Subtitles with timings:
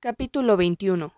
[0.00, 1.12] Capítulo 21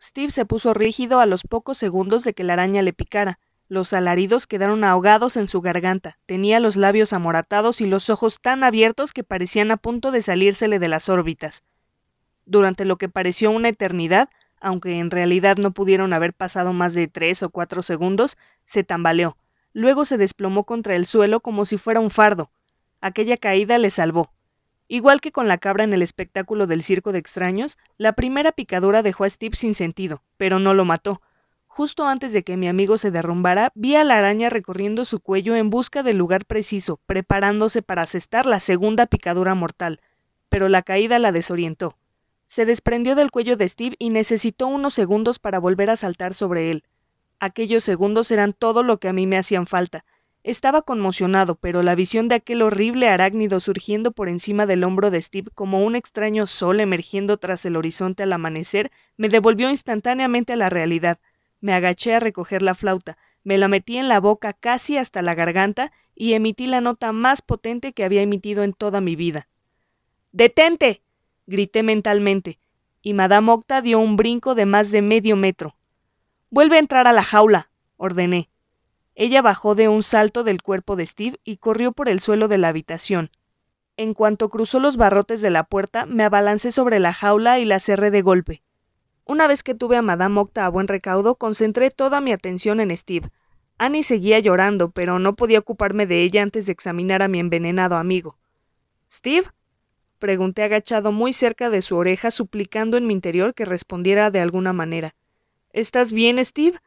[0.00, 3.38] Steve se puso rígido a los pocos segundos de que la araña le picara.
[3.68, 6.16] Los alaridos quedaron ahogados en su garganta.
[6.24, 10.78] Tenía los labios amoratados y los ojos tan abiertos que parecían a punto de salírsele
[10.78, 11.62] de las órbitas.
[12.46, 14.30] Durante lo que pareció una eternidad,
[14.62, 19.36] aunque en realidad no pudieron haber pasado más de tres o cuatro segundos, se tambaleó.
[19.74, 22.48] Luego se desplomó contra el suelo como si fuera un fardo.
[23.02, 24.30] Aquella caída le salvó.
[24.88, 29.02] Igual que con la cabra en el espectáculo del circo de extraños, la primera picadura
[29.02, 31.20] dejó a Steve sin sentido, pero no lo mató.
[31.66, 35.56] Justo antes de que mi amigo se derrumbara, vi a la araña recorriendo su cuello
[35.56, 40.00] en busca del lugar preciso, preparándose para asestar la segunda picadura mortal.
[40.48, 41.96] Pero la caída la desorientó.
[42.46, 46.70] Se desprendió del cuello de Steve y necesitó unos segundos para volver a saltar sobre
[46.70, 46.84] él.
[47.40, 50.04] Aquellos segundos eran todo lo que a mí me hacían falta.
[50.46, 55.20] Estaba conmocionado, pero la visión de aquel horrible arácnido surgiendo por encima del hombro de
[55.20, 60.56] Steve como un extraño sol emergiendo tras el horizonte al amanecer me devolvió instantáneamente a
[60.56, 61.18] la realidad.
[61.60, 65.34] Me agaché a recoger la flauta, me la metí en la boca casi hasta la
[65.34, 69.48] garganta y emití la nota más potente que había emitido en toda mi vida.
[70.30, 71.02] ¡Detente!
[71.48, 72.60] grité mentalmente,
[73.02, 75.74] y Madame Octa dio un brinco de más de medio metro.
[76.50, 78.48] Vuelve a entrar a la jaula, ordené.
[79.18, 82.58] Ella bajó de un salto del cuerpo de Steve y corrió por el suelo de
[82.58, 83.30] la habitación.
[83.96, 87.78] En cuanto cruzó los barrotes de la puerta, me abalancé sobre la jaula y la
[87.78, 88.62] cerré de golpe.
[89.24, 92.94] Una vez que tuve a Madame Octa a buen recaudo, concentré toda mi atención en
[92.94, 93.30] Steve.
[93.78, 97.96] Annie seguía llorando, pero no podía ocuparme de ella antes de examinar a mi envenenado
[97.96, 98.36] amigo.
[99.10, 99.46] ¿Steve?
[100.18, 104.74] pregunté agachado muy cerca de su oreja, suplicando en mi interior que respondiera de alguna
[104.74, 105.14] manera.
[105.72, 106.78] ¿Estás bien, Steve?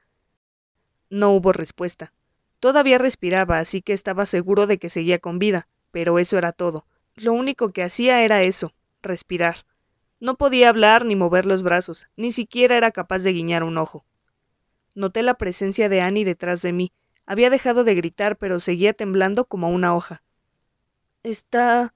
[1.09, 2.13] No hubo respuesta.
[2.59, 6.85] Todavía respiraba, así que estaba seguro de que seguía con vida, pero eso era todo.
[7.15, 9.65] Lo único que hacía era eso, respirar.
[10.19, 14.03] No podía hablar ni mover los brazos, ni siquiera era capaz de guiñar un ojo.
[14.93, 16.91] Noté la presencia de Annie detrás de mí.
[17.25, 20.21] Había dejado de gritar, pero seguía temblando como una hoja.
[21.23, 21.93] ¿Está...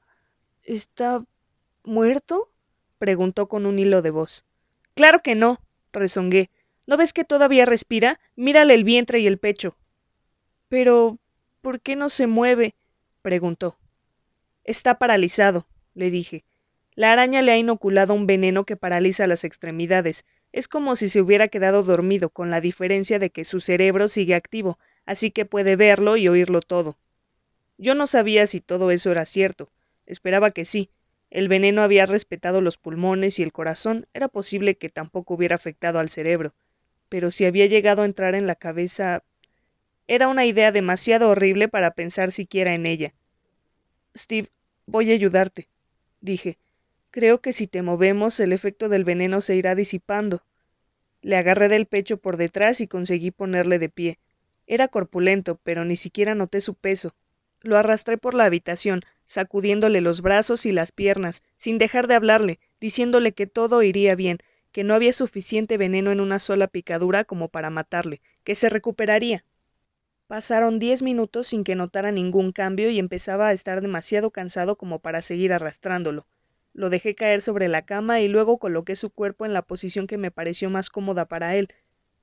[0.64, 1.26] está...
[1.84, 2.50] muerto?
[3.00, 4.46] preguntó con un hilo de voz.
[4.94, 5.60] Claro que no,
[5.92, 6.50] rezongué.
[6.86, 8.20] ¿No ves que todavía respira?
[8.36, 9.76] Mírale el vientre y el pecho.
[10.74, 11.20] Pero.
[11.62, 12.74] ¿por qué no se mueve?
[13.22, 13.78] preguntó.
[14.64, 16.46] Está paralizado, le dije.
[16.96, 20.26] La araña le ha inoculado un veneno que paraliza las extremidades.
[20.52, 24.34] Es como si se hubiera quedado dormido, con la diferencia de que su cerebro sigue
[24.34, 26.98] activo, así que puede verlo y oírlo todo.
[27.78, 29.70] Yo no sabía si todo eso era cierto.
[30.08, 30.90] Esperaba que sí.
[31.30, 34.08] El veneno había respetado los pulmones y el corazón.
[34.16, 36.56] Era posible que tampoco hubiera afectado al cerebro.
[37.10, 39.22] Pero si había llegado a entrar en la cabeza
[40.08, 43.14] era una idea demasiado horrible para pensar siquiera en ella.
[44.16, 44.50] Steve,
[44.86, 45.70] voy a ayudarte,
[46.22, 46.58] dije.
[47.10, 50.44] Creo que si te movemos el efecto del veneno se irá disipando.
[51.22, 54.20] Le agarré del pecho por detrás y conseguí ponerle de pie.
[54.66, 57.14] Era corpulento, pero ni siquiera noté su peso.
[57.62, 62.60] Lo arrastré por la habitación, sacudiéndole los brazos y las piernas, sin dejar de hablarle,
[62.82, 64.40] diciéndole que todo iría bien,
[64.72, 69.46] que no había suficiente veneno en una sola picadura como para matarle, que se recuperaría.
[70.28, 75.00] Pasaron diez minutos sin que notara ningún cambio y empezaba a estar demasiado cansado como
[75.00, 76.26] para seguir arrastrándolo.
[76.74, 80.18] Lo dejé caer sobre la cama y luego coloqué su cuerpo en la posición que
[80.18, 81.68] me pareció más cómoda para él.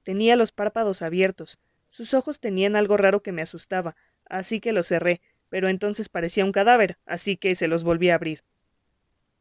[0.03, 1.59] Tenía los párpados abiertos.
[1.91, 6.45] Sus ojos tenían algo raro que me asustaba, así que los cerré, pero entonces parecía
[6.45, 8.43] un cadáver, así que se los volví a abrir.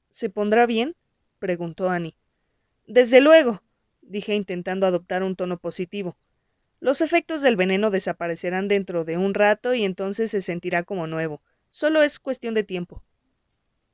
[0.09, 0.95] ¿Se pondrá bien?
[1.39, 2.15] preguntó Annie.
[2.87, 3.61] Desde luego,
[4.01, 6.17] dije intentando adoptar un tono positivo.
[6.81, 11.41] Los efectos del veneno desaparecerán dentro de un rato y entonces se sentirá como nuevo.
[11.69, 13.03] Solo es cuestión de tiempo.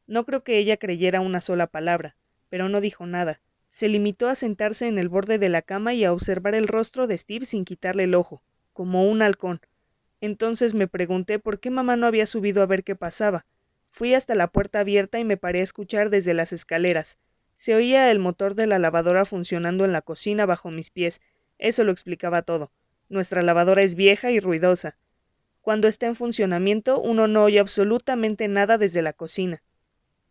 [0.05, 2.15] No creo que ella creyera una sola palabra,
[2.49, 3.41] pero no dijo nada.
[3.71, 7.07] Se limitó a sentarse en el borde de la cama y a observar el rostro
[7.07, 9.61] de Steve sin quitarle el ojo, como un halcón.
[10.21, 13.47] Entonces me pregunté por qué mamá no había subido a ver qué pasaba.
[13.87, 17.17] Fui hasta la puerta abierta y me paré a escuchar desde las escaleras.
[17.55, 21.19] Se oía el motor de la lavadora funcionando en la cocina bajo mis pies,
[21.57, 22.71] eso lo explicaba todo.
[23.09, 24.97] Nuestra lavadora es vieja y ruidosa.
[25.61, 29.63] Cuando está en funcionamiento, uno no oye absolutamente nada desde la cocina.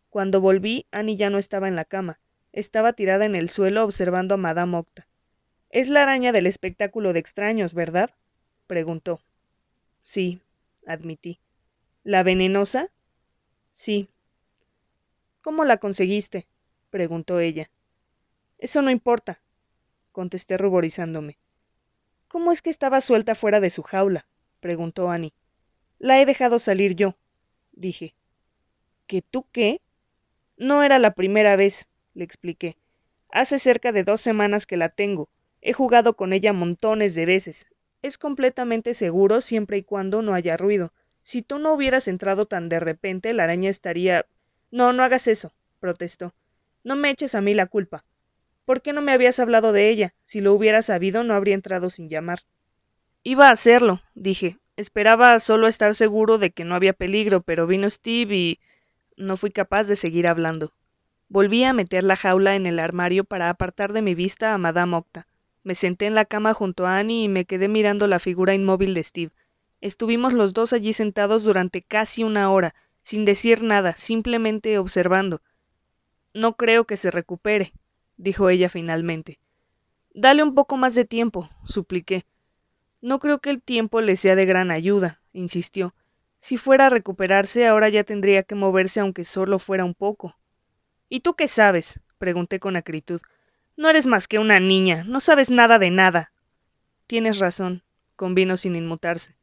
[0.09, 2.19] Cuando volví, Annie ya no estaba en la cama.
[2.53, 5.07] Estaba tirada en el suelo observando a Madame Octa.
[5.69, 8.11] Es la araña del espectáculo de extraños, ¿verdad?
[8.65, 9.19] preguntó.
[10.01, 10.39] Sí,
[10.87, 11.39] admití.
[12.03, 12.89] ¿La venenosa?
[13.73, 14.07] Sí.
[15.41, 16.47] ¿Cómo la conseguiste?
[16.91, 17.69] preguntó ella.
[18.57, 19.41] Eso no importa,
[20.13, 21.37] contesté ruborizándome.
[22.27, 24.25] ¿Cómo es que estaba suelta fuera de su jaula?
[24.59, 25.33] preguntó Annie.
[25.99, 27.15] La he dejado salir yo,
[27.71, 28.15] dije.
[29.07, 29.81] ¿Que tú qué?
[30.57, 32.77] No era la primera vez, le expliqué.
[33.29, 35.29] Hace cerca de dos semanas que la tengo.
[35.61, 37.67] He jugado con ella montones de veces.
[38.01, 40.93] Es completamente seguro siempre y cuando no haya ruido.
[41.21, 44.25] Si tú no hubieras entrado tan de repente, la araña estaría.
[44.71, 46.33] No, no hagas eso, protestó.
[46.83, 48.03] No me eches a mí la culpa.
[48.65, 50.13] ¿Por qué no me habías hablado de ella?
[50.25, 52.39] Si lo hubiera sabido, no habría entrado sin llamar.
[53.23, 54.57] Iba a hacerlo, dije.
[54.75, 58.59] Esperaba solo estar seguro de que no había peligro, pero vino Steve y.
[59.15, 60.73] no fui capaz de seguir hablando.
[61.29, 64.97] Volví a meter la jaula en el armario para apartar de mi vista a Madame
[64.97, 65.27] Octa.
[65.63, 68.93] Me senté en la cama junto a Annie y me quedé mirando la figura inmóvil
[68.93, 69.31] de Steve.
[69.79, 75.41] Estuvimos los dos allí sentados durante casi una hora, sin decir nada, simplemente observando.
[76.33, 77.71] No creo que se recupere,
[78.17, 79.39] dijo ella finalmente.
[80.13, 82.25] Dale un poco más de tiempo, supliqué.
[83.01, 85.93] No creo que el tiempo le sea de gran ayuda, insistió.
[86.39, 90.35] Si fuera a recuperarse, ahora ya tendría que moverse aunque solo fuera un poco.
[91.09, 91.99] ¿Y tú qué sabes?
[92.17, 93.21] pregunté con acritud.
[93.77, 96.31] No eres más que una niña, no sabes nada de nada.
[97.07, 97.83] Tienes razón,
[98.15, 99.35] convino sin inmutarse.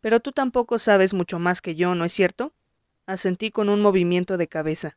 [0.00, 2.52] Pero tú tampoco sabes mucho más que yo, ¿no es cierto?
[3.06, 4.96] Asentí con un movimiento de cabeza.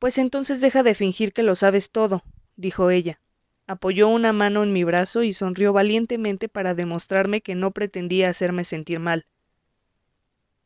[0.00, 2.24] Pues entonces deja de fingir que lo sabes todo,
[2.56, 3.20] dijo ella.
[3.66, 8.64] Apoyó una mano en mi brazo y sonrió valientemente para demostrarme que no pretendía hacerme
[8.64, 9.26] sentir mal.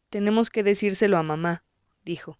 [0.08, 1.64] Tenemos que decírselo a mamá,
[2.04, 2.38] dijo.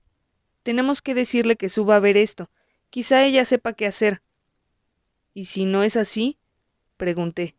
[0.63, 2.49] Tenemos que decirle que suba a ver esto.
[2.91, 4.23] Quizá ella sepa qué hacer.
[5.35, 6.39] ¿Y si no es así?
[6.97, 7.57] pregunté.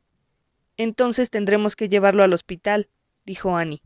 [0.77, 2.87] Entonces tendremos que llevarlo al hospital,
[3.25, 3.81] dijo Annie.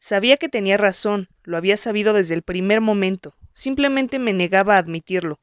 [0.00, 4.78] Sabía que tenía razón, lo había sabido desde el primer momento, simplemente me negaba a
[4.78, 5.38] admitirlo.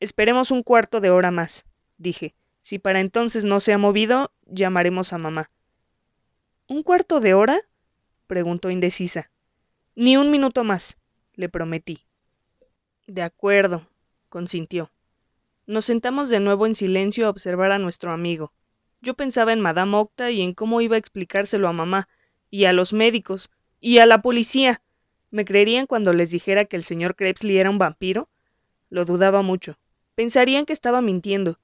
[0.00, 1.64] Esperemos un cuarto de hora más,
[1.98, 2.34] dije.
[2.62, 5.50] Si para entonces no se ha movido, llamaremos a mamá.
[6.66, 7.60] ¿Un cuarto de hora?
[8.26, 9.30] preguntó indecisa.
[9.94, 10.98] Ni un minuto más,
[11.34, 12.00] le prometí.
[13.06, 13.86] De acuerdo,
[14.28, 14.90] consintió.
[15.66, 18.52] Nos sentamos de nuevo en silencio a observar a nuestro amigo.
[19.00, 22.08] Yo pensaba en Madame Octa y en cómo iba a explicárselo a mamá,
[22.50, 23.50] y a los médicos,
[23.80, 24.82] y a la policía.
[25.36, 28.30] ¿Me creerían cuando les dijera que el señor Krebsley era un vampiro?
[28.88, 29.76] Lo dudaba mucho.
[30.14, 31.58] Pensarían que estaba mintiendo.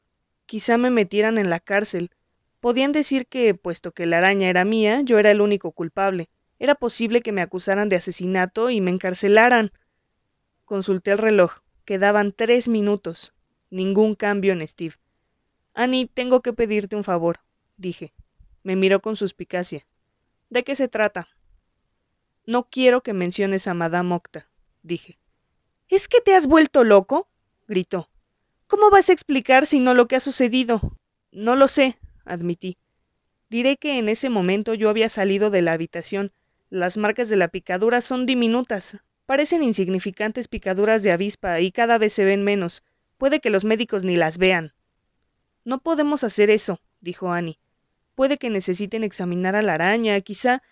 [0.45, 2.11] Quizá me metieran en la cárcel.
[2.61, 6.29] Podían decir que, puesto que la araña era mía, yo era el único culpable.
[6.59, 9.73] Era posible que me acusaran de asesinato y me encarcelaran.
[10.67, 11.61] Consulté el reloj.
[11.87, 13.33] Quedaban tres minutos.
[13.71, 14.97] Ningún cambio en Steve.
[15.73, 17.39] Annie, tengo que pedirte un favor,
[17.79, 18.13] dije.
[18.65, 19.87] Me miró con suspicacia.
[20.51, 21.27] ¿De qué se trata?
[22.47, 24.49] No quiero que menciones a Madame Octa,
[24.83, 25.19] dije.
[25.89, 27.29] ¿Es que te has vuelto loco?
[27.69, 28.09] gritó.
[28.67, 30.97] ¿Cómo vas a explicar si no lo que ha sucedido?
[31.31, 32.79] No lo sé, admití.
[33.51, 36.33] Diré que en ese momento yo había salido de la habitación.
[36.71, 42.13] Las marcas de la picadura son diminutas, Parecen insignificantes picaduras de avispa y cada vez
[42.13, 42.83] se ven menos.
[43.19, 44.73] Puede que los médicos ni las vean.
[45.65, 47.59] No podemos hacer eso, dijo Annie.
[48.15, 50.63] Puede que necesiten examinar a la araña, quizá.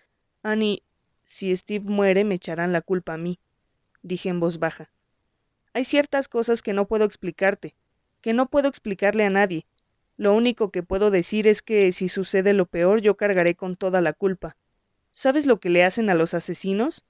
[0.43, 0.83] Annie,
[1.31, 3.39] si Steve muere me echarán la culpa a mí,
[4.03, 4.91] dije en voz baja.
[5.73, 7.77] Hay ciertas cosas que no puedo explicarte,
[8.21, 9.65] que no puedo explicarle a nadie.
[10.17, 14.01] Lo único que puedo decir es que si sucede lo peor yo cargaré con toda
[14.01, 14.57] la culpa.
[15.13, 17.05] ¿Sabes lo que le hacen a los asesinos?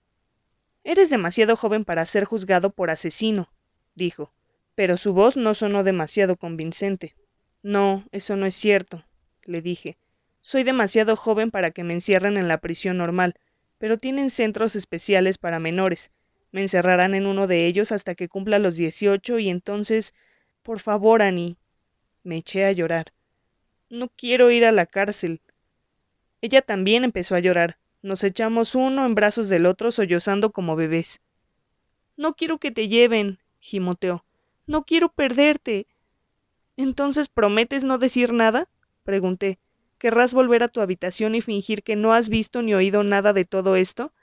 [0.84, 3.48] Eres demasiado joven para ser juzgado por asesino,
[3.94, 4.34] dijo,
[4.74, 7.14] pero su voz no sonó demasiado convincente.
[7.62, 9.02] No, eso no es cierto,
[9.44, 9.96] le dije.
[10.42, 13.34] Soy demasiado joven para que me encierren en la prisión normal,
[13.80, 16.12] pero tienen centros especiales para menores.
[16.52, 20.14] Me encerrarán en uno de ellos hasta que cumpla los dieciocho y entonces.
[20.62, 21.56] Por favor, Annie.
[22.22, 23.14] Me eché a llorar.
[23.88, 25.40] No quiero ir a la cárcel.
[26.42, 31.22] Ella también empezó a llorar, nos echamos uno en brazos del otro sollozando como bebés.
[32.18, 34.26] No quiero que te lleven, gimoteó.
[34.66, 35.86] No quiero perderte.
[36.76, 38.68] ¿Entonces prometes no decir nada?
[39.04, 39.58] pregunté.
[40.00, 43.44] ¿Querrás volver a tu habitación y fingir que no has visto ni oído nada de
[43.44, 44.14] todo esto?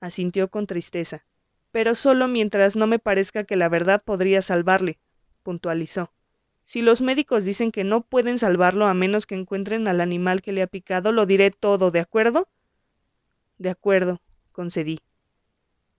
[0.00, 1.26] asintió con tristeza.
[1.70, 4.98] Pero solo mientras no me parezca que la verdad podría salvarle,
[5.42, 6.14] puntualizó.
[6.64, 10.52] Si los médicos dicen que no pueden salvarlo a menos que encuentren al animal que
[10.52, 12.48] le ha picado, lo diré todo, ¿de acuerdo?
[13.58, 15.00] De acuerdo, concedí.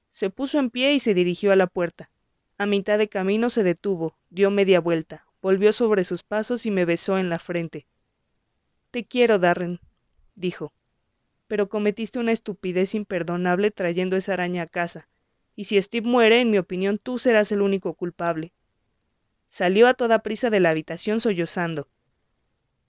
[0.09, 2.09] Se puso en pie y se dirigió a la puerta.
[2.57, 6.83] A mitad de camino se detuvo, dio media vuelta, volvió sobre sus pasos y me
[6.83, 7.85] besó en la frente.
[8.97, 9.79] Te quiero, Darren,
[10.33, 10.73] dijo.
[11.45, 15.07] Pero cometiste una estupidez imperdonable trayendo esa araña a casa,
[15.55, 18.53] y si Steve muere, en mi opinión, tú serás el único culpable.
[19.47, 21.87] Salió a toda prisa de la habitación sollozando.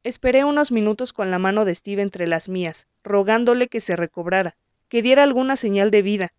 [0.03, 4.57] Esperé unos minutos con la mano de Steve entre las mías, rogándole que se recobrara,
[4.88, 6.33] que diera alguna señal de vida.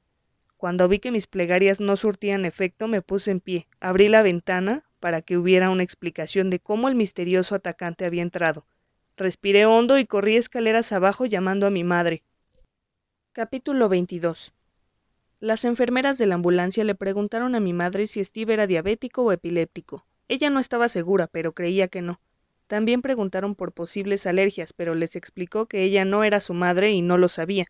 [0.58, 4.84] Cuando vi que mis plegarias no surtían efecto, me puse en pie, abrí la ventana,
[5.00, 8.66] para que hubiera una explicación de cómo el misterioso atacante había entrado.
[9.20, 12.24] Respiré hondo y corrí escaleras abajo llamando a mi madre.
[13.34, 14.54] Capítulo 22
[15.42, 19.34] Las enfermeras de la ambulancia le preguntaron a mi madre si Steve era diabético o
[19.34, 20.06] epiléptico.
[20.30, 22.22] Ella no estaba segura, pero creía que no.
[22.68, 27.02] También preguntaron por posibles alergias, pero les explicó que ella no era su madre y
[27.02, 27.66] no lo sabía.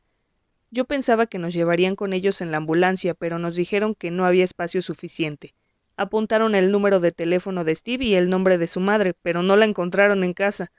[0.70, 4.28] Yo pensaba que nos llevarían con ellos en la ambulancia, pero nos dijeron que no
[4.28, 5.56] había espacio suficiente.
[5.98, 9.56] Apuntaron el número de teléfono de Steve y el nombre de su madre, pero no
[9.56, 10.72] la encontraron en casa.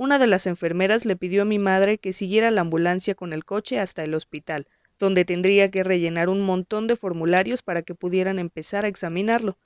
[0.00, 3.44] Una de las enfermeras le pidió a mi madre que siguiera la ambulancia con el
[3.44, 4.66] coche hasta el hospital,
[4.98, 9.58] donde tendría que rellenar un montón de formularios para que pudieran empezar a examinarlo.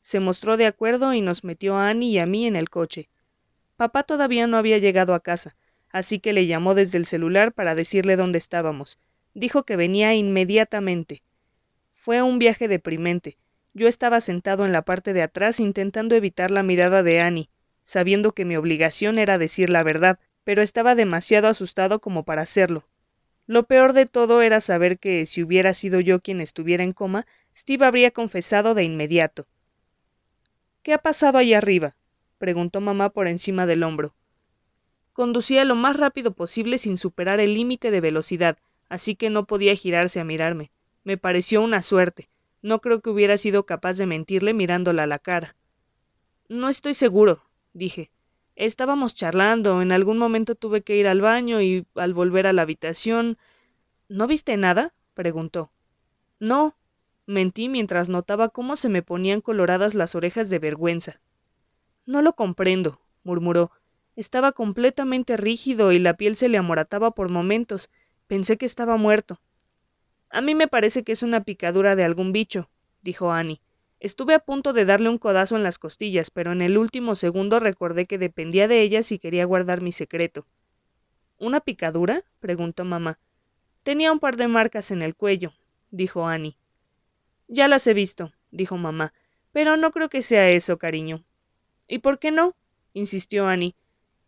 [0.00, 3.08] Se mostró de acuerdo y nos metió a Annie y a mí en el coche.
[3.76, 5.56] Papá todavía no había llegado a casa,
[5.90, 9.00] así que le llamó desde el celular para decirle dónde estábamos.
[9.34, 11.24] Dijo que venía inmediatamente.
[11.96, 13.38] Fue un viaje deprimente.
[13.74, 17.50] Yo estaba sentado en la parte de atrás intentando evitar la mirada de Annie,
[17.90, 22.84] sabiendo que mi obligación era decir la verdad, pero estaba demasiado asustado como para hacerlo.
[23.48, 27.26] Lo peor de todo era saber que, si hubiera sido yo quien estuviera en coma,
[27.52, 29.48] Steve habría confesado de inmediato.
[30.84, 31.96] ¿Qué ha pasado allá arriba?
[32.38, 34.14] preguntó mamá por encima del hombro.
[35.12, 38.56] Conducía lo más rápido posible sin superar el límite de velocidad,
[38.88, 40.70] así que no podía girarse a mirarme.
[41.02, 42.28] Me pareció una suerte.
[42.62, 45.56] No creo que hubiera sido capaz de mentirle mirándola a la cara.
[46.48, 48.10] No estoy seguro, dije.
[48.56, 52.62] Estábamos charlando, en algún momento tuve que ir al baño y al volver a la
[52.62, 53.38] habitación.
[54.08, 54.92] ¿No viste nada?
[55.14, 55.70] preguntó.
[56.38, 56.76] No,
[57.26, 61.20] mentí mientras notaba cómo se me ponían coloradas las orejas de vergüenza.
[62.04, 63.70] No lo comprendo, murmuró.
[64.16, 67.90] Estaba completamente rígido y la piel se le amorataba por momentos.
[68.26, 69.40] Pensé que estaba muerto.
[70.28, 72.68] A mí me parece que es una picadura de algún bicho,
[73.00, 73.60] dijo Annie.
[74.00, 77.60] Estuve a punto de darle un codazo en las costillas, pero en el último segundo
[77.60, 80.46] recordé que dependía de ella si quería guardar mi secreto.
[81.38, 82.24] ¿Una picadura?
[82.40, 83.18] preguntó mamá.
[83.82, 85.52] Tenía un par de marcas en el cuello,
[85.90, 86.56] dijo Annie.
[87.46, 89.12] Ya las he visto, dijo mamá,
[89.52, 91.22] pero no creo que sea eso, cariño.
[91.86, 92.54] ¿Y por qué no?
[92.94, 93.74] insistió Annie.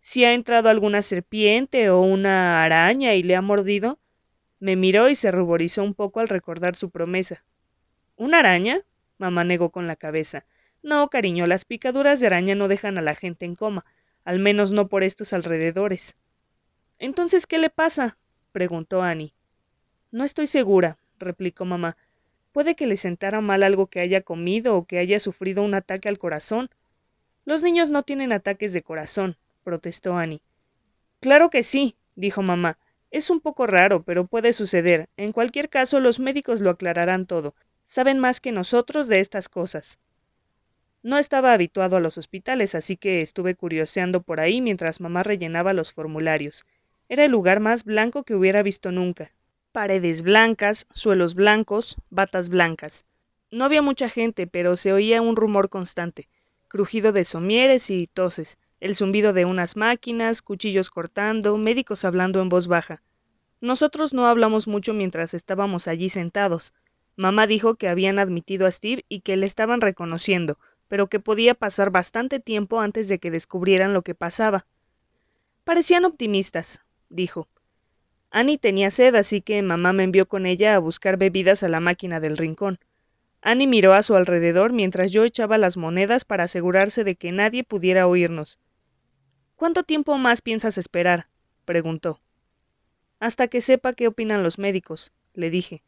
[0.01, 3.99] ¿Si ha entrado alguna serpiente o una araña y le ha mordido?
[4.61, 7.45] Me miró y se ruborizó un poco al recordar su promesa.
[8.17, 8.83] ¿Una araña?
[9.23, 10.45] Mamá negó con la cabeza.
[10.83, 13.85] No, cariño, las picaduras de araña no dejan a la gente en coma,
[14.25, 16.17] al menos no por estos alrededores.
[16.99, 18.19] Entonces, ¿qué le pasa?
[18.51, 19.33] preguntó Annie.
[20.11, 21.97] No estoy segura, replicó mamá.
[22.51, 26.09] Puede que le sentara mal algo que haya comido o que haya sufrido un ataque
[26.09, 26.69] al corazón.
[27.45, 30.43] Los niños no tienen ataques de corazón, protestó Annie.
[31.21, 32.77] Claro que sí, dijo mamá.
[33.13, 35.09] Es un poco raro, pero puede suceder.
[35.17, 37.55] En cualquier caso, los médicos lo aclararán todo.
[37.95, 39.99] Saben más que nosotros de estas cosas.
[41.03, 45.75] No estaba habituado a los hospitales, así que estuve curioseando por ahí mientras mamá rellenaba
[45.75, 46.65] los formularios.
[47.11, 49.33] Era el lugar más blanco que hubiera visto nunca.
[49.73, 53.05] Paredes blancas, suelos blancos, batas blancas.
[53.51, 56.31] No había mucha gente, pero se oía un rumor constante
[56.69, 62.49] crujido de somieres y toses, el zumbido de unas máquinas, cuchillos cortando, médicos hablando en
[62.49, 63.03] voz baja.
[63.61, 66.73] Nosotros no hablamos mucho mientras estábamos allí sentados.
[67.17, 71.55] Mamá dijo que habían admitido a Steve y que le estaban reconociendo, pero que podía
[71.55, 74.67] pasar bastante tiempo antes de que descubrieran lo que pasaba.
[75.65, 77.49] Parecían optimistas, dijo.
[78.31, 81.81] Annie tenía sed, así que mamá me envió con ella a buscar bebidas a la
[81.81, 82.79] máquina del rincón.
[83.43, 87.65] Annie miró a su alrededor mientras yo echaba las monedas para asegurarse de que nadie
[87.65, 88.59] pudiera oírnos.
[89.57, 91.27] ¿Cuánto tiempo más piensas esperar?
[91.65, 92.21] preguntó.
[93.21, 95.83] Hasta que sepa qué opinan los médicos, le dije.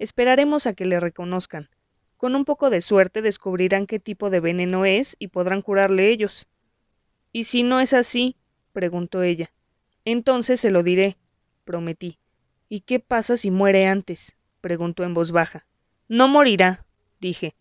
[0.00, 1.68] Esperaremos a que le reconozcan.
[2.16, 6.48] Con un poco de suerte descubrirán qué tipo de veneno es y podrán curarle ellos.
[7.32, 8.34] ¿Y si no es así?
[8.72, 9.52] preguntó ella.
[10.06, 11.18] Entonces se lo diré,
[11.66, 12.18] prometí.
[12.70, 14.38] ¿Y qué pasa si muere antes?
[14.62, 15.66] preguntó en voz baja.
[16.08, 16.86] No morirá,
[17.20, 17.54] dije.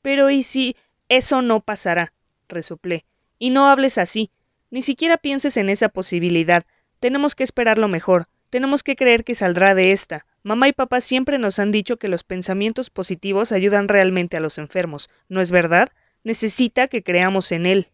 [0.00, 0.76] Pero ¿y si
[1.10, 2.14] eso no pasará?
[2.48, 3.04] resoplé.
[3.38, 4.30] Y no hables así.
[4.70, 6.64] Ni siquiera pienses en esa posibilidad.
[7.00, 8.28] Tenemos que esperar lo mejor.
[8.48, 10.24] Tenemos que creer que saldrá de esta.
[10.44, 14.58] Mamá y papá siempre nos han dicho que los pensamientos positivos ayudan realmente a los
[14.58, 15.08] enfermos.
[15.28, 15.90] ¿No es verdad?
[16.24, 17.86] Necesita que creamos en él.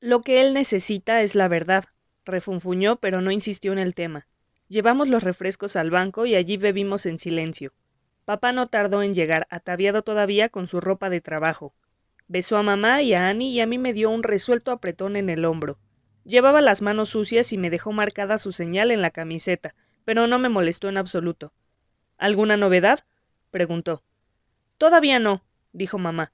[0.00, 1.84] Lo que él necesita es la verdad.
[2.24, 4.26] Refunfuñó, pero no insistió en el tema.
[4.68, 7.72] Llevamos los refrescos al banco y allí bebimos en silencio.
[8.24, 11.74] Papá no tardó en llegar, ataviado todavía con su ropa de trabajo.
[12.28, 15.28] Besó a mamá y a Annie y a mí me dio un resuelto apretón en
[15.28, 15.78] el hombro.
[16.24, 19.74] Llevaba las manos sucias y me dejó marcada su señal en la camiseta,
[20.06, 21.52] pero no me molestó en absoluto.
[22.20, 23.00] ¿Alguna novedad?
[23.50, 24.02] preguntó.
[24.76, 26.32] Todavía no, dijo mamá.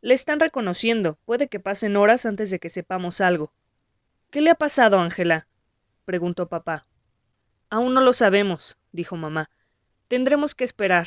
[0.00, 1.18] Le están reconociendo.
[1.26, 3.52] Puede que pasen horas antes de que sepamos algo.
[4.30, 5.46] ¿Qué le ha pasado, Ángela?
[6.06, 6.86] preguntó papá.
[7.68, 9.50] Aún no lo sabemos, dijo mamá.
[10.08, 11.06] Tendremos que esperar.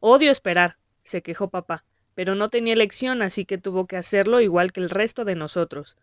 [0.00, 1.82] Odio esperar, se quejó papá,
[2.14, 5.96] pero no tenía elección, así que tuvo que hacerlo igual que el resto de nosotros.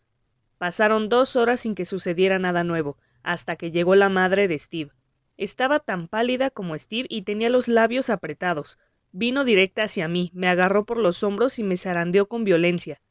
[0.57, 4.91] Pasaron dos horas sin que sucediera nada nuevo, hasta que llegó la madre de Steve.
[5.37, 8.77] Estaba tan pálida como Steve y tenía los labios apretados.
[9.11, 13.01] Vino directa hacia mí, me agarró por los hombros y me zarandeó con violencia.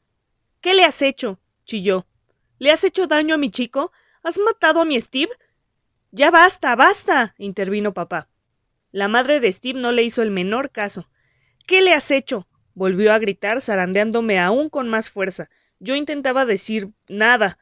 [0.61, 1.39] ¿Qué le has hecho?
[1.65, 2.05] chilló.
[2.59, 3.91] ¿Le has hecho daño a mi chico?
[4.21, 5.31] ¿Has matado a mi Steve?
[6.11, 8.29] Ya basta, basta, intervino papá.
[8.91, 11.09] La madre de Steve no le hizo el menor caso.
[11.65, 12.47] ¿Qué le has hecho?
[12.75, 15.49] volvió a gritar, zarandeándome aún con más fuerza.
[15.79, 17.57] Yo intentaba decir nada,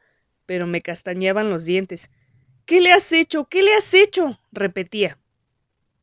[0.46, 2.10] pero me castañaban los dientes.
[2.64, 3.46] ¿Qué le has hecho?
[3.46, 4.38] ¿Qué le has hecho?
[4.52, 5.18] repetía.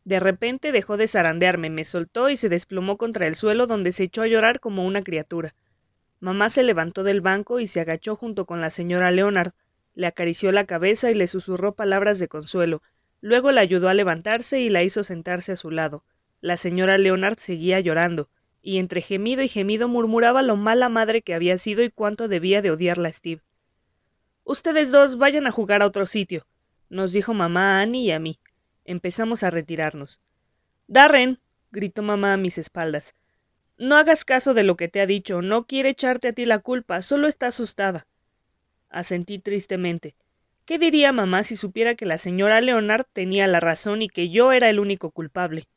[0.04, 4.04] De repente dejó de zarandearme, me soltó y se desplomó contra el suelo donde se
[4.04, 5.56] echó a llorar como una criatura.
[6.20, 9.54] Mamá se levantó del banco y se agachó junto con la señora Leonard,
[9.96, 12.82] le acarició la cabeza y le susurró palabras de consuelo.
[13.22, 16.04] Luego la ayudó a levantarse y la hizo sentarse a su lado.
[16.42, 18.30] La señora Leonard seguía llorando,
[18.62, 22.62] y entre gemido y gemido murmuraba lo mala madre que había sido y cuánto debía
[22.62, 23.42] de odiarla Steve.
[24.50, 26.48] Ustedes dos vayan a jugar a otro sitio,
[26.90, 28.40] nos dijo mamá a Annie y a mí.
[28.84, 30.22] Empezamos a retirarnos.
[30.88, 31.38] Darren,
[31.70, 33.14] gritó mamá a mis espaldas.
[33.78, 36.58] No hagas caso de lo que te ha dicho, no quiere echarte a ti la
[36.58, 38.08] culpa, solo está asustada.
[38.90, 40.16] Asentí tristemente.
[40.66, 44.52] ¿Qué diría mamá si supiera que la señora Leonard tenía la razón y que yo
[44.52, 45.68] era el único culpable?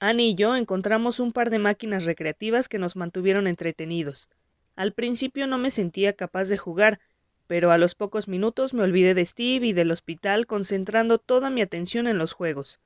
[0.00, 4.28] Annie y yo encontramos un par de máquinas recreativas que nos mantuvieron entretenidos.
[4.76, 7.00] Al principio no me sentía capaz de jugar,
[7.50, 11.62] pero a los pocos minutos me olvidé de Steve y del hospital concentrando toda mi
[11.62, 12.78] atención en los juegos.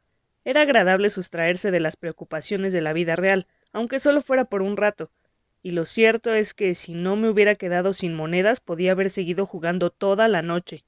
[0.42, 4.78] Era agradable sustraerse de las preocupaciones de la vida real, aunque solo fuera por un
[4.78, 5.11] rato,
[5.62, 9.44] y lo cierto es que si no me hubiera quedado sin monedas podía haber seguido
[9.44, 10.87] jugando toda la noche.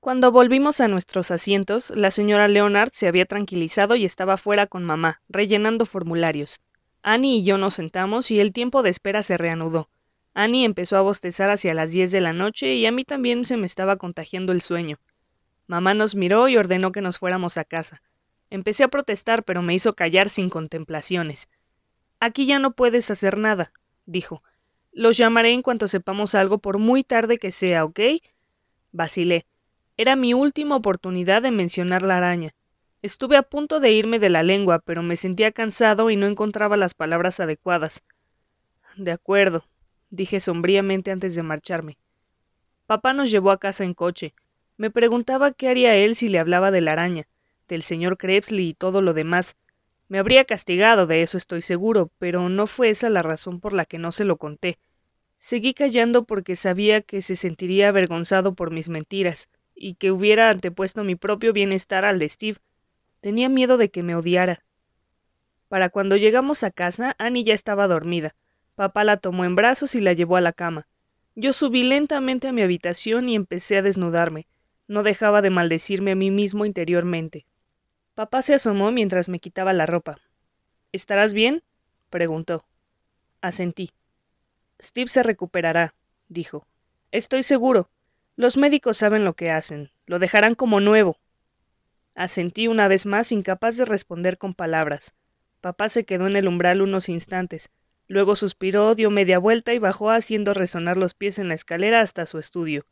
[0.00, 4.82] Cuando volvimos a nuestros asientos, la señora Leonard se había tranquilizado y estaba fuera con
[4.82, 6.62] mamá, rellenando formularios.
[7.02, 9.90] Annie y yo nos sentamos y el tiempo de espera se reanudó.
[10.34, 13.56] Annie empezó a bostezar hacia las diez de la noche y a mí también se
[13.56, 14.98] me estaba contagiando el sueño.
[15.66, 18.02] Mamá nos miró y ordenó que nos fuéramos a casa.
[18.50, 21.48] Empecé a protestar, pero me hizo callar sin contemplaciones.
[22.20, 23.72] Aquí ya no puedes hacer nada,
[24.06, 24.42] dijo.
[24.92, 28.00] Los llamaré en cuanto sepamos algo por muy tarde que sea, ¿ok?
[28.90, 29.46] Vacilé.
[29.96, 32.54] Era mi última oportunidad de mencionar la araña.
[33.00, 36.76] Estuve a punto de irme de la lengua, pero me sentía cansado y no encontraba
[36.76, 38.02] las palabras adecuadas.
[38.96, 39.64] De acuerdo,
[40.12, 41.96] dije sombríamente antes de marcharme.
[42.86, 44.34] Papá nos llevó a casa en coche.
[44.76, 47.26] Me preguntaba qué haría él si le hablaba de la araña,
[47.66, 49.56] del señor Krebsley y todo lo demás.
[50.08, 53.86] Me habría castigado, de eso estoy seguro, pero no fue esa la razón por la
[53.86, 54.78] que no se lo conté.
[55.38, 61.02] Seguí callando porque sabía que se sentiría avergonzado por mis mentiras, y que hubiera antepuesto
[61.02, 62.58] mi propio bienestar al de Steve.
[63.22, 64.62] Tenía miedo de que me odiara.
[65.68, 68.34] Para cuando llegamos a casa, Annie ya estaba dormida.
[68.74, 70.86] Papá la tomó en brazos y la llevó a la cama.
[71.34, 74.46] Yo subí lentamente a mi habitación y empecé a desnudarme.
[74.88, 77.46] No dejaba de maldecirme a mí mismo interiormente.
[78.14, 80.18] Papá se asomó mientras me quitaba la ropa.
[80.92, 81.62] ¿Estarás bien?
[82.10, 82.64] preguntó.
[83.40, 83.90] Asentí.
[84.80, 85.94] Steve se recuperará,
[86.28, 86.66] dijo.
[87.10, 87.88] Estoy seguro.
[88.36, 89.90] Los médicos saben lo que hacen.
[90.06, 91.16] Lo dejarán como nuevo.
[92.14, 95.14] Asentí una vez más, incapaz de responder con palabras.
[95.60, 97.70] Papá se quedó en el umbral unos instantes,
[98.08, 102.26] Luego suspiró, dio media vuelta y bajó haciendo resonar los pies en la escalera hasta
[102.26, 102.84] su estudio.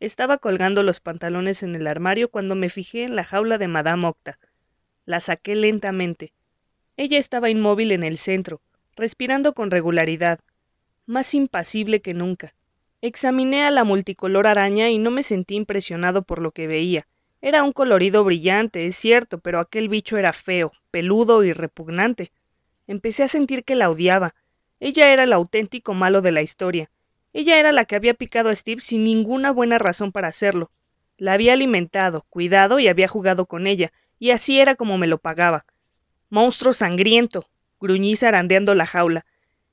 [0.00, 4.06] Estaba colgando los pantalones en el armario cuando me fijé en la jaula de Madame
[4.06, 4.38] Octa.
[5.04, 6.32] La saqué lentamente.
[6.96, 8.60] Ella estaba inmóvil en el centro,
[8.96, 10.40] respirando con regularidad,
[11.06, 12.54] más impasible que nunca.
[13.02, 17.06] Examiné a la multicolor araña y no me sentí impresionado por lo que veía.
[17.42, 22.32] Era un colorido brillante, es cierto, pero aquel bicho era feo, peludo y repugnante.
[22.90, 24.34] Empecé a sentir que la odiaba,
[24.80, 26.90] ella era el auténtico malo de la historia.
[27.32, 30.72] Ella era la que había picado a Steve sin ninguna buena razón para hacerlo.
[31.16, 35.18] La había alimentado, cuidado y había jugado con ella, y así era como me lo
[35.18, 35.66] pagaba.
[36.30, 37.46] Monstruo sangriento,
[37.80, 39.24] gruñí zarandeando la jaula.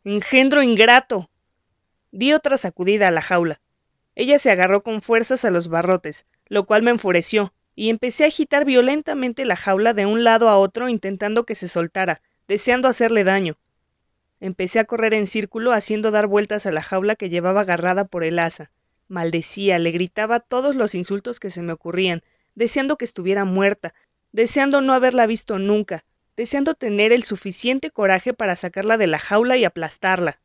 [0.03, 1.27] Engendro ingrato.
[2.11, 3.61] Di otra sacudida a la jaula.
[4.13, 8.27] Ella se agarró con fuerzas a los barrotes, lo cual me enfureció, y empecé a
[8.27, 13.23] agitar violentamente la jaula de un lado a otro intentando que se soltara, deseando hacerle
[13.23, 13.57] daño.
[14.39, 18.23] Empecé a correr en círculo haciendo dar vueltas a la jaula que llevaba agarrada por
[18.23, 18.71] el asa.
[19.07, 22.21] Maldecía, le gritaba todos los insultos que se me ocurrían,
[22.55, 23.93] deseando que estuviera muerta,
[24.31, 26.03] deseando no haberla visto nunca,
[26.35, 30.39] deseando tener el suficiente coraje para sacarla de la jaula y aplastarla.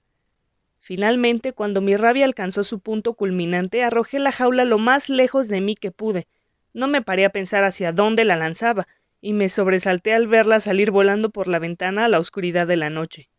[0.79, 5.61] Finalmente, cuando mi rabia alcanzó su punto culminante, arrojé la jaula lo más lejos de
[5.61, 6.27] mí que pude.
[6.73, 8.89] No me paré a pensar hacia dónde la lanzaba,
[9.25, 12.91] y me sobresalté al verla salir volando por la ventana a la oscuridad de la
[12.91, 13.31] noche.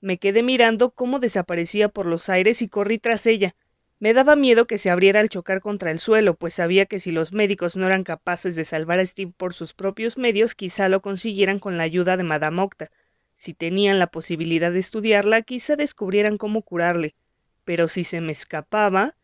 [0.00, 3.56] Me quedé mirando cómo desaparecía por los aires y corrí tras ella.
[3.98, 7.10] Me daba miedo que se abriera al chocar contra el suelo, pues sabía que si
[7.10, 11.02] los médicos no eran capaces de salvar a Steve por sus propios medios, quizá lo
[11.02, 12.90] consiguieran con la ayuda de Madame Octa.
[13.34, 17.16] Si tenían la posibilidad de estudiarla, quizá descubrieran cómo curarle.
[17.64, 19.16] Pero si se me escapaba.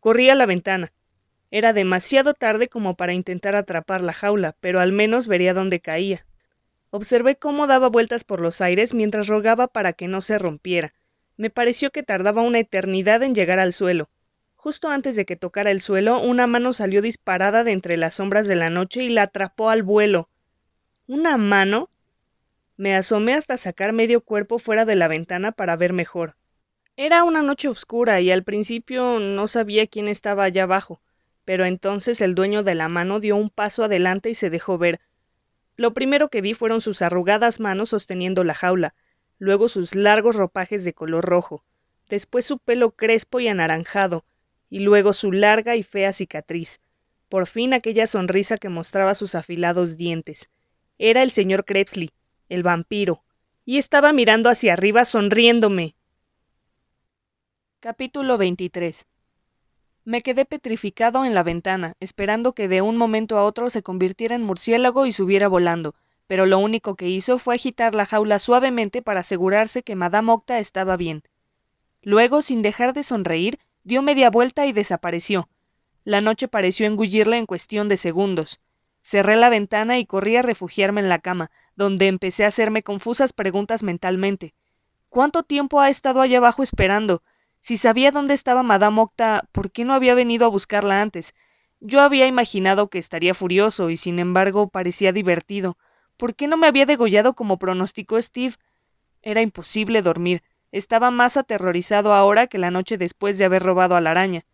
[0.00, 0.92] Corrí a la ventana.
[1.58, 6.26] Era demasiado tarde como para intentar atrapar la jaula, pero al menos vería dónde caía.
[6.90, 10.92] Observé cómo daba vueltas por los aires mientras rogaba para que no se rompiera.
[11.38, 14.10] Me pareció que tardaba una eternidad en llegar al suelo.
[14.54, 18.46] Justo antes de que tocara el suelo, una mano salió disparada de entre las sombras
[18.46, 20.28] de la noche y la atrapó al vuelo.
[21.06, 21.88] ¿Una mano?
[22.76, 26.36] Me asomé hasta sacar medio cuerpo fuera de la ventana para ver mejor.
[26.96, 31.00] Era una noche oscura y al principio no sabía quién estaba allá abajo,
[31.46, 35.00] pero entonces el dueño de la mano dio un paso adelante y se dejó ver.
[35.76, 38.94] Lo primero que vi fueron sus arrugadas manos sosteniendo la jaula,
[39.38, 41.64] luego sus largos ropajes de color rojo,
[42.08, 44.24] después su pelo crespo y anaranjado,
[44.68, 46.80] y luego su larga y fea cicatriz.
[47.28, 50.50] Por fin aquella sonrisa que mostraba sus afilados dientes.
[50.98, 52.10] Era el señor Krebsley,
[52.48, 53.22] el vampiro,
[53.64, 55.94] y estaba mirando hacia arriba sonriéndome.
[57.78, 59.06] Capítulo 23
[60.06, 64.36] Me quedé petrificado en la ventana, esperando que de un momento a otro se convirtiera
[64.36, 65.96] en murciélago y subiera volando,
[66.28, 70.60] pero lo único que hizo fue agitar la jaula suavemente para asegurarse que Madame Octa
[70.60, 71.24] estaba bien.
[72.02, 75.48] Luego, sin dejar de sonreír, dio media vuelta y desapareció.
[76.04, 78.60] La noche pareció engullirle en cuestión de segundos.
[79.02, 83.32] Cerré la ventana y corrí a refugiarme en la cama, donde empecé a hacerme confusas
[83.32, 84.54] preguntas mentalmente.
[85.08, 87.22] ¿Cuánto tiempo ha estado allá abajo esperando?
[87.66, 91.34] Si sabía dónde estaba Madame Octa, ¿por qué no había venido a buscarla antes?
[91.80, 95.76] Yo había imaginado que estaría furioso y sin embargo parecía divertido.
[96.16, 98.54] ¿Por qué no me había degollado como pronosticó Steve?
[99.20, 100.44] Era imposible dormir.
[100.70, 104.44] Estaba más aterrorizado ahora que la noche después de haber robado a la araña.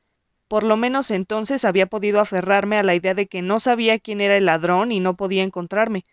[0.48, 4.22] Por lo menos entonces había podido aferrarme a la idea de que no sabía quién
[4.22, 6.06] era el ladrón y no podía encontrarme.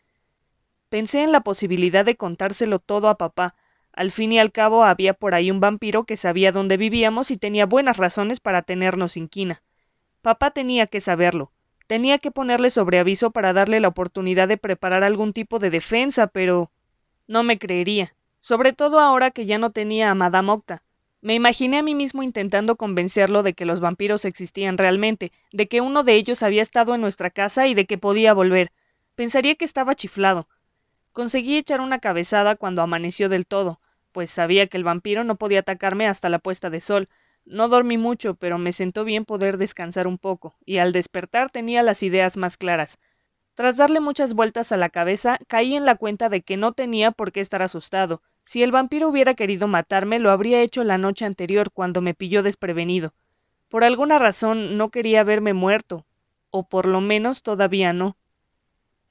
[0.90, 3.56] Pensé en la posibilidad de contárselo todo a papá.
[3.93, 7.38] Al fin y al cabo había por ahí un vampiro que sabía dónde vivíamos y
[7.38, 9.62] tenía buenas razones para tenernos inquina.
[10.21, 11.52] Papá tenía que saberlo.
[11.88, 16.28] Tenía que ponerle sobre aviso para darle la oportunidad de preparar algún tipo de defensa,
[16.28, 16.71] pero
[17.28, 20.84] no me creería, sobre todo ahora que ya no tenía a Madame Octa.
[21.21, 25.82] Me imaginé a mí mismo intentando convencerlo de que los vampiros existían realmente, de que
[25.82, 28.71] uno de ellos había estado en nuestra casa y de que podía volver.
[29.15, 30.47] Pensaría que estaba chiflado,
[31.12, 33.80] Conseguí echar una cabezada cuando amaneció del todo,
[34.12, 37.10] pues sabía que el vampiro no podía atacarme hasta la puesta de sol.
[37.45, 41.84] No dormí mucho, pero me sentó bien poder descansar un poco, y al despertar tenía
[41.84, 43.00] las ideas más claras.
[43.56, 47.12] Tras darle muchas vueltas a la cabeza, caí en la cuenta de que no tenía
[47.12, 48.22] por qué estar asustado.
[48.43, 52.41] Si el vampiro hubiera querido matarme, lo habría hecho la noche anterior, cuando me pilló
[52.41, 53.13] desprevenido.
[53.67, 56.06] Por alguna razón no quería verme muerto,
[56.52, 58.15] o por lo menos todavía no.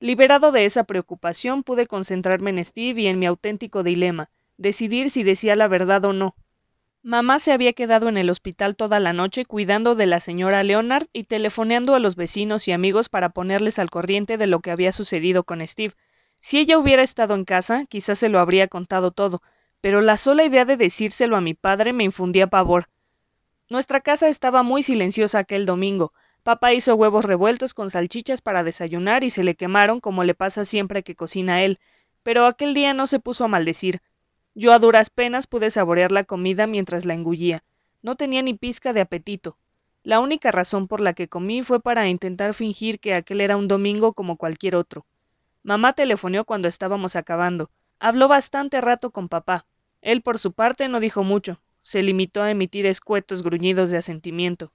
[0.01, 5.25] Liberado de esa preocupación, pude concentrarme en Steve y en mi auténtico dilema, decidir si
[5.25, 6.37] decía la verdad o no.
[7.03, 11.07] Mamá se había quedado en el hospital toda la noche cuidando de la señora Leonard
[11.13, 14.93] y telefoneando a los vecinos y amigos para ponerles al corriente de lo que había
[14.93, 15.95] sucedido con Steve.
[16.41, 19.43] Si ella hubiera estado en casa, quizás se lo habría contado todo,
[19.81, 22.89] pero la sola idea de decírselo a mi padre me infundía pavor.
[23.69, 29.25] Nuestra casa estaba muy silenciosa aquel domingo, Papá hizo huevos revueltos con salchichas para desayunar
[29.25, 31.79] y se le quemaron como le pasa siempre que cocina él,
[32.23, 34.01] pero aquel día no se puso a maldecir.
[34.55, 37.65] Yo a duras penas pude saborear la comida mientras la engullía.
[38.03, 39.57] No tenía ni pizca de apetito.
[40.03, 43.69] La única razón por la que comí fue para intentar fingir que aquel era un
[43.69, 45.05] domingo como cualquier otro.
[45.63, 47.71] Mamá telefoneó cuando estábamos acabando.
[48.01, 49.67] Habló bastante rato con papá.
[50.01, 51.61] Él por su parte no dijo mucho.
[51.83, 54.73] Se limitó a emitir escuetos gruñidos de asentimiento.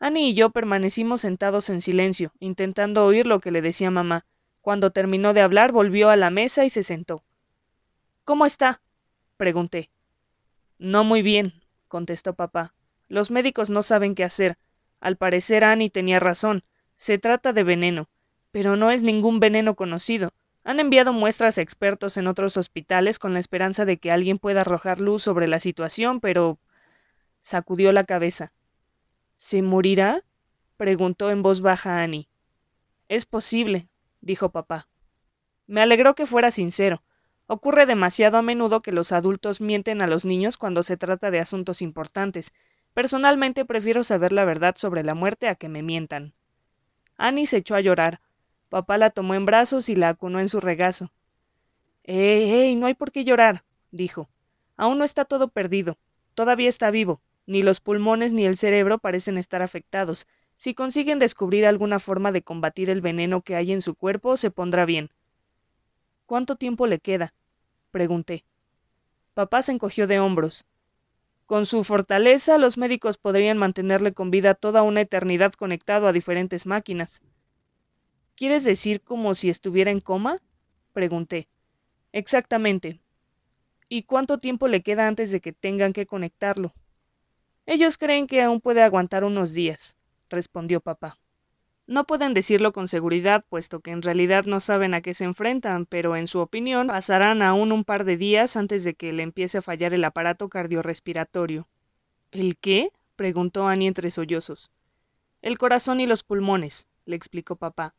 [0.00, 4.24] Annie y yo permanecimos sentados en silencio, intentando oír lo que le decía mamá.
[4.60, 7.24] Cuando terminó de hablar, volvió a la mesa y se sentó.
[8.24, 8.80] ¿Cómo está?
[9.36, 9.90] pregunté.
[10.78, 11.54] No muy bien,
[11.88, 12.74] contestó papá.
[13.08, 14.56] Los médicos no saben qué hacer.
[15.00, 16.62] Al parecer Annie tenía razón.
[16.94, 18.08] Se trata de veneno.
[18.52, 20.32] Pero no es ningún veneno conocido.
[20.62, 24.60] Han enviado muestras a expertos en otros hospitales con la esperanza de que alguien pueda
[24.60, 26.58] arrojar luz sobre la situación, pero.
[27.40, 28.52] sacudió la cabeza.
[29.38, 30.24] ¿Se morirá?
[30.76, 32.28] preguntó en voz baja Annie.
[33.06, 33.88] Es posible,
[34.20, 34.88] dijo papá.
[35.68, 37.04] Me alegró que fuera sincero.
[37.46, 41.38] Ocurre demasiado a menudo que los adultos mienten a los niños cuando se trata de
[41.38, 42.52] asuntos importantes.
[42.94, 46.34] Personalmente prefiero saber la verdad sobre la muerte a que me mientan.
[47.16, 48.20] Annie se echó a llorar.
[48.70, 51.12] Papá la tomó en brazos y la acunó en su regazo.
[52.02, 52.74] ¡Eh, eh!
[52.74, 54.28] No hay por qué llorar, dijo.
[54.76, 55.96] Aún no está todo perdido.
[56.34, 57.22] Todavía está vivo.
[57.48, 60.26] Ni los pulmones ni el cerebro parecen estar afectados.
[60.56, 64.50] Si consiguen descubrir alguna forma de combatir el veneno que hay en su cuerpo, se
[64.50, 65.08] pondrá bien.
[66.26, 67.32] ¿Cuánto tiempo le queda?
[67.90, 68.44] pregunté.
[69.32, 70.66] Papá se encogió de hombros.
[71.46, 76.66] Con su fortaleza, los médicos podrían mantenerle con vida toda una eternidad conectado a diferentes
[76.66, 77.22] máquinas.
[78.34, 80.36] ¿Quieres decir como si estuviera en coma?
[80.92, 81.48] pregunté.
[82.12, 83.00] Exactamente.
[83.88, 86.74] ¿Y cuánto tiempo le queda antes de que tengan que conectarlo?
[87.70, 89.94] Ellos creen que aún puede aguantar unos días,
[90.30, 91.18] respondió papá.
[91.86, 95.84] No pueden decirlo con seguridad, puesto que en realidad no saben a qué se enfrentan,
[95.84, 99.58] pero en su opinión pasarán aún un par de días antes de que le empiece
[99.58, 101.68] a fallar el aparato cardiorrespiratorio.
[102.30, 102.90] ¿El qué?
[103.16, 104.70] preguntó Annie entre sollozos.
[105.42, 107.94] El corazón y los pulmones, le explicó papá.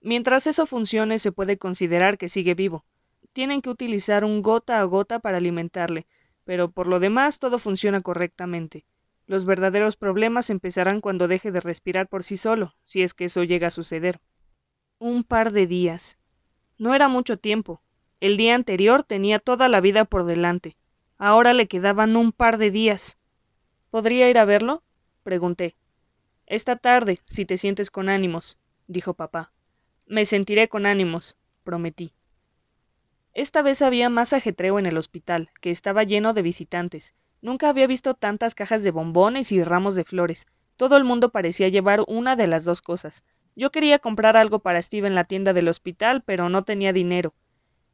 [0.00, 2.86] Mientras eso funcione se puede considerar que sigue vivo.
[3.34, 6.06] Tienen que utilizar un gota a gota para alimentarle,
[6.44, 8.86] pero por lo demás todo funciona correctamente.
[9.30, 13.44] Los verdaderos problemas empezarán cuando deje de respirar por sí solo, si es que eso
[13.44, 14.18] llega a suceder.
[14.98, 16.18] Un par de días.
[16.78, 17.80] No era mucho tiempo.
[18.18, 20.76] El día anterior tenía toda la vida por delante.
[21.16, 23.18] Ahora le quedaban un par de días.
[23.90, 24.82] ¿Podría ir a verlo?
[25.22, 25.76] pregunté.
[26.46, 29.52] Esta tarde, si te sientes con ánimos, dijo papá.
[30.06, 32.12] Me sentiré con ánimos, prometí.
[33.32, 37.86] Esta vez había más ajetreo en el hospital, que estaba lleno de visitantes, Nunca había
[37.86, 40.46] visto tantas cajas de bombones y ramos de flores.
[40.76, 43.24] Todo el mundo parecía llevar una de las dos cosas.
[43.56, 47.34] Yo quería comprar algo para Steve en la tienda del hospital, pero no tenía dinero.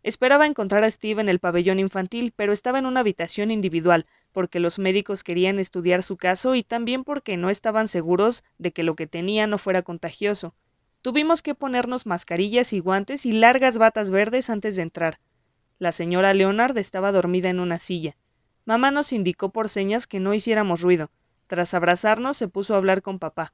[0.03, 4.61] Esperaba encontrar a Steve en el pabellón infantil, pero estaba en una habitación individual, porque
[4.61, 8.95] los médicos querían estudiar su caso y también porque no estaban seguros de que lo
[8.95, 10.55] que tenía no fuera contagioso.
[11.03, 15.19] Tuvimos que ponernos mascarillas y guantes y largas batas verdes antes de entrar.
[15.79, 18.17] La señora Leonard estaba dormida en una silla.
[18.67, 21.11] Mamá nos indicó por señas que no hiciéramos ruido.
[21.47, 23.53] Tras abrazarnos se puso a hablar con papá.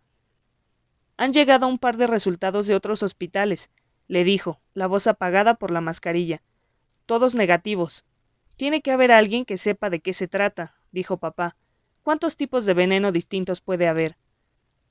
[1.18, 3.70] Han llegado un par de resultados de otros hospitales,
[4.08, 6.42] le dijo, la voz apagada por la mascarilla.
[7.04, 8.06] Todos negativos.
[8.56, 11.56] Tiene que haber alguien que sepa de qué se trata, dijo papá.
[12.02, 14.16] ¿Cuántos tipos de veneno distintos puede haber?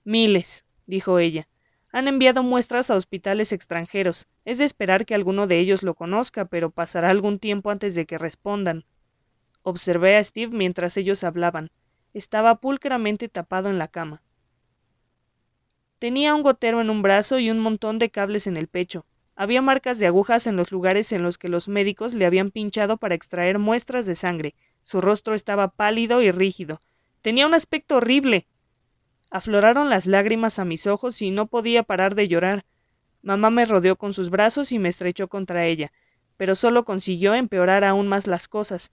[0.03, 1.47] Miles, dijo ella.
[1.91, 4.27] Han enviado muestras a hospitales extranjeros.
[4.45, 8.05] Es de esperar que alguno de ellos lo conozca, pero pasará algún tiempo antes de
[8.05, 8.85] que respondan.
[9.63, 11.69] Observé a Steve mientras ellos hablaban.
[12.13, 14.21] Estaba pulcramente tapado en la cama.
[15.99, 19.05] Tenía un gotero en un brazo y un montón de cables en el pecho.
[19.35, 22.97] Había marcas de agujas en los lugares en los que los médicos le habían pinchado
[22.97, 24.55] para extraer muestras de sangre.
[24.81, 26.81] Su rostro estaba pálido y rígido.
[27.21, 28.47] Tenía un aspecto horrible.
[29.29, 32.65] Afloraron las lágrimas a mis ojos y no podía parar de llorar.
[33.21, 35.91] Mamá me rodeó con sus brazos y me estrechó contra ella,
[36.35, 38.91] pero solo consiguió empeorar aún más las cosas.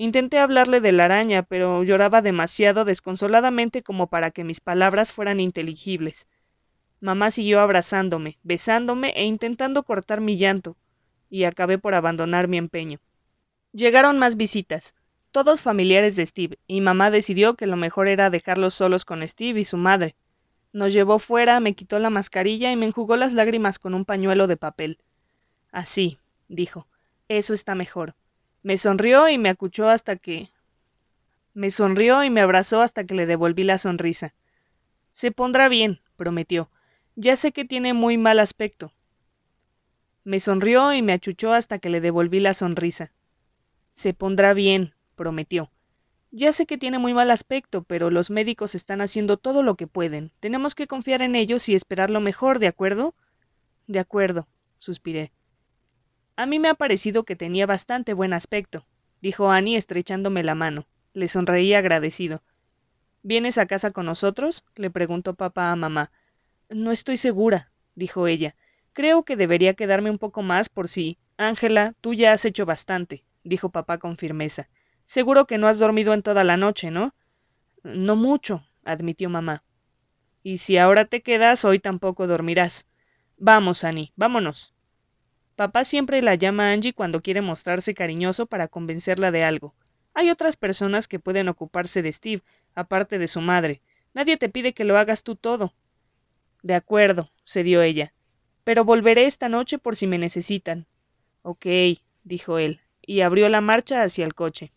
[0.00, 5.40] Intenté hablarle de la araña, pero lloraba demasiado desconsoladamente como para que mis palabras fueran
[5.40, 6.28] inteligibles.
[7.00, 10.76] Mamá siguió abrazándome, besándome e intentando cortar mi llanto,
[11.28, 13.00] y acabé por abandonar mi empeño.
[13.72, 14.94] Llegaron más visitas,
[15.32, 19.58] todos familiares de Steve, y mamá decidió que lo mejor era dejarlos solos con Steve
[19.58, 20.14] y su madre.
[20.72, 24.46] Nos llevó fuera, me quitó la mascarilla y me enjugó las lágrimas con un pañuelo
[24.46, 24.98] de papel.
[25.72, 26.86] Así, dijo,
[27.26, 28.14] eso está mejor.
[28.68, 30.50] Me sonrió y me acuchó hasta que.
[31.54, 34.34] Me sonrió y me abrazó hasta que le devolví la sonrisa.
[35.10, 36.68] Se pondrá bien, prometió.
[37.16, 38.92] Ya sé que tiene muy mal aspecto.
[40.22, 43.10] Me sonrió y me achuchó hasta que le devolví la sonrisa.
[43.94, 45.70] Se pondrá bien, prometió.
[46.30, 49.86] Ya sé que tiene muy mal aspecto, pero los médicos están haciendo todo lo que
[49.86, 50.30] pueden.
[50.40, 53.14] Tenemos que confiar en ellos y esperar lo mejor, ¿de acuerdo?
[53.86, 55.32] De acuerdo, suspiré.
[56.38, 58.86] A mí me ha parecido que tenía bastante buen aspecto,
[59.20, 60.86] dijo Annie estrechándome la mano.
[61.12, 62.44] Le sonreí agradecido.
[63.24, 64.64] ¿Vienes a casa con nosotros?
[64.76, 66.12] le preguntó papá a mamá.
[66.70, 68.54] No estoy segura, dijo ella.
[68.92, 71.18] Creo que debería quedarme un poco más por si.
[71.38, 74.68] Ángela, tú ya has hecho bastante, dijo papá con firmeza.
[75.04, 77.16] Seguro que no has dormido en toda la noche, ¿no?
[77.82, 79.64] No mucho, admitió mamá.
[80.44, 82.86] Y si ahora te quedas, hoy tampoco dormirás.
[83.38, 84.72] Vamos, Annie, vámonos.
[85.58, 89.74] Papá siempre la llama Angie cuando quiere mostrarse cariñoso para convencerla de algo.
[90.14, 92.44] Hay otras personas que pueden ocuparse de Steve,
[92.76, 93.80] aparte de su madre.
[94.14, 95.74] Nadie te pide que lo hagas tú todo.
[96.62, 98.12] De acuerdo, cedió ella.
[98.62, 100.86] Pero volveré esta noche por si me necesitan.
[101.42, 101.66] Ok,
[102.22, 104.70] dijo él, y abrió la marcha hacia el coche.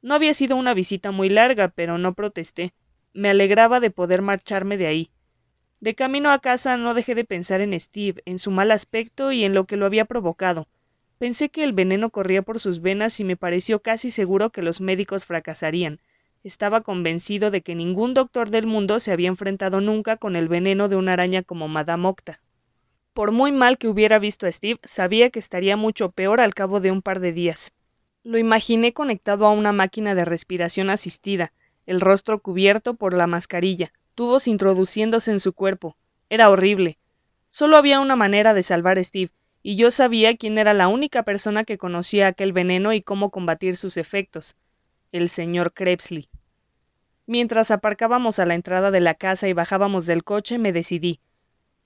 [0.00, 2.72] No había sido una visita muy larga, pero no protesté.
[3.12, 5.10] Me alegraba de poder marcharme de ahí.
[5.80, 9.44] De camino a casa no dejé de pensar en Steve, en su mal aspecto y
[9.44, 10.68] en lo que lo había provocado.
[11.16, 14.82] Pensé que el veneno corría por sus venas y me pareció casi seguro que los
[14.82, 16.00] médicos fracasarían.
[16.44, 20.88] Estaba convencido de que ningún doctor del mundo se había enfrentado nunca con el veneno
[20.88, 22.40] de una araña como Madame Octa.
[23.14, 26.80] Por muy mal que hubiera visto a Steve, sabía que estaría mucho peor al cabo
[26.80, 27.72] de un par de días.
[28.22, 31.52] Lo imaginé conectado a una máquina de respiración asistida,
[31.86, 35.96] el rostro cubierto por la mascarilla, tubos introduciéndose en su cuerpo.
[36.28, 36.98] Era horrible.
[37.48, 41.22] Solo había una manera de salvar a Steve, y yo sabía quién era la única
[41.22, 44.56] persona que conocía aquel veneno y cómo combatir sus efectos
[45.12, 46.28] el señor Krebsley.
[47.26, 51.20] Mientras aparcábamos a la entrada de la casa y bajábamos del coche, me decidí.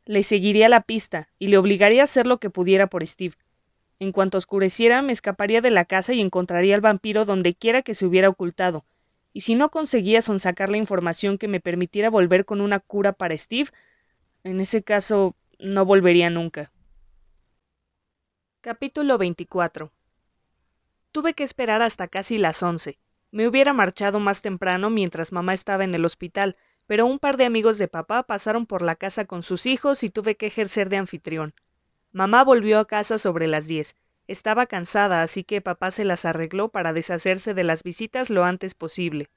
[0.04, 3.34] Le seguiría la pista y le obligaría a hacer lo que pudiera por Steve.
[3.98, 7.94] En cuanto oscureciera, me escaparía de la casa y encontraría al vampiro donde quiera que
[7.94, 8.84] se hubiera ocultado.
[9.34, 13.36] Y si no conseguía sonsacar la información que me permitiera volver con una cura para
[13.36, 13.68] Steve,
[14.44, 16.70] en ese caso no volvería nunca.
[18.60, 19.92] Capítulo 24
[21.10, 23.00] Tuve que esperar hasta casi las once.
[23.32, 27.44] Me hubiera marchado más temprano mientras mamá estaba en el hospital, pero un par de
[27.44, 30.98] amigos de papá pasaron por la casa con sus hijos y tuve que ejercer de
[30.98, 31.54] anfitrión.
[32.12, 33.96] Mamá volvió a casa sobre las diez.
[34.26, 38.74] Estaba cansada, así que papá se las arregló para deshacerse de las visitas lo antes
[38.74, 39.28] posible.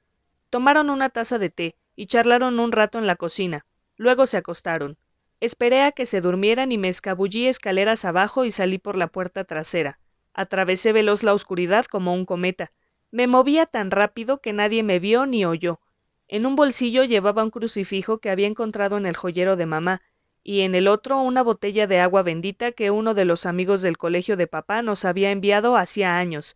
[0.50, 3.66] Tomaron una taza de té y charlaron un rato en la cocina.
[3.96, 4.96] Luego se acostaron.
[5.40, 9.44] Esperé a que se durmieran y me escabullí escaleras abajo y salí por la puerta
[9.44, 9.98] trasera.
[10.32, 12.72] Atravesé veloz la oscuridad como un cometa.
[13.10, 15.80] Me movía tan rápido que nadie me vio ni oyó.
[16.28, 20.00] En un bolsillo llevaba un crucifijo que había encontrado en el joyero de mamá,
[20.48, 23.98] y en el otro una botella de agua bendita que uno de los amigos del
[23.98, 26.54] colegio de papá nos había enviado hacía años.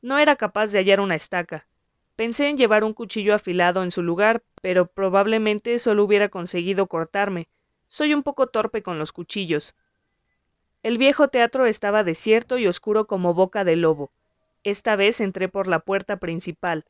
[0.00, 1.66] No era capaz de hallar una estaca.
[2.16, 7.48] Pensé en llevar un cuchillo afilado en su lugar, pero probablemente solo hubiera conseguido cortarme,
[7.86, 9.76] soy un poco torpe con los cuchillos.
[10.82, 14.10] El viejo teatro estaba desierto y oscuro como boca de lobo.
[14.62, 16.86] Esta vez entré por la puerta principal.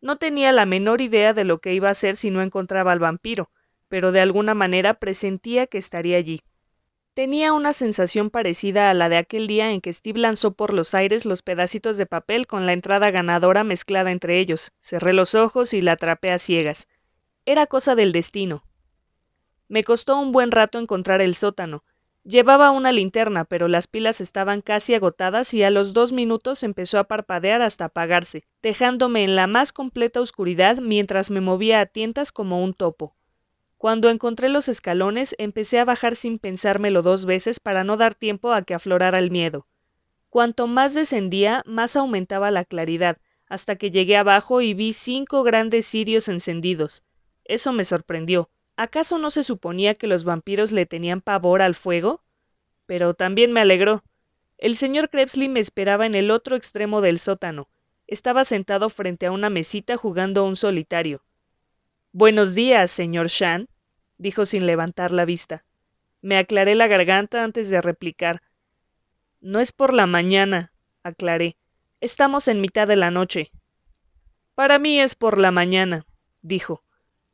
[0.00, 2.98] No tenía la menor idea de lo que iba a hacer si no encontraba al
[2.98, 3.50] vampiro,
[3.88, 6.42] pero de alguna manera presentía que estaría allí.
[7.18, 10.94] Tenía una sensación parecida a la de aquel día en que Steve lanzó por los
[10.94, 14.70] aires los pedacitos de papel con la entrada ganadora mezclada entre ellos.
[14.80, 16.86] Cerré los ojos y la atrapé a ciegas.
[17.44, 18.62] Era cosa del destino.
[19.66, 21.82] Me costó un buen rato encontrar el sótano.
[22.22, 27.00] Llevaba una linterna, pero las pilas estaban casi agotadas y a los dos minutos empezó
[27.00, 32.30] a parpadear hasta apagarse, dejándome en la más completa oscuridad mientras me movía a tientas
[32.30, 33.16] como un topo.
[33.78, 38.52] Cuando encontré los escalones empecé a bajar sin pensármelo dos veces para no dar tiempo
[38.52, 39.68] a que aflorara el miedo.
[40.30, 45.86] Cuanto más descendía, más aumentaba la claridad, hasta que llegué abajo y vi cinco grandes
[45.86, 47.04] cirios encendidos.
[47.44, 48.50] Eso me sorprendió.
[48.76, 52.22] ¿Acaso no se suponía que los vampiros le tenían pavor al fuego?
[52.86, 54.02] Pero también me alegró.
[54.58, 57.68] El señor Krebsley me esperaba en el otro extremo del sótano.
[58.08, 61.22] Estaba sentado frente a una mesita jugando un solitario.
[62.20, 63.68] Buenos días, señor Shan,
[64.16, 65.64] dijo sin levantar la vista.
[66.20, 68.42] Me aclaré la garganta antes de replicar.
[69.40, 70.72] No es por la mañana,
[71.04, 71.56] aclaré.
[72.00, 73.52] Estamos en mitad de la noche.
[74.56, 76.06] Para mí es por la mañana,
[76.42, 76.82] dijo.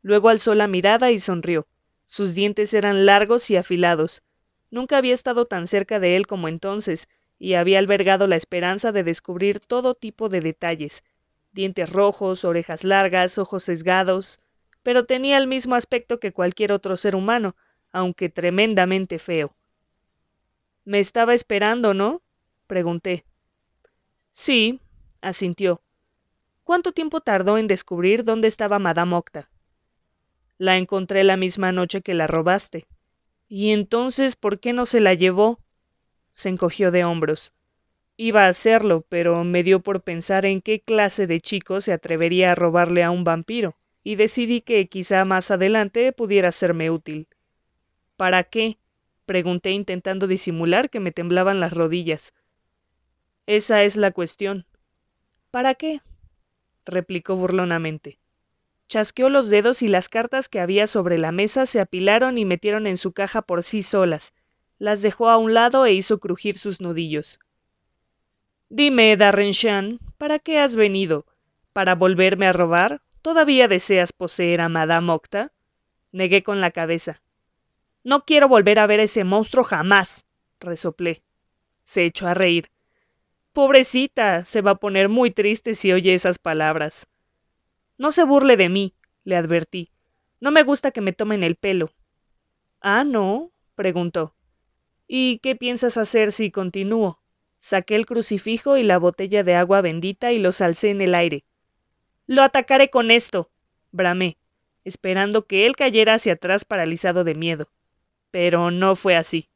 [0.02, 1.66] Luego alzó la mirada y sonrió.
[2.04, 4.22] Sus dientes eran largos y afilados.
[4.70, 9.02] Nunca había estado tan cerca de él como entonces, y había albergado la esperanza de
[9.02, 11.02] descubrir todo tipo de detalles
[11.54, 14.40] dientes rojos, orejas largas, ojos sesgados,
[14.84, 17.56] pero tenía el mismo aspecto que cualquier otro ser humano,
[17.90, 19.56] aunque tremendamente feo.
[20.84, 22.22] Me estaba esperando, ¿no?
[22.68, 23.24] pregunté.
[24.30, 24.80] Sí,
[25.22, 25.80] asintió.
[26.64, 29.48] ¿Cuánto tiempo tardó en descubrir dónde estaba Madame Octa?
[30.58, 32.86] La encontré la misma noche que la robaste.
[33.48, 35.58] ¿Y entonces por qué no se la llevó?
[36.32, 37.52] se encogió de hombros.
[38.16, 42.52] Iba a hacerlo, pero me dio por pensar en qué clase de chico se atrevería
[42.52, 47.26] a robarle a un vampiro, y decidí que quizá más adelante pudiera serme útil.
[48.16, 48.78] ¿Para qué?
[49.24, 52.34] pregunté intentando disimular que me temblaban las rodillas.
[53.46, 54.66] Esa es la cuestión.
[55.50, 56.02] ¿Para qué?
[56.84, 58.18] replicó burlonamente.
[58.88, 62.86] Chasqueó los dedos y las cartas que había sobre la mesa se apilaron y metieron
[62.86, 64.34] en su caja por sí solas.
[64.78, 67.40] Las dejó a un lado e hizo crujir sus nudillos.
[68.68, 71.24] Dime, Darrenshan, ¿para qué has venido?
[71.72, 73.00] ¿Para volverme a robar?
[73.24, 75.50] ¿Todavía deseas poseer a Madame Octa?
[76.12, 77.22] Negué con la cabeza.
[78.02, 80.26] No quiero volver a ver a ese monstruo jamás,
[80.60, 81.22] resoplé.
[81.84, 82.70] Se echó a reír.
[83.54, 87.06] Pobrecita, se va a poner muy triste si oye esas palabras.
[87.96, 88.92] No se burle de mí,
[89.24, 89.88] le advertí.
[90.38, 91.92] No me gusta que me tomen el pelo.
[92.82, 94.34] Ah, no, preguntó.
[95.08, 97.22] ¿Y qué piensas hacer si continúo?
[97.58, 101.46] Saqué el crucifijo y la botella de agua bendita y los alcé en el aire.
[102.26, 103.50] Lo atacaré con esto,
[103.92, 104.38] bramé,
[104.84, 107.68] esperando que él cayera hacia atrás paralizado de miedo.
[108.30, 109.48] Pero no fue así.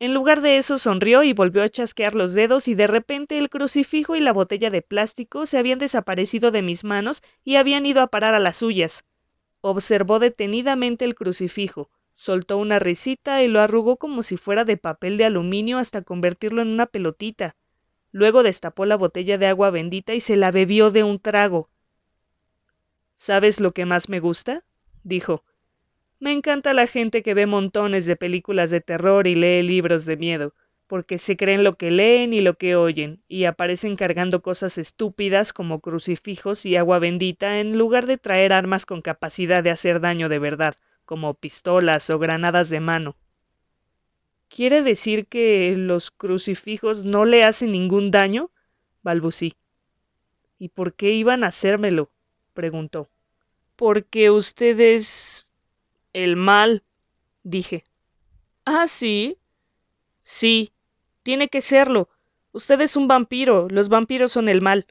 [0.00, 3.48] En lugar de eso sonrió y volvió a chasquear los dedos y de repente el
[3.48, 8.02] crucifijo y la botella de plástico se habían desaparecido de mis manos y habían ido
[8.02, 9.04] a parar a las suyas.
[9.62, 15.16] Observó detenidamente el crucifijo, soltó una risita y lo arrugó como si fuera de papel
[15.16, 17.56] de aluminio hasta convertirlo en una pelotita.
[18.12, 21.70] Luego destapó la botella de agua bendita y se la bebió de un trago.
[23.14, 24.64] ¿Sabes lo que más me gusta?
[25.02, 25.44] dijo.
[26.18, 30.16] Me encanta la gente que ve montones de películas de terror y lee libros de
[30.16, 30.54] miedo,
[30.86, 35.52] porque se creen lo que leen y lo que oyen, y aparecen cargando cosas estúpidas
[35.52, 40.28] como crucifijos y agua bendita en lugar de traer armas con capacidad de hacer daño
[40.28, 43.16] de verdad, como pistolas o granadas de mano.
[44.48, 48.50] ¿Quiere decir que los crucifijos no le hacen ningún daño?
[49.02, 49.54] balbucí.
[50.58, 52.10] ¿Y por qué iban a hacérmelo?
[52.54, 53.10] Preguntó.
[53.76, 55.50] Porque ustedes
[56.14, 56.82] el mal,
[57.42, 57.84] dije.
[58.64, 59.36] Ah, sí.
[60.20, 60.72] Sí.
[61.22, 62.08] Tiene que serlo.
[62.52, 63.68] Usted es un vampiro.
[63.68, 64.86] Los vampiros son el mal.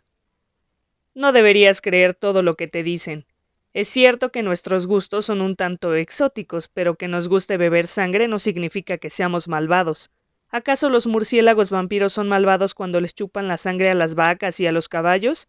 [1.16, 3.26] No deberías creer todo lo que te dicen.
[3.74, 8.28] Es cierto que nuestros gustos son un tanto exóticos, pero que nos guste beber sangre
[8.28, 10.12] no significa que seamos malvados.
[10.50, 14.68] ¿Acaso los murciélagos vampiros son malvados cuando les chupan la sangre a las vacas y
[14.68, 15.48] a los caballos?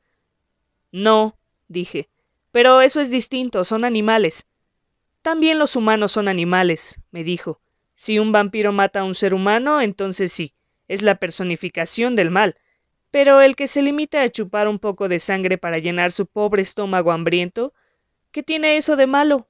[0.93, 1.37] No,
[1.69, 2.09] dije.
[2.53, 4.47] Pero eso es distinto, son animales.
[5.23, 7.61] También los humanos son animales, me dijo.
[7.95, 10.55] Si un vampiro mata a un ser humano, entonces sí,
[10.89, 12.57] es la personificación del mal.
[13.11, 16.63] Pero el que se limita a chupar un poco de sangre para llenar su pobre
[16.63, 17.73] estómago hambriento,
[18.33, 19.49] ¿qué tiene eso de malo?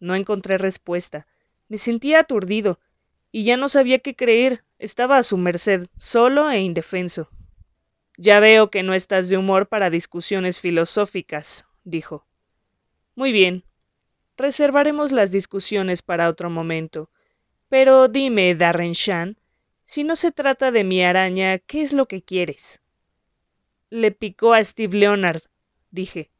[0.00, 1.26] No encontré respuesta.
[1.68, 2.78] Me sentía aturdido,
[3.32, 4.64] y ya no sabía qué creer.
[4.78, 7.28] Estaba a su merced, solo e indefenso.
[8.18, 12.26] Ya veo que no estás de humor para discusiones filosóficas, dijo.
[13.14, 13.64] Muy bien,
[14.38, 17.10] Reservaremos las discusiones para otro momento.
[17.68, 19.36] Pero dime, Darrenshan,
[19.82, 22.80] si no se trata de mi araña, ¿qué es lo que quieres?
[23.90, 25.42] Le picó a Steve Leonard,
[25.90, 26.30] dije.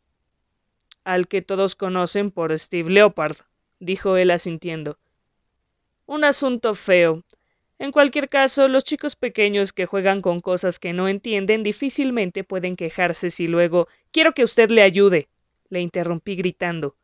[1.03, 3.37] Al que todos conocen por Steve Leopard,
[3.81, 5.01] dijo él asintiendo.
[6.07, 7.25] Un asunto feo.
[7.79, 12.77] En cualquier caso, los chicos pequeños que juegan con cosas que no entienden difícilmente pueden
[12.77, 15.29] quejarse si luego quiero que usted le ayude.
[15.71, 16.97] le interrumpí gritando.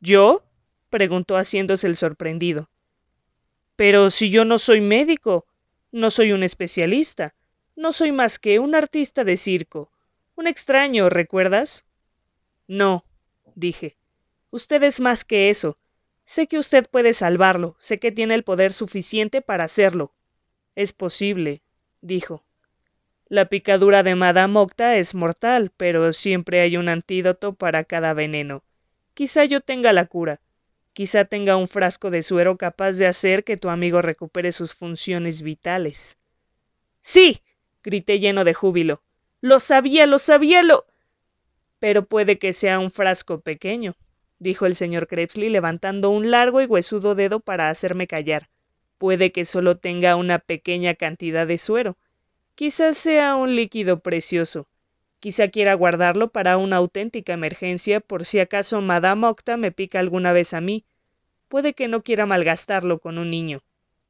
[0.00, 0.44] ¿Yo?
[0.90, 2.68] preguntó haciéndose el sorprendido.
[3.76, 5.46] Pero si yo no soy médico,
[5.90, 7.34] no soy un especialista,
[7.76, 9.90] no soy más que un artista de circo,
[10.36, 11.86] un extraño, ¿recuerdas?
[12.66, 13.04] No,
[13.54, 13.96] dije.
[14.50, 15.78] Usted es más que eso.
[16.28, 20.12] Sé que usted puede salvarlo, sé que tiene el poder suficiente para hacerlo.
[20.74, 21.62] Es posible,
[22.02, 22.44] dijo.
[23.30, 28.62] La picadura de Madame Octa es mortal, pero siempre hay un antídoto para cada veneno.
[29.14, 30.38] Quizá yo tenga la cura.
[30.92, 35.40] Quizá tenga un frasco de suero capaz de hacer que tu amigo recupere sus funciones
[35.40, 36.18] vitales.
[37.00, 37.40] Sí.
[37.82, 39.00] grité lleno de júbilo.
[39.40, 40.84] Lo sabía, lo sabía, lo.
[41.78, 43.96] Pero puede que sea un frasco pequeño,
[44.38, 48.48] dijo el señor Krebsley levantando un largo y huesudo dedo para hacerme callar.
[48.98, 51.96] Puede que solo tenga una pequeña cantidad de suero.
[52.54, 54.66] Quizás sea un líquido precioso.
[55.20, 60.32] Quizá quiera guardarlo para una auténtica emergencia por si acaso Madame Octa me pica alguna
[60.32, 60.84] vez a mí.
[61.48, 63.62] Puede que no quiera malgastarlo con un niño.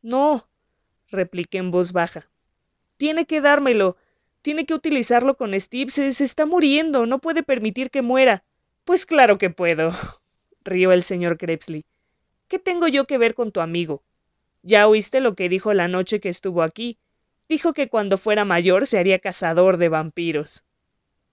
[0.03, 0.49] No,
[1.11, 2.29] repliqué en voz baja.
[2.97, 3.97] Tiene que dármelo.
[4.43, 5.91] Tiene que utilizarlo con Steve.
[5.91, 7.07] Se, está muriendo.
[7.07, 8.45] No puede permitir que muera.
[8.89, 9.93] Pues claro que puedo,
[10.64, 11.84] rió el señor Krebsley.
[12.49, 14.03] ¿Qué tengo yo que ver con tu amigo?
[14.62, 16.99] Ya oíste lo que dijo la noche que estuvo aquí.
[17.51, 20.64] Dijo que cuando fuera mayor se haría cazador de vampiros.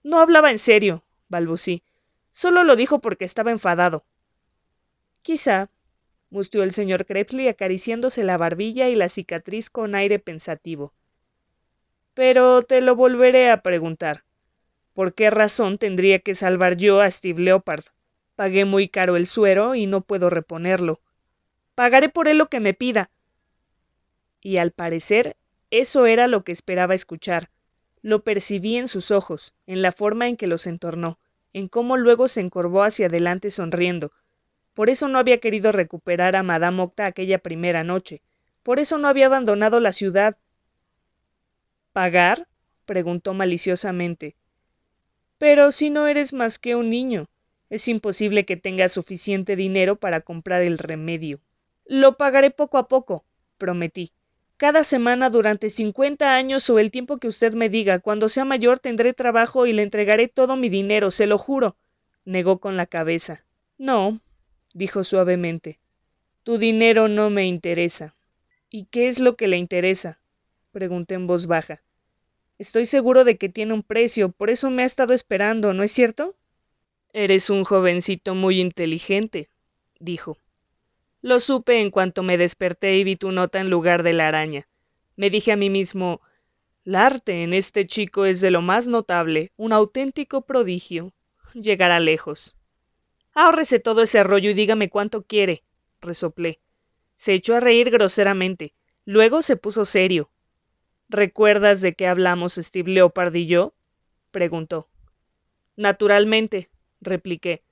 [0.02, 1.82] No hablaba en serio, balbucí.
[2.30, 4.04] Solo lo dijo porque estaba enfadado.
[5.22, 5.70] Quizá,
[6.28, 10.92] mustió el señor Krebsley acariciándose la barbilla y la cicatriz con aire pensativo.
[12.12, 14.25] Pero te lo volveré a preguntar.
[14.96, 17.84] ¿Por qué razón tendría que salvar yo a Steve Leopard?
[18.34, 21.00] Pagué muy caro el suero y no puedo reponerlo.
[21.74, 23.10] Pagaré por él lo que me pida.
[24.40, 25.36] Y al parecer
[25.70, 27.50] eso era lo que esperaba escuchar,
[28.00, 31.18] lo percibí en sus ojos, en la forma en que los entornó,
[31.52, 34.12] en cómo luego se encorvó hacia adelante sonriendo.
[34.72, 38.22] Por eso no había querido recuperar a Madame Octa aquella primera noche.
[38.62, 40.38] Por eso no había abandonado la ciudad.
[41.92, 42.48] ¿Pagar?
[42.86, 44.36] preguntó maliciosamente.
[45.38, 47.26] Pero si no eres más que un niño,
[47.68, 51.40] es imposible que tengas suficiente dinero para comprar el remedio.
[51.84, 53.24] Lo pagaré poco a poco,
[53.58, 54.12] prometí.
[54.56, 57.98] Cada semana durante cincuenta años o el tiempo que usted me diga.
[57.98, 61.76] Cuando sea mayor tendré trabajo y le entregaré todo mi dinero, se lo juro.
[62.24, 63.44] negó con la cabeza.
[63.76, 64.20] No,
[64.72, 65.78] dijo suavemente.
[66.42, 68.14] Tu dinero no me interesa.
[68.70, 70.18] ¿Y qué es lo que le interesa?
[70.72, 71.82] pregunté en voz baja.
[72.58, 75.92] Estoy seguro de que tiene un precio, por eso me ha estado esperando, ¿no es
[75.92, 76.34] cierto?
[77.12, 79.48] Eres un jovencito muy inteligente,
[80.00, 80.38] dijo.
[81.22, 84.68] Lo supe en cuanto me desperté y vi tu nota en lugar de la araña.
[85.16, 86.20] Me dije a mí mismo
[86.86, 91.12] el arte en este chico es de lo más notable, un auténtico prodigio.
[91.52, 92.56] Llegará lejos.
[93.34, 95.64] Ahórrese todo ese rollo y dígame cuánto quiere,
[96.00, 96.60] resoplé.
[97.16, 98.72] Se echó a reír groseramente.
[99.04, 100.30] Luego se puso serio.
[101.08, 103.74] ¿Recuerdas de qué hablamos Steve Leopard y yo?
[104.32, 104.88] preguntó.
[105.76, 106.68] Naturalmente,
[107.00, 107.62] repliqué.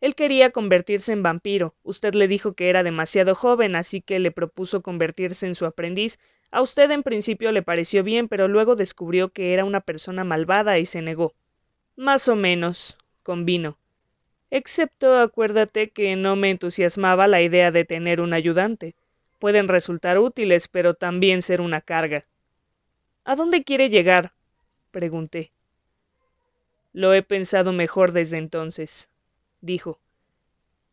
[0.00, 1.74] Él quería convertirse en vampiro.
[1.82, 6.18] Usted le dijo que era demasiado joven, así que le propuso convertirse en su aprendiz.
[6.50, 10.78] A usted en principio le pareció bien, pero luego descubrió que era una persona malvada
[10.78, 11.34] y se negó.
[11.94, 13.76] Más o menos, convino.
[14.50, 18.94] Excepto acuérdate que no me entusiasmaba la idea de tener un ayudante.
[19.38, 22.24] Pueden resultar útiles, pero también ser una carga.
[23.24, 24.32] ¿A dónde quiere llegar?
[24.90, 25.52] pregunté.
[26.92, 29.10] Lo he pensado mejor desde entonces
[29.60, 29.98] dijo.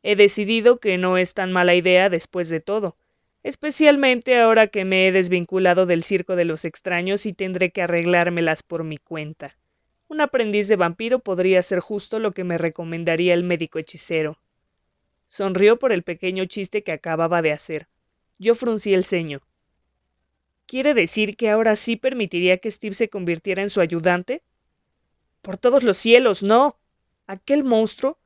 [0.03, 2.95] He decidido que no es tan mala idea después de todo,
[3.43, 8.63] especialmente ahora que me he desvinculado del circo de los extraños y tendré que arreglármelas
[8.63, 9.57] por mi cuenta.
[10.07, 14.37] Un aprendiz de vampiro podría ser justo lo que me recomendaría el médico hechicero.
[15.25, 17.87] Sonrió por el pequeño chiste que acababa de hacer.
[18.37, 19.41] Yo fruncí el ceño.
[20.67, 24.41] ¿Quiere decir que ahora sí permitiría que Steve se convirtiera en su ayudante?
[25.41, 26.77] Por todos los cielos, no.
[27.27, 28.17] Aquel monstruo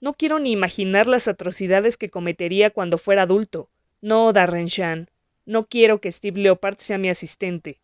[0.00, 3.70] no quiero ni imaginar las atrocidades que cometería cuando fuera adulto.
[4.02, 5.10] No, Darrenshan.
[5.46, 7.80] No quiero que Steve Leopard sea mi asistente.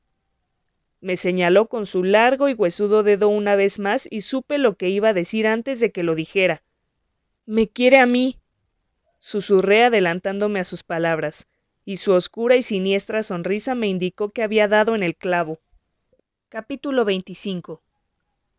[1.00, 4.88] Me señaló con su largo y huesudo dedo una vez más y supe lo que
[4.88, 6.62] iba a decir antes de que lo dijera.
[7.46, 8.38] Me quiere a mí.
[9.18, 11.48] Susurré adelantándome a sus palabras,
[11.84, 15.60] y su oscura y siniestra sonrisa me indicó que había dado en el clavo.
[16.48, 17.82] Capítulo 25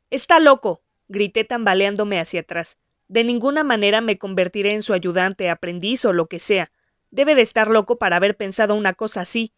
[0.10, 0.82] Está loco.
[1.08, 2.78] grité tambaleándome hacia atrás.
[3.08, 6.72] De ninguna manera me convertiré en su ayudante, aprendiz o lo que sea.
[7.12, 9.54] Debe de estar loco para haber pensado una cosa así.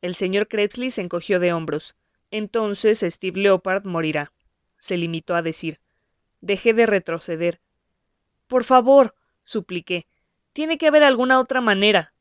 [0.00, 1.96] El señor Kretsley se encogió de hombros.
[2.30, 4.32] Entonces Steve Leopard morirá,
[4.78, 5.80] se limitó a decir.
[6.40, 7.60] Dejé de retroceder.
[8.46, 10.06] Por favor, supliqué.
[10.52, 12.13] Tiene que haber alguna otra manera.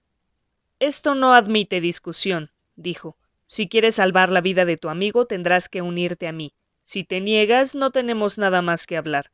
[0.85, 3.15] Esto no admite discusión, dijo.
[3.45, 6.51] Si quieres salvar la vida de tu amigo, tendrás que unirte a mí.
[6.81, 9.31] Si te niegas, no tenemos nada más que hablar.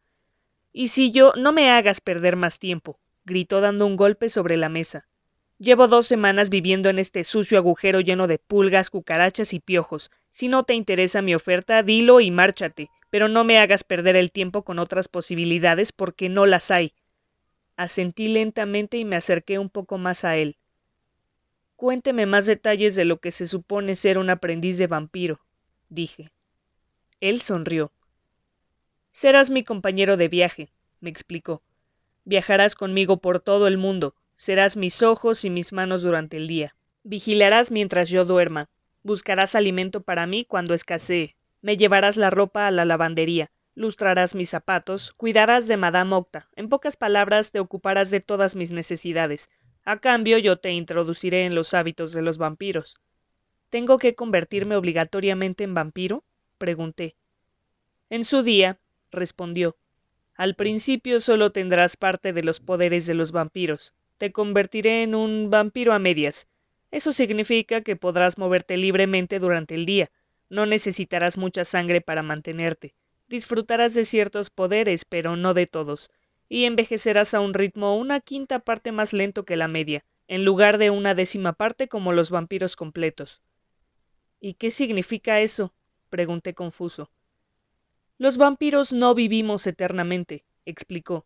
[0.71, 4.69] Y si yo no me hagas perder más tiempo, gritó dando un golpe sobre la
[4.69, 5.07] mesa.
[5.57, 10.11] Llevo dos semanas viviendo en este sucio agujero lleno de pulgas, cucarachas y piojos.
[10.29, 14.31] Si no te interesa mi oferta, dilo y márchate, pero no me hagas perder el
[14.31, 16.93] tiempo con otras posibilidades porque no las hay.
[17.75, 20.55] Asentí lentamente y me acerqué un poco más a él.
[21.79, 25.39] Cuénteme más detalles de lo que se supone ser un aprendiz de vampiro,
[25.87, 26.29] dije.
[27.21, 27.93] Él sonrió.
[29.11, 31.63] Serás mi compañero de viaje, me explicó.
[32.25, 36.75] Viajarás conmigo por todo el mundo, serás mis ojos y mis manos durante el día.
[37.03, 38.67] Vigilarás mientras yo duerma.
[39.01, 41.37] Buscarás alimento para mí cuando escasee.
[41.61, 43.51] Me llevarás la ropa a la lavandería.
[43.73, 45.13] Lustrarás mis zapatos.
[45.13, 46.49] Cuidarás de Madame Octa.
[46.57, 49.49] En pocas palabras, te ocuparás de todas mis necesidades.
[49.91, 52.99] A cambio, yo te introduciré en los hábitos de los vampiros.
[53.71, 56.23] ¿Tengo que convertirme obligatoriamente en vampiro?
[56.59, 57.15] pregunté.
[58.11, 58.77] En su día,
[59.09, 59.77] respondió.
[60.35, 63.95] Al principio solo tendrás parte de los poderes de los vampiros.
[64.19, 66.45] Te convertiré en un vampiro a medias.
[66.91, 70.11] Eso significa que podrás moverte libremente durante el día.
[70.49, 72.93] No necesitarás mucha sangre para mantenerte.
[73.27, 76.11] Disfrutarás de ciertos poderes, pero no de todos.
[76.49, 80.77] Y envejecerás a un ritmo una quinta parte más lento que la media, en lugar
[80.77, 83.41] de una décima parte como los vampiros completos.
[84.41, 85.73] ¿Y qué significa eso?
[86.09, 87.09] pregunté confuso.
[88.17, 91.25] Los vampiros no vivimos eternamente, explicó,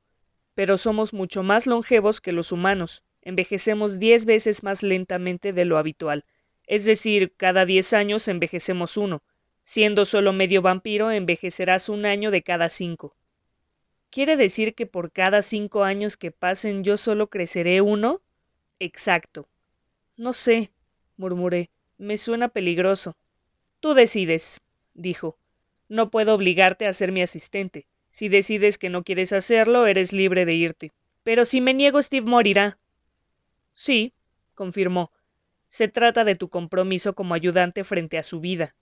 [0.54, 5.78] pero somos mucho más longevos que los humanos, envejecemos diez veces más lentamente de lo
[5.78, 6.26] habitual,
[6.66, 9.24] es decir, cada diez años envejecemos uno.
[9.64, 13.16] Siendo solo medio vampiro, envejecerás un año de cada cinco.
[14.14, 18.22] ¿Quiere decir que por cada cinco años que pasen yo solo creceré uno?
[18.78, 19.48] Exacto.
[20.18, 20.72] No sé,
[21.18, 21.72] murmuré.
[21.98, 23.18] Me suena peligroso.
[23.80, 24.62] Tú decides,
[24.94, 25.40] dijo.
[25.90, 27.88] No puedo obligarte a ser mi asistente.
[28.12, 30.92] Si decides que no quieres hacerlo, eres libre de irte.
[31.24, 32.78] Pero si me niego, Steve morirá.
[33.74, 34.14] Sí,
[34.54, 35.12] confirmó.
[35.68, 38.76] Se trata de tu compromiso como ayudante frente a su vida.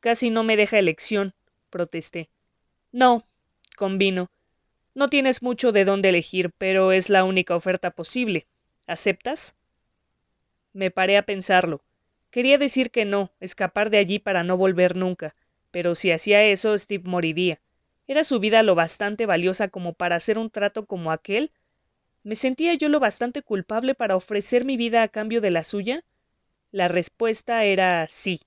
[0.00, 1.32] Casi no me deja elección,
[1.70, 2.28] protesté.
[2.90, 3.24] No,
[3.82, 4.30] convino.
[4.94, 8.46] No tienes mucho de dónde elegir, pero es la única oferta posible.
[8.86, 9.56] ¿Aceptas?
[10.72, 11.82] Me paré a pensarlo.
[12.30, 15.34] Quería decir que no, escapar de allí para no volver nunca,
[15.72, 17.60] pero si hacía eso, Steve moriría.
[18.06, 21.50] ¿Era su vida lo bastante valiosa como para hacer un trato como aquel?
[22.22, 26.04] ¿Me sentía yo lo bastante culpable para ofrecer mi vida a cambio de la suya?
[26.70, 28.42] La respuesta era sí.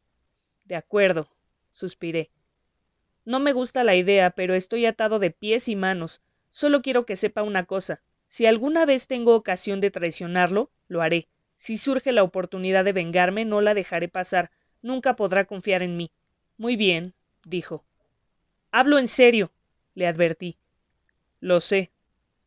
[0.64, 1.28] De acuerdo,
[1.74, 2.32] suspiré.
[3.26, 6.22] No me gusta la idea, pero estoy atado de pies y manos.
[6.52, 8.02] Solo quiero que sepa una cosa.
[8.28, 11.28] Si alguna vez tengo ocasión de traicionarlo, lo haré.
[11.56, 14.52] Si surge la oportunidad de vengarme, no la dejaré pasar.
[14.82, 16.12] Nunca podrá confiar en mí.
[16.58, 17.14] Muy bien,
[17.44, 17.84] dijo.
[18.72, 19.52] Hablo en serio,
[19.96, 20.58] le advertí.
[21.40, 21.92] Lo sé,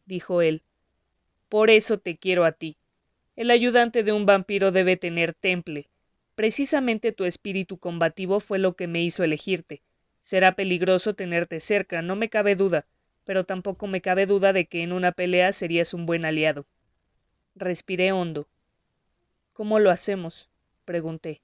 [0.06, 0.62] dijo él.
[1.48, 2.76] Por eso te quiero a ti.
[3.34, 5.88] El ayudante de un vampiro debe tener temple.
[6.34, 9.82] Precisamente tu espíritu combativo fue lo que me hizo elegirte.
[10.20, 12.86] Será peligroso tenerte cerca, no me cabe duda,
[13.24, 16.66] pero tampoco me cabe duda de que en una pelea serías un buen aliado.
[17.54, 18.48] Respiré hondo.
[19.52, 20.48] ¿Cómo lo hacemos?
[20.84, 21.42] pregunté.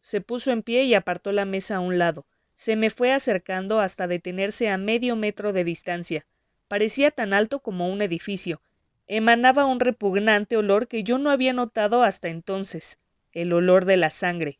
[0.00, 2.26] Se puso en pie y apartó la mesa a un lado.
[2.54, 6.26] Se me fue acercando hasta detenerse a medio metro de distancia.
[6.68, 8.60] Parecía tan alto como un edificio.
[9.06, 12.98] Emanaba un repugnante olor que yo no había notado hasta entonces,
[13.32, 14.58] el olor de la sangre.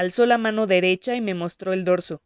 [0.00, 2.22] Alzó la mano derecha y me mostró el dorso.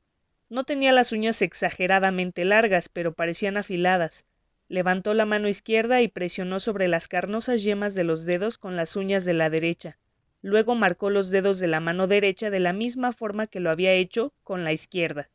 [0.48, 4.26] No tenía las uñas exageradamente largas, pero parecían afiladas.
[4.68, 8.94] Levantó la mano izquierda y presionó sobre las carnosas yemas de los dedos con las
[8.94, 9.98] uñas de la derecha.
[10.40, 13.92] Luego marcó los dedos de la mano derecha de la misma forma que lo había
[13.92, 15.28] hecho con la izquierda.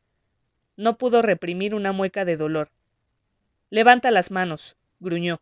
[0.78, 2.70] No pudo reprimir una mueca de dolor.
[3.70, 5.42] Levanta las manos, gruñó.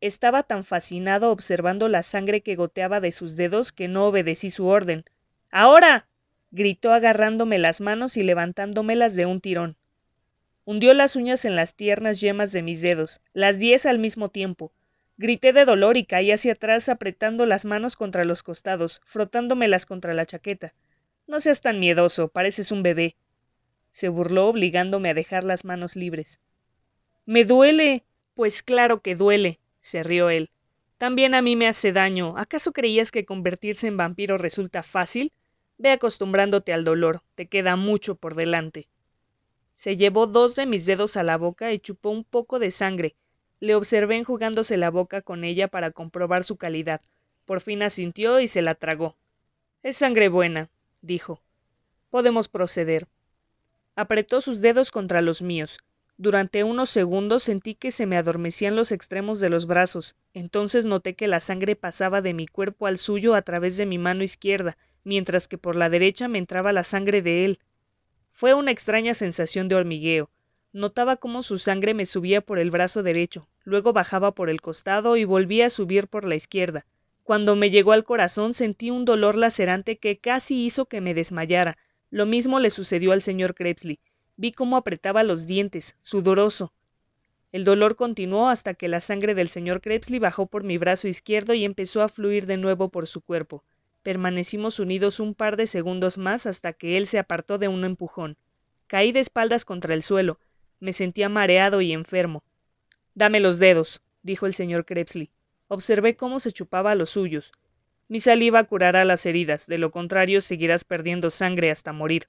[0.00, 4.66] Estaba tan fascinado observando la sangre que goteaba de sus dedos que no obedecí su
[4.66, 5.04] orden.
[5.50, 6.07] ¡Ahora!
[6.50, 9.76] Gritó agarrándome las manos y levantándomelas de un tirón.
[10.64, 14.72] Hundió las uñas en las tiernas yemas de mis dedos, las diez al mismo tiempo.
[15.16, 20.14] Grité de dolor y caí hacia atrás apretando las manos contra los costados, frotándomelas contra
[20.14, 20.74] la chaqueta.
[21.26, 23.16] No seas tan miedoso, pareces un bebé.
[23.90, 26.40] Se burló obligándome a dejar las manos libres.
[27.26, 28.04] Me duele.
[28.34, 30.50] Pues claro que duele, se rió él.
[30.96, 32.38] También a mí me hace daño.
[32.38, 35.32] ¿Acaso creías que convertirse en vampiro resulta fácil?
[35.78, 38.88] Ve acostumbrándote al dolor, te queda mucho por delante.
[39.74, 43.14] Se llevó dos de mis dedos a la boca y chupó un poco de sangre.
[43.60, 47.00] Le observé enjugándose la boca con ella para comprobar su calidad.
[47.44, 49.16] Por fin asintió y se la tragó.
[49.84, 50.68] Es sangre buena,
[51.00, 51.40] dijo.
[52.10, 53.06] Podemos proceder.
[53.94, 55.78] Apretó sus dedos contra los míos.
[56.16, 60.16] Durante unos segundos sentí que se me adormecían los extremos de los brazos.
[60.34, 63.98] Entonces noté que la sangre pasaba de mi cuerpo al suyo a través de mi
[63.98, 64.76] mano izquierda,
[65.08, 67.58] mientras que por la derecha me entraba la sangre de él.
[68.30, 70.28] Fue una extraña sensación de hormigueo.
[70.74, 75.16] Notaba cómo su sangre me subía por el brazo derecho, luego bajaba por el costado
[75.16, 76.84] y volvía a subir por la izquierda.
[77.24, 81.78] Cuando me llegó al corazón sentí un dolor lacerante que casi hizo que me desmayara.
[82.10, 84.00] Lo mismo le sucedió al señor Krebsley.
[84.36, 86.74] Vi cómo apretaba los dientes, sudoroso.
[87.50, 91.54] El dolor continuó hasta que la sangre del señor Krebsley bajó por mi brazo izquierdo
[91.54, 93.64] y empezó a fluir de nuevo por su cuerpo.
[94.08, 98.38] Permanecimos unidos un par de segundos más hasta que él se apartó de un empujón.
[98.86, 100.40] Caí de espaldas contra el suelo.
[100.80, 102.42] Me sentía mareado y enfermo.
[103.14, 105.30] Dame los dedos, dijo el señor Krebsley.
[105.66, 107.52] Observé cómo se chupaba los suyos.
[108.08, 112.28] Mi saliva curará las heridas, de lo contrario seguirás perdiendo sangre hasta morir.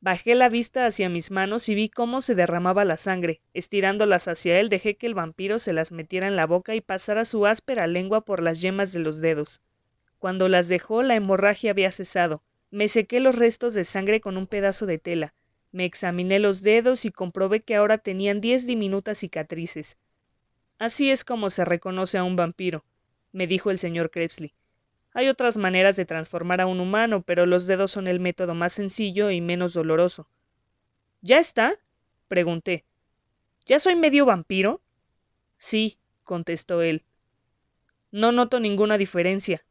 [0.00, 3.40] Bajé la vista hacia mis manos y vi cómo se derramaba la sangre.
[3.52, 7.24] Estirándolas hacia él dejé que el vampiro se las metiera en la boca y pasara
[7.24, 9.60] su áspera lengua por las yemas de los dedos.
[10.18, 12.42] Cuando las dejó, la hemorragia había cesado.
[12.70, 15.34] Me sequé los restos de sangre con un pedazo de tela.
[15.72, 19.98] Me examiné los dedos y comprobé que ahora tenían diez diminutas cicatrices.
[20.78, 22.84] Así es como se reconoce a un vampiro,
[23.32, 24.54] me dijo el señor Krebsley.
[25.12, 28.74] Hay otras maneras de transformar a un humano, pero los dedos son el método más
[28.74, 30.28] sencillo y menos doloroso.
[31.22, 31.74] ¿Ya está?
[32.28, 32.84] pregunté.
[33.64, 34.80] ¿Ya soy medio vampiro?
[35.56, 37.02] Sí, contestó él.
[38.10, 39.64] No noto ninguna diferencia,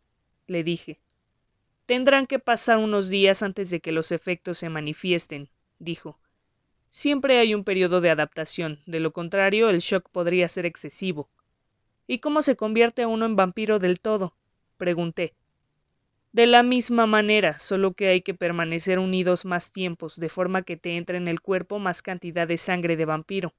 [0.48, 1.00] le dije.
[1.86, 6.20] Tendrán que pasar unos días antes de que los efectos se manifiesten, dijo.
[6.88, 11.30] Siempre hay un periodo de adaptación, de lo contrario el shock podría ser excesivo.
[12.08, 14.36] ¿Y cómo se convierte uno en vampiro del todo?
[14.78, 15.34] pregunté.
[16.32, 20.76] De la misma manera, solo que hay que permanecer unidos más tiempos, de forma que
[20.76, 23.54] te entre en el cuerpo más cantidad de sangre de vampiro.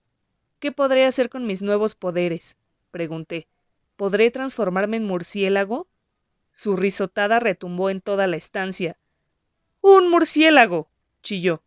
[0.59, 2.59] ¿Qué podré hacer con mis nuevos poderes?
[2.91, 3.49] pregunté.
[3.97, 5.89] ¿Podré transformarme en murciélago?
[6.57, 8.97] Su risotada retumbó en toda la estancia.
[9.83, 10.89] ¡Un murciélago!
[11.23, 11.63] chilló.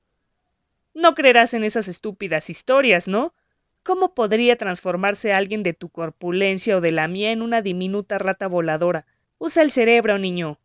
[0.96, 3.36] No creerás en esas estúpidas historias, ¿no?
[3.84, 8.48] ¿Cómo podría transformarse alguien de tu corpulencia o de la mía en una diminuta rata
[8.48, 9.06] voladora?
[9.38, 10.58] Usa el cerebro, niño.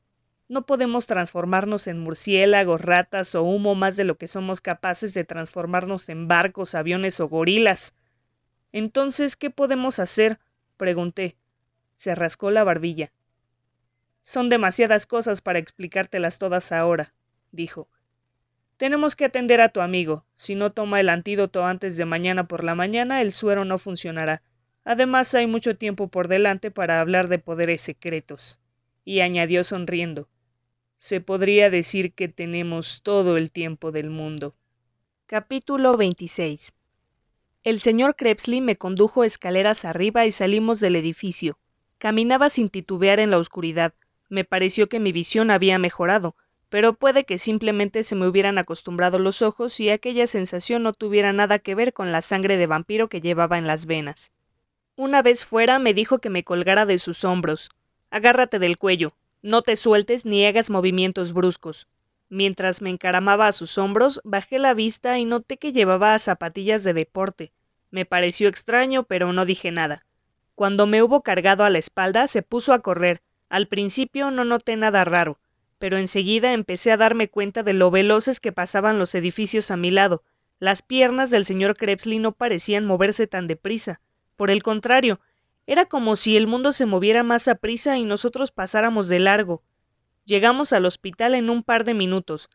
[0.48, 5.24] No podemos transformarnos en murciélagos, ratas o humo más de lo que somos capaces de
[5.24, 7.92] transformarnos en barcos, aviones o gorilas.
[8.72, 10.38] Entonces, ¿qué podemos hacer?
[10.78, 11.36] pregunté.
[11.94, 13.12] Se rascó la barbilla.
[14.26, 17.12] Son demasiadas cosas para explicártelas todas ahora,
[17.52, 17.90] dijo.
[18.78, 20.24] Tenemos que atender a tu amigo.
[20.34, 24.42] Si no toma el antídoto antes de mañana por la mañana, el suero no funcionará.
[24.82, 28.60] Además, hay mucho tiempo por delante para hablar de poderes secretos.
[29.04, 30.30] Y añadió sonriendo.
[30.96, 34.54] Se podría decir que tenemos todo el tiempo del mundo.
[35.26, 36.72] Capítulo 26
[37.62, 41.58] El señor Krebsley me condujo escaleras arriba y salimos del edificio.
[41.98, 43.92] Caminaba sin titubear en la oscuridad.
[44.34, 46.34] Me pareció que mi visión había mejorado,
[46.68, 51.32] pero puede que simplemente se me hubieran acostumbrado los ojos y aquella sensación no tuviera
[51.32, 54.32] nada que ver con la sangre de vampiro que llevaba en las venas.
[54.96, 57.70] Una vez fuera me dijo que me colgara de sus hombros.
[58.10, 61.86] Agárrate del cuello, no te sueltes ni hagas movimientos bruscos.
[62.28, 66.92] Mientras me encaramaba a sus hombros, bajé la vista y noté que llevaba zapatillas de
[66.92, 67.52] deporte.
[67.92, 70.04] Me pareció extraño, pero no dije nada.
[70.56, 73.22] Cuando me hubo cargado a la espalda, se puso a correr.
[73.48, 75.38] Al principio no noté nada raro,
[75.78, 79.90] pero enseguida empecé a darme cuenta de lo veloces que pasaban los edificios a mi
[79.90, 80.22] lado.
[80.58, 84.00] Las piernas del señor Krebsley no parecían moverse tan deprisa.
[84.36, 85.20] Por el contrario,
[85.66, 89.62] era como si el mundo se moviera más a prisa y nosotros pasáramos de largo.
[90.24, 92.50] Llegamos al hospital en un par de minutos.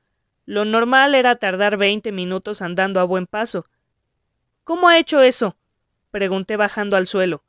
[0.46, 3.66] Lo normal era tardar veinte minutos andando a buen paso.
[4.64, 5.56] ¿Cómo ha hecho eso?
[6.12, 7.44] pregunté bajando al suelo.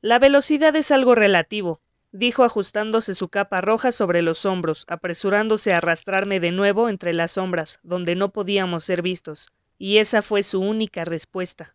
[0.00, 1.80] La velocidad es algo relativo,
[2.12, 7.32] dijo ajustándose su capa roja sobre los hombros, apresurándose a arrastrarme de nuevo entre las
[7.32, 9.48] sombras, donde no podíamos ser vistos,
[9.78, 11.74] y esa fue su única respuesta.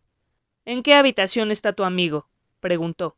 [0.64, 2.28] ¿En qué habitación está tu amigo?
[2.60, 3.16] preguntó.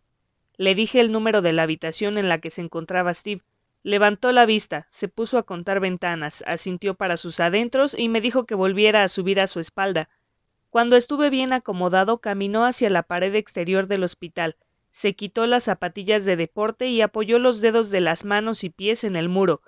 [0.56, 3.42] Le dije el número de la habitación en la que se encontraba Steve.
[3.82, 8.46] Levantó la vista, se puso a contar ventanas, asintió para sus adentros y me dijo
[8.46, 10.08] que volviera a subir a su espalda.
[10.70, 14.56] Cuando estuve bien acomodado, caminó hacia la pared exterior del hospital,
[14.94, 19.02] se quitó las zapatillas de deporte y apoyó los dedos de las manos y pies
[19.02, 19.60] en el muro,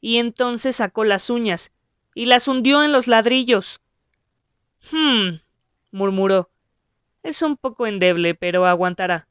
[0.00, 1.70] y entonces sacó las uñas,
[2.16, 3.80] y las hundió en los ladrillos.
[4.90, 5.38] Hm.
[5.92, 6.50] murmuró.
[7.22, 9.28] Es un poco endeble, pero aguantará.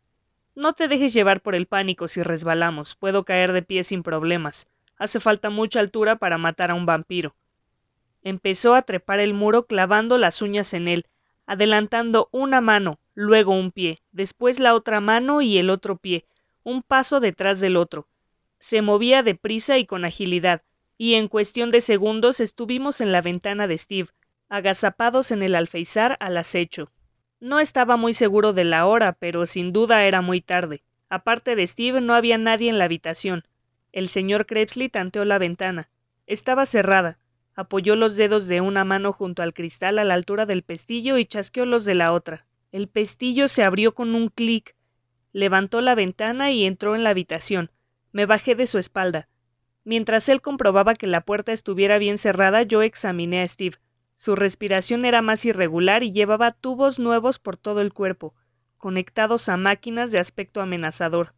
[0.55, 2.95] No te dejes llevar por el pánico si resbalamos.
[2.95, 4.69] Puedo caer de pie sin problemas.
[4.95, 7.35] Hace falta mucha altura para matar a un vampiro.
[8.23, 11.07] Empezó a trepar el muro clavando las uñas en él,
[11.45, 16.25] adelantando una mano, luego un pie, después la otra mano y el otro pie,
[16.63, 18.07] un paso detrás del otro.
[18.59, 20.61] Se movía deprisa y con agilidad,
[20.97, 24.09] y en cuestión de segundos estuvimos en la ventana de Steve,
[24.49, 26.91] agazapados en el alféizar al acecho.
[27.39, 30.83] No estaba muy seguro de la hora, pero sin duda era muy tarde.
[31.09, 33.43] Aparte de Steve no había nadie en la habitación.
[33.91, 35.89] El señor Krebsley tanteó la ventana.
[36.27, 37.17] Estaba cerrada.
[37.55, 41.25] Apoyó los dedos de una mano junto al cristal a la altura del pestillo y
[41.25, 42.45] chasqueó los de la otra.
[42.71, 44.75] El pestillo se abrió con un clic.
[45.33, 47.69] Levantó la ventana y entró en la habitación.
[48.13, 49.27] Me bajé de su espalda.
[49.83, 53.77] Mientras él comprobaba que la puerta estuviera bien cerrada, yo examiné a Steve.
[54.15, 58.35] Su respiración era más irregular y llevaba tubos nuevos por todo el cuerpo,
[58.77, 61.33] conectados a máquinas de aspecto amenazador.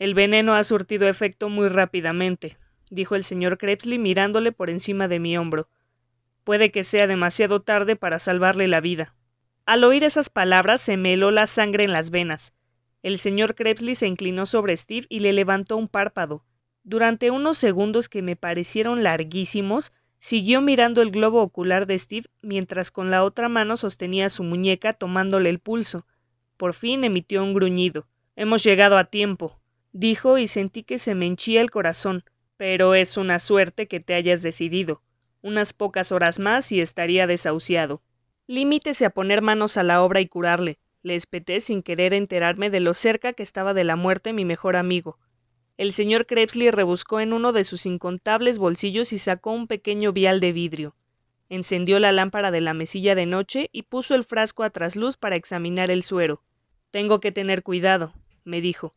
[0.00, 2.56] El veneno ha surtido efecto muy rápidamente,
[2.90, 5.68] dijo el señor Krebsley mirándole por encima de mi hombro.
[6.42, 9.14] Puede que sea demasiado tarde para salvarle la vida.
[9.66, 12.52] Al oír esas palabras se me heló la sangre en las venas.
[13.02, 16.44] El señor Krebsley se inclinó sobre Steve y le levantó un párpado.
[16.82, 22.90] Durante unos segundos que me parecieron larguísimos, siguió mirando el globo ocular de Steve mientras
[22.90, 26.06] con la otra mano sostenía su muñeca tomándole el pulso.
[26.58, 28.06] Por fin emitió un gruñido.
[28.36, 29.58] Hemos llegado a tiempo,
[29.92, 32.22] dijo y sentí que se me henchía el corazón.
[32.58, 35.00] Pero es una suerte que te hayas decidido.
[35.40, 38.02] Unas pocas horas más y estaría desahuciado.
[38.46, 42.80] Limítese a poner manos a la obra y curarle, le espeté sin querer enterarme de
[42.80, 45.18] lo cerca que estaba de la muerte mi mejor amigo.
[45.78, 50.40] El señor Krebsley rebuscó en uno de sus incontables bolsillos y sacó un pequeño vial
[50.40, 50.94] de vidrio.
[51.48, 55.36] Encendió la lámpara de la mesilla de noche y puso el frasco a trasluz para
[55.36, 56.42] examinar el suero.
[56.90, 58.12] Tengo que tener cuidado,
[58.44, 58.94] me dijo.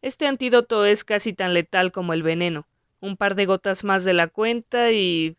[0.00, 2.66] Este antídoto es casi tan letal como el veneno.
[3.00, 5.36] un par de gotas más de la cuenta y...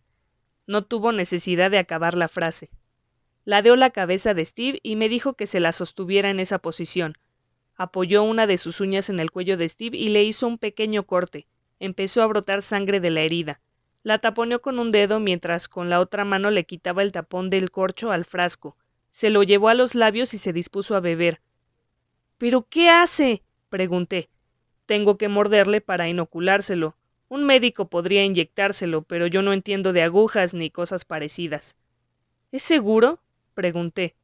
[0.67, 2.69] No tuvo necesidad de acabar la frase.
[3.49, 7.17] Ladeó la cabeza de Steve y me dijo que se la sostuviera en esa posición.
[7.75, 11.07] Apoyó una de sus uñas en el cuello de Steve y le hizo un pequeño
[11.07, 11.47] corte.
[11.79, 13.59] Empezó a brotar sangre de la herida.
[14.03, 17.71] La taponeó con un dedo mientras con la otra mano le quitaba el tapón del
[17.71, 18.77] corcho al frasco.
[19.09, 21.41] Se lo llevó a los labios y se dispuso a beber.
[22.37, 23.41] ¿Pero qué hace?
[23.69, 24.29] pregunté.
[24.85, 26.95] Tengo que morderle para inoculárselo.
[27.29, 31.75] Un médico podría inyectárselo, pero yo no entiendo de agujas ni cosas parecidas.
[32.51, 33.19] ¿Es seguro?
[33.59, 34.15] Pregunté.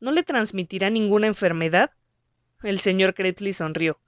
[0.00, 1.90] ¿No le transmitirá ninguna enfermedad?
[2.62, 3.98] El señor Cretley sonrió.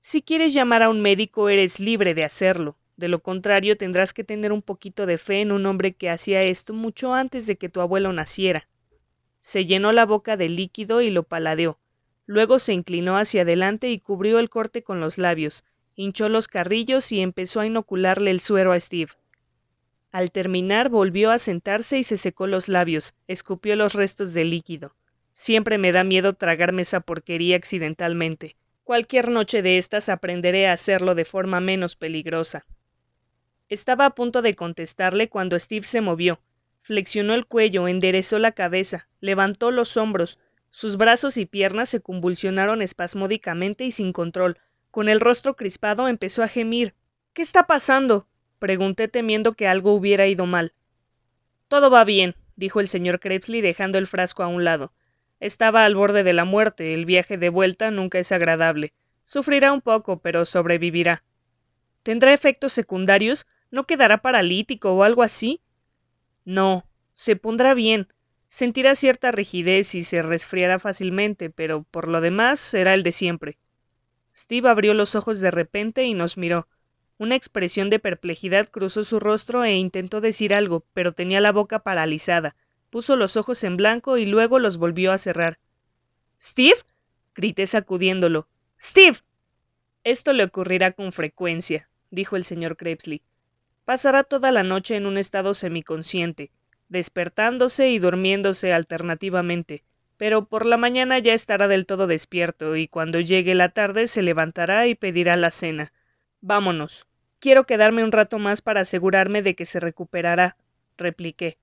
[0.00, 2.78] Si quieres llamar a un médico, eres libre de hacerlo.
[2.96, 6.40] De lo contrario, tendrás que tener un poquito de fe en un hombre que hacía
[6.40, 8.66] esto mucho antes de que tu abuelo naciera.
[9.42, 11.78] Se llenó la boca de líquido y lo paladeó.
[12.24, 15.64] Luego se inclinó hacia adelante y cubrió el corte con los labios,
[15.96, 19.12] hinchó los carrillos y empezó a inocularle el suero a Steve.
[20.12, 24.96] Al terminar volvió a sentarse y se secó los labios, escupió los restos de líquido.
[25.32, 28.56] Siempre me da miedo tragarme esa porquería accidentalmente.
[28.82, 32.66] Cualquier noche de estas aprenderé a hacerlo de forma menos peligrosa.
[33.68, 36.40] Estaba a punto de contestarle cuando Steve se movió.
[36.82, 40.40] Flexionó el cuello, enderezó la cabeza, levantó los hombros.
[40.70, 44.58] Sus brazos y piernas se convulsionaron espasmódicamente y sin control.
[44.90, 46.94] Con el rostro crispado empezó a gemir.
[47.32, 48.26] ¿Qué está pasando?
[48.60, 50.72] Pregunté temiendo que algo hubiera ido mal.
[51.66, 54.92] Todo va bien, dijo el señor Krebsley dejando el frasco a un lado.
[55.40, 58.92] Estaba al borde de la muerte, el viaje de vuelta nunca es agradable.
[59.24, 61.24] Sufrirá un poco, pero sobrevivirá.
[62.02, 63.46] ¿Tendrá efectos secundarios?
[63.70, 65.60] ¿No quedará paralítico o algo así?
[66.44, 66.84] No,
[67.14, 68.08] se pondrá bien.
[68.48, 73.58] Sentirá cierta rigidez y se resfriará fácilmente, pero por lo demás será el de siempre.
[74.36, 76.66] Steve abrió los ojos de repente y nos miró.
[77.20, 81.80] Una expresión de perplejidad cruzó su rostro e intentó decir algo, pero tenía la boca
[81.80, 82.56] paralizada.
[82.88, 85.58] Puso los ojos en blanco y luego los volvió a cerrar.
[86.40, 86.78] ¿Steve?
[87.34, 88.48] grité sacudiéndolo.
[88.80, 89.18] ¡Steve!
[90.02, 93.20] Esto le ocurrirá con frecuencia, dijo el señor Krebsley.
[93.84, 96.50] Pasará toda la noche en un estado semiconsciente,
[96.88, 99.84] despertándose y durmiéndose alternativamente,
[100.16, 104.22] pero por la mañana ya estará del todo despierto y cuando llegue la tarde se
[104.22, 105.92] levantará y pedirá la cena.
[106.40, 107.09] Vámonos.
[107.40, 110.56] Quiero quedarme un rato más para asegurarme de que se recuperará,
[110.98, 111.56] repliqué.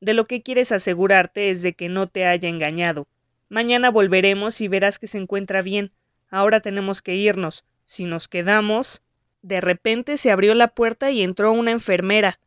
[0.00, 3.06] De lo que quieres asegurarte es de que no te haya engañado.
[3.50, 5.92] Mañana volveremos y verás que se encuentra bien.
[6.30, 7.64] Ahora tenemos que irnos.
[7.84, 9.02] Si nos quedamos.
[9.42, 12.38] De repente se abrió la puerta y entró una enfermera.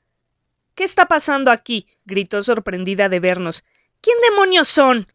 [0.74, 1.86] ¿Qué está pasando aquí?
[2.06, 3.64] gritó sorprendida de vernos.
[4.02, 5.06] ¿Quién demonios son?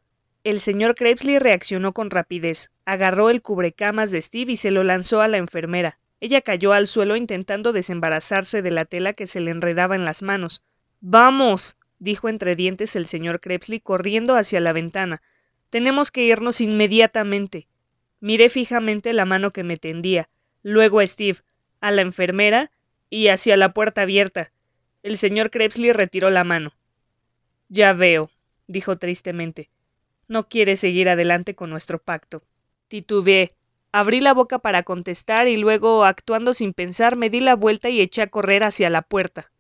[0.45, 2.71] El señor Krebsley reaccionó con rapidez.
[2.85, 5.99] Agarró el cubrecamas de Steve y se lo lanzó a la enfermera.
[6.25, 10.23] Ella cayó al suelo intentando desembarazarse de la tela que se le enredaba en las
[10.23, 10.63] manos.
[11.03, 15.21] Vamos, dijo entre dientes el señor Krebsley corriendo hacia la ventana.
[15.69, 17.69] Tenemos que irnos inmediatamente.
[18.21, 20.31] Miré fijamente la mano que me tendía,
[20.63, 21.41] luego a Steve,
[21.83, 22.71] a la enfermera
[23.11, 24.51] y hacia la puerta abierta.
[25.03, 26.73] El señor Krebsley retiró la mano.
[27.69, 28.31] Ya veo,
[28.67, 29.69] dijo tristemente.
[30.27, 32.43] No quiere seguir adelante con nuestro pacto.
[32.89, 33.53] Titubeé.
[33.97, 38.01] Abrí la boca para contestar y luego, actuando sin pensar, me di la vuelta y
[38.01, 39.53] eché a correr hacia la puerta.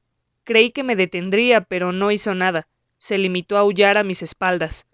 [0.43, 2.67] Creí que me detendría, pero no hizo nada.
[2.99, 4.89] Se limitó a aullar a mis espaldas.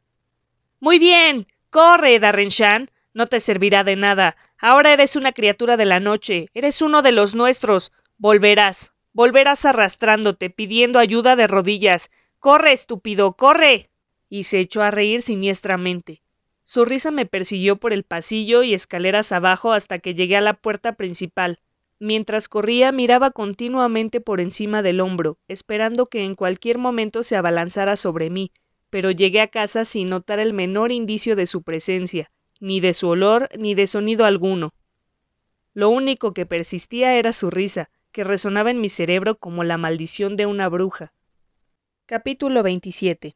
[0.78, 1.46] Muy bien.
[1.70, 2.90] Corre, Darrenshan.
[3.14, 4.36] No te servirá de nada.
[4.58, 6.50] Ahora eres una criatura de la noche.
[6.52, 7.92] Eres uno de los nuestros.
[8.18, 8.92] Volverás.
[9.14, 12.10] Volverás arrastrándote, pidiendo ayuda de rodillas.
[12.40, 13.88] Corre, estúpido, corre.
[14.28, 16.20] Y se echó a reír siniestramente.
[16.72, 20.54] Su risa me persiguió por el pasillo y escaleras abajo hasta que llegué a la
[20.54, 21.58] puerta principal.
[21.98, 27.96] Mientras corría miraba continuamente por encima del hombro, esperando que en cualquier momento se abalanzara
[27.96, 28.52] sobre mí,
[28.88, 33.08] pero llegué a casa sin notar el menor indicio de su presencia, ni de su
[33.08, 34.72] olor, ni de sonido alguno.
[35.74, 40.36] Lo único que persistía era su risa, que resonaba en mi cerebro como la maldición
[40.36, 41.12] de una bruja.
[42.06, 43.34] Capítulo 27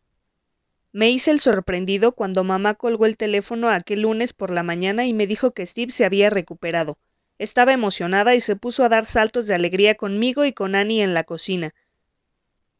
[0.95, 5.12] me hice el sorprendido cuando mamá colgó el teléfono aquel lunes por la mañana y
[5.12, 6.99] me dijo que Steve se había recuperado.
[7.36, 11.12] Estaba emocionada y se puso a dar saltos de alegría conmigo y con Annie en
[11.12, 11.74] la cocina.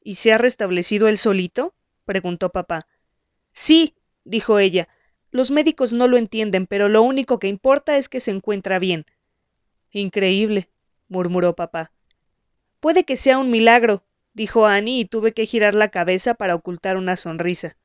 [0.01, 1.75] ¿Y se ha restablecido él solito?
[2.05, 2.87] preguntó papá.
[3.51, 4.87] Sí, dijo ella.
[5.33, 9.07] Los médicos no lo entienden, pero lo único que importa es que se encuentra bien.
[9.91, 10.69] Increíble,
[11.09, 11.91] murmuró papá.
[12.79, 14.05] Puede que sea un milagro,
[14.35, 17.77] dijo Annie y tuve que girar la cabeza para ocultar una sonrisa.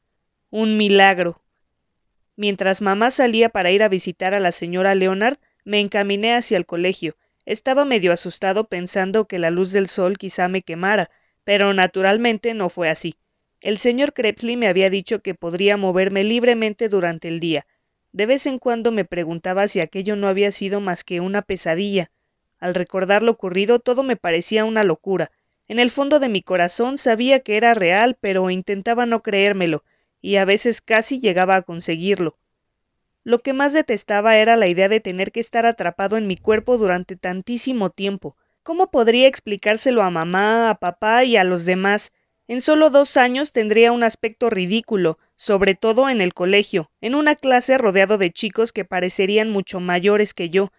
[0.52, 1.44] Un milagro.
[2.36, 6.66] Mientras mamá salía para ir a visitar a la señora Leonard, me encaminé hacia el
[6.66, 7.16] colegio.
[7.46, 11.12] Estaba medio asustado pensando que la luz del sol quizá me quemara,
[11.44, 13.14] pero naturalmente no fue así.
[13.62, 17.68] El señor Crepsley me había dicho que podría moverme libremente durante el día.
[18.12, 22.10] De vez en cuando me preguntaba si aquello no había sido más que una pesadilla.
[22.58, 25.30] Al recordar lo ocurrido todo me parecía una locura.
[25.68, 29.84] En el fondo de mi corazón sabía que era real, pero intentaba no creérmelo,
[30.22, 32.38] y a veces casi llegaba a conseguirlo.
[33.24, 36.78] Lo que más detestaba era la idea de tener que estar atrapado en mi cuerpo
[36.78, 38.36] durante tantísimo tiempo.
[38.64, 42.12] ¿Cómo podría explicárselo a mamá, a papá y a los demás?
[42.48, 47.36] En solo dos años tendría un aspecto ridículo, sobre todo en el colegio, en una
[47.36, 50.72] clase rodeado de chicos que parecerían mucho mayores que yo.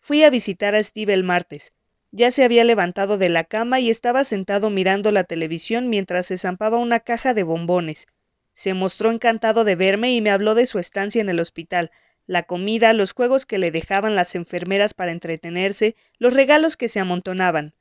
[0.00, 1.72] Fui a visitar a Steve el martes.
[2.10, 6.36] Ya se había levantado de la cama y estaba sentado mirando la televisión mientras se
[6.36, 8.06] zampaba una caja de bombones.
[8.52, 11.90] Se mostró encantado de verme y me habló de su estancia en el hospital,
[12.26, 17.00] la comida, los juegos que le dejaban las enfermeras para entretenerse, los regalos que se
[17.00, 17.74] amontonaban.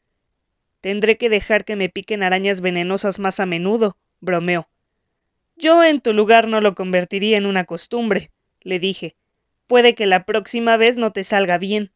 [0.82, 4.68] Tendré que dejar que me piquen arañas venenosas más a menudo, bromeó.
[5.56, 9.16] Yo en tu lugar no lo convertiría en una costumbre, le dije.
[9.68, 11.92] Puede que la próxima vez no te salga bien.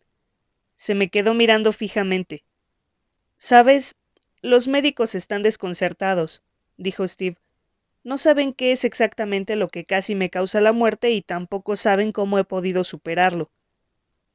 [0.76, 2.44] Se me quedó mirando fijamente.
[3.38, 3.96] Sabes,
[4.42, 6.44] los médicos están desconcertados,
[6.78, 7.38] dijo Steve.
[8.06, 12.12] No saben qué es exactamente lo que casi me causa la muerte y tampoco saben
[12.12, 13.50] cómo he podido superarlo.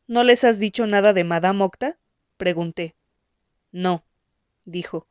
[0.08, 1.96] ¿No les has dicho nada de Madame Octa?
[2.36, 2.96] pregunté.
[3.70, 4.02] No,
[4.64, 5.06] dijo.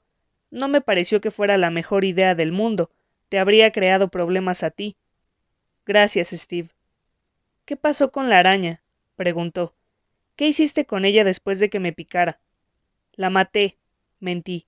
[0.52, 2.92] No me pareció que fuera la mejor idea del mundo.
[3.30, 4.98] Te habría creado problemas a ti.
[5.86, 6.68] Gracias, Steve.
[7.64, 8.82] ¿Qué pasó con la araña?
[9.16, 9.74] preguntó.
[10.36, 12.42] ¿Qué hiciste con ella después de que me picara?
[13.14, 13.78] La maté,
[14.20, 14.68] mentí.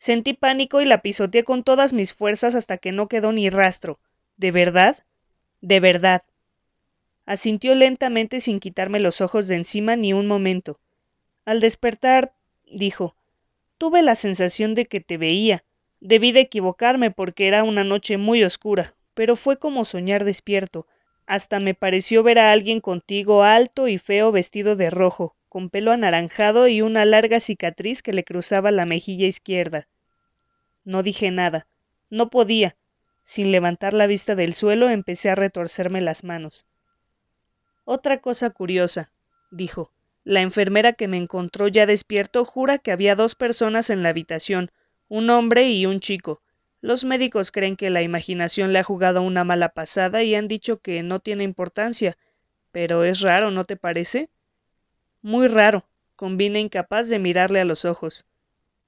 [0.00, 4.00] Sentí pánico y la pisoteé con todas mis fuerzas hasta que no quedó ni rastro.
[4.38, 5.04] ¿De verdad?
[5.60, 6.22] De verdad.
[7.26, 10.80] Asintió lentamente sin quitarme los ojos de encima ni un momento.
[11.44, 12.32] Al despertar,
[12.64, 13.14] dijo,
[13.76, 15.64] Tuve la sensación de que te veía.
[16.00, 20.86] Debí de equivocarme porque era una noche muy oscura, pero fue como soñar despierto.
[21.26, 25.90] Hasta me pareció ver a alguien contigo alto y feo vestido de rojo, con pelo
[25.90, 29.88] anaranjado y una larga cicatriz que le cruzaba la mejilla izquierda.
[30.84, 31.66] No dije nada.
[32.08, 32.76] No podía.
[33.22, 36.66] Sin levantar la vista del suelo empecé a retorcerme las manos.
[37.84, 39.10] Otra cosa curiosa,
[39.50, 39.90] dijo.
[40.22, 44.70] La enfermera que me encontró ya despierto jura que había dos personas en la habitación,
[45.08, 46.42] un hombre y un chico.
[46.80, 50.78] Los médicos creen que la imaginación le ha jugado una mala pasada y han dicho
[50.78, 52.16] que no tiene importancia.
[52.70, 54.30] Pero es raro, ¿no te parece?
[55.22, 55.84] Muy raro,
[56.16, 58.24] convine incapaz de mirarle a los ojos.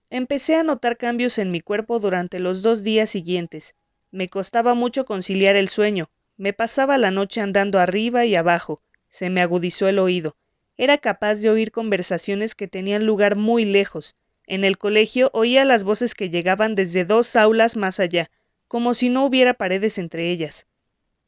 [0.09, 3.75] Empecé a notar cambios en mi cuerpo durante los dos días siguientes.
[4.11, 6.09] Me costaba mucho conciliar el sueño.
[6.39, 8.81] Me pasaba la noche andando arriba y abajo.
[9.09, 10.37] Se me agudizó el oído.
[10.79, 14.17] Era capaz de oír conversaciones que tenían lugar muy lejos.
[14.47, 18.31] En el colegio oía las voces que llegaban desde dos aulas más allá,
[18.69, 20.67] como si no hubiera paredes entre ellas.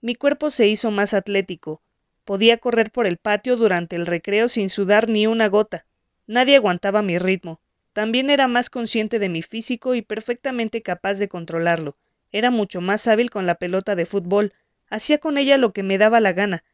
[0.01, 1.83] Mi cuerpo se hizo más atlético.
[2.25, 5.85] Podía correr por el patio durante el recreo sin sudar ni una gota.
[6.27, 7.61] Nadie aguantaba mi ritmo.
[7.93, 11.97] También era más consciente de mi físico y perfectamente capaz de controlarlo.
[12.33, 14.55] Era mucho más hábil con la pelota de fútbol.
[14.89, 16.65] Hacía con ella lo que me daba la gana.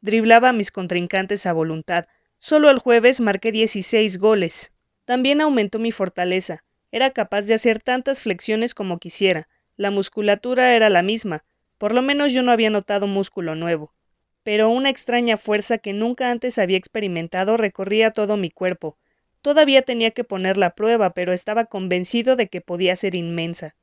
[0.00, 2.06] Driblaba a mis contrincantes a voluntad.
[2.36, 4.72] Solo el jueves marqué 16 goles.
[5.04, 6.64] También aumentó mi fortaleza.
[6.90, 9.48] Era capaz de hacer tantas flexiones como quisiera.
[9.76, 11.44] La musculatura era la misma.
[11.78, 13.94] Por lo menos yo no había notado músculo nuevo.
[14.48, 18.96] Pero una extraña fuerza que nunca antes había experimentado recorría todo mi cuerpo.
[19.42, 23.76] Todavía tenía que poner la prueba, pero estaba convencido de que podía ser inmensa.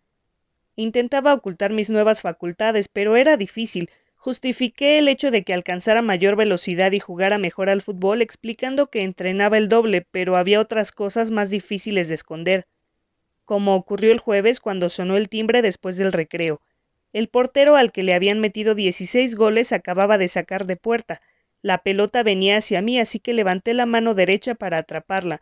[0.76, 6.36] Intentaba ocultar mis nuevas facultades, pero era difícil, Justifiqué el hecho de que alcanzara mayor
[6.36, 11.30] velocidad y jugara mejor al fútbol explicando que entrenaba el doble, pero había otras cosas
[11.30, 12.66] más difíciles de esconder,
[13.44, 16.60] como ocurrió el jueves cuando sonó el timbre después del recreo.
[17.16, 21.22] El portero al que le habían metido 16 goles acababa de sacar de puerta.
[21.62, 25.42] La pelota venía hacia mí, así que levanté la mano derecha para atraparla.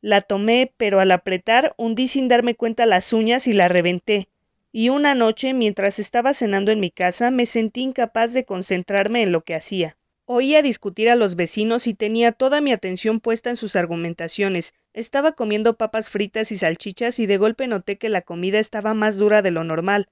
[0.00, 4.28] La tomé, pero al apretar hundí sin darme cuenta las uñas y la reventé
[4.74, 9.30] y una noche, mientras estaba cenando en mi casa, me sentí incapaz de concentrarme en
[9.30, 9.98] lo que hacía.
[10.24, 14.72] Oía discutir a los vecinos y tenía toda mi atención puesta en sus argumentaciones.
[14.94, 19.18] Estaba comiendo papas fritas y salchichas y de golpe noté que la comida estaba más
[19.18, 20.08] dura de lo normal.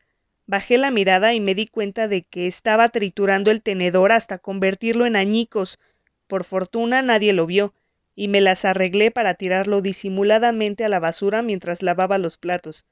[0.51, 5.07] Bajé la mirada y me di cuenta de que estaba triturando el tenedor hasta convertirlo
[5.07, 5.79] en añicos.
[6.27, 7.73] Por fortuna nadie lo vio,
[8.17, 12.85] y me las arreglé para tirarlo disimuladamente a la basura mientras lavaba los platos.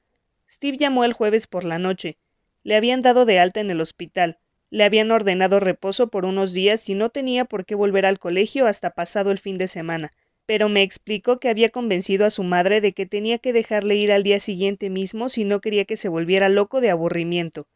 [0.49, 2.15] Steve llamó el jueves por la noche.
[2.63, 4.37] Le habían dado de alta en el hospital.
[4.69, 8.67] Le habían ordenado reposo por unos días y no tenía por qué volver al colegio
[8.67, 10.11] hasta pasado el fin de semana.
[10.49, 14.11] Pero me explicó que había convencido a su madre de que tenía que dejarle ir
[14.11, 17.67] al día siguiente mismo si no quería que se volviera loco de aburrimiento.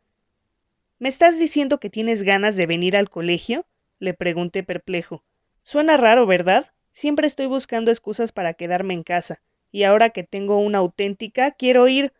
[0.97, 3.67] ¿Me estás diciendo que tienes ganas de venir al colegio?
[3.99, 5.23] le pregunté perplejo.
[5.61, 6.71] Suena raro, ¿verdad?
[6.91, 9.39] Siempre estoy buscando excusas para quedarme en casa,
[9.71, 12.11] y ahora que tengo una auténtica, quiero ir.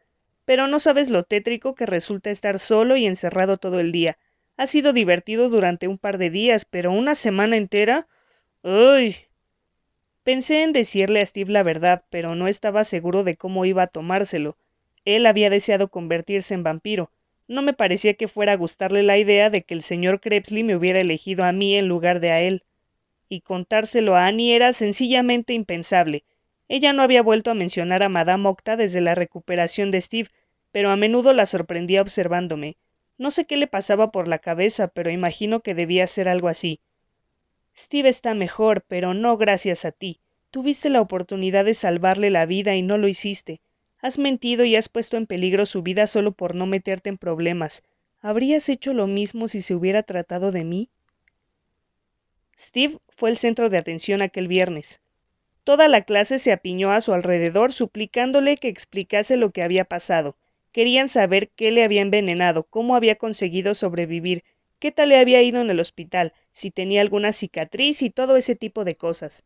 [0.46, 4.20] Pero no sabes lo tétrico que resulta estar solo y encerrado todo el día.
[4.58, 8.08] Ha sido divertido durante un par de días, pero una semana entera.
[8.62, 9.16] ¡Uy!
[10.24, 13.88] Pensé en decirle a Steve la verdad, pero no estaba seguro de cómo iba a
[13.88, 14.56] tomárselo.
[15.04, 17.12] Él había deseado convertirse en vampiro.
[17.50, 20.78] No me parecía que fuera a gustarle la idea de que el señor Krebsley me
[20.78, 22.64] hubiera elegido a mí en lugar de a él.
[23.28, 26.24] Y contárselo a Annie era sencillamente impensable.
[26.70, 30.30] Ella no había vuelto a mencionar a Madame Octa desde la recuperación de Steve,
[30.72, 32.78] pero a menudo la sorprendía observándome.
[33.18, 36.80] No sé qué le pasaba por la cabeza, pero imagino que debía ser algo así.
[37.76, 40.20] Steve está mejor, pero no gracias a ti.
[40.52, 43.62] Tuviste la oportunidad de salvarle la vida y no lo hiciste.
[44.00, 47.84] Has mentido y has puesto en peligro su vida solo por no meterte en problemas.
[48.22, 50.90] ¿Habrías hecho lo mismo si se hubiera tratado de mí?
[52.58, 55.02] Steve fue el centro de atención aquel viernes.
[55.64, 60.36] Toda la clase se apiñó a su alrededor suplicándole que explicase lo que había pasado.
[60.72, 64.44] Querían saber qué le había envenenado, cómo había conseguido sobrevivir,
[64.80, 68.56] qué tal le había ido en el hospital, si tenía alguna cicatriz y todo ese
[68.56, 69.44] tipo de cosas.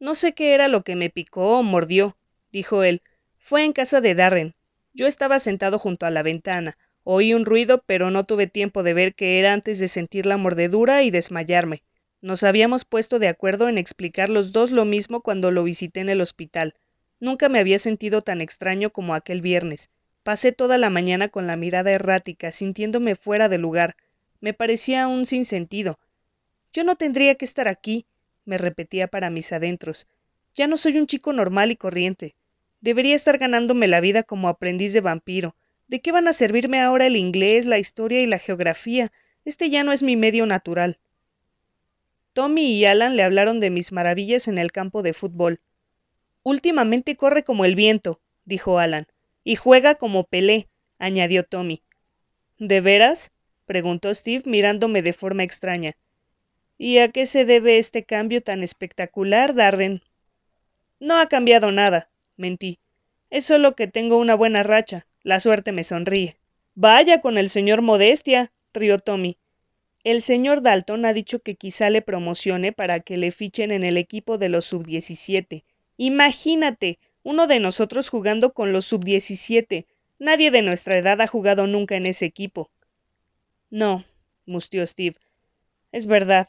[0.00, 2.16] No sé qué era lo que me picó o mordió,
[2.50, 3.02] dijo él.
[3.36, 4.54] Fue en casa de Darren.
[4.94, 6.78] Yo estaba sentado junto a la ventana.
[7.02, 10.38] Oí un ruido, pero no tuve tiempo de ver qué era antes de sentir la
[10.38, 11.82] mordedura y desmayarme.
[12.22, 16.08] Nos habíamos puesto de acuerdo en explicar los dos lo mismo cuando lo visité en
[16.08, 16.74] el hospital.
[17.20, 19.90] Nunca me había sentido tan extraño como aquel viernes.
[20.22, 23.96] Pasé toda la mañana con la mirada errática, sintiéndome fuera de lugar,
[24.44, 25.98] me parecía un sinsentido.
[26.74, 28.04] Yo no tendría que estar aquí,
[28.44, 30.08] me repetía para mis adentros.
[30.56, 32.34] Ya no soy un chico normal y corriente.
[32.80, 35.54] Debería estar ganándome la vida como aprendiz de vampiro.
[35.86, 39.12] ¿De qué van a servirme ahora el inglés, la historia y la geografía?
[39.44, 40.98] Este ya no es mi medio natural.
[42.32, 45.60] Tommy y Alan le hablaron de mis maravillas en el campo de fútbol.
[46.42, 49.06] Últimamente corre como el viento, dijo Alan,
[49.44, 50.66] y juega como Pelé,
[50.98, 51.82] añadió Tommy.
[52.58, 53.30] ¿De veras?
[53.64, 55.96] preguntó Steve mirándome de forma extraña.
[56.78, 60.02] ¿Y a qué se debe este cambio tan espectacular, Darren?
[60.98, 62.78] No ha cambiado nada, mentí.
[63.30, 65.06] Es solo que tengo una buena racha.
[65.22, 66.36] La suerte me sonríe.
[66.74, 69.38] Vaya con el señor Modestia, rió Tommy.
[70.02, 73.96] El señor Dalton ha dicho que quizá le promocione para que le fichen en el
[73.96, 75.64] equipo de los sub-17.
[75.96, 79.86] Imagínate, uno de nosotros jugando con los sub-17.
[80.18, 82.70] Nadie de nuestra edad ha jugado nunca en ese equipo.
[83.70, 84.04] No,
[84.44, 85.16] mustió Steve.
[85.90, 86.48] Es verdad.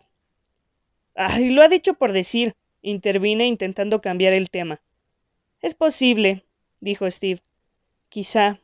[1.16, 4.82] Ay, lo ha dicho por decir, intervine intentando cambiar el tema.
[5.61, 6.43] Es posible,
[6.82, 7.41] dijo Steve.
[8.09, 8.59] Quizá.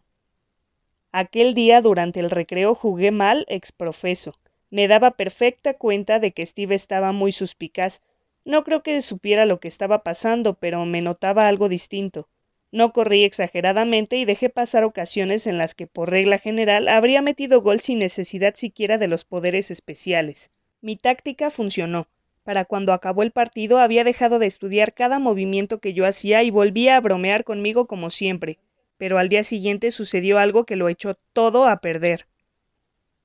[1.14, 4.36] Aquel día durante el recreo jugué mal exprofeso.
[4.70, 8.02] Me daba perfecta cuenta de que Steve estaba muy suspicaz.
[8.44, 12.28] No creo que supiera lo que estaba pasando, pero me notaba algo distinto.
[12.72, 17.62] No corrí exageradamente y dejé pasar ocasiones en las que, por regla general, habría metido
[17.62, 20.52] gol sin necesidad siquiera de los poderes especiales.
[20.82, 22.08] Mi táctica funcionó.
[22.44, 26.50] Para cuando acabó el partido había dejado de estudiar cada movimiento que yo hacía y
[26.50, 28.58] volvía a bromear conmigo como siempre,
[28.98, 32.26] pero al día siguiente sucedió algo que lo echó todo a perder.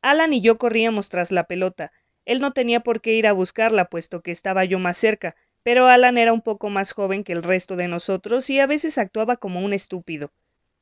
[0.02, 1.92] Alan y yo corríamos tras la pelota.
[2.26, 5.88] Él no tenía por qué ir a buscarla, puesto que estaba yo más cerca, pero
[5.88, 9.36] Alan era un poco más joven que el resto de nosotros y a veces actuaba
[9.36, 10.30] como un estúpido.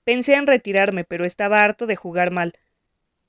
[0.05, 2.55] Pensé en retirarme, pero estaba harto de jugar mal.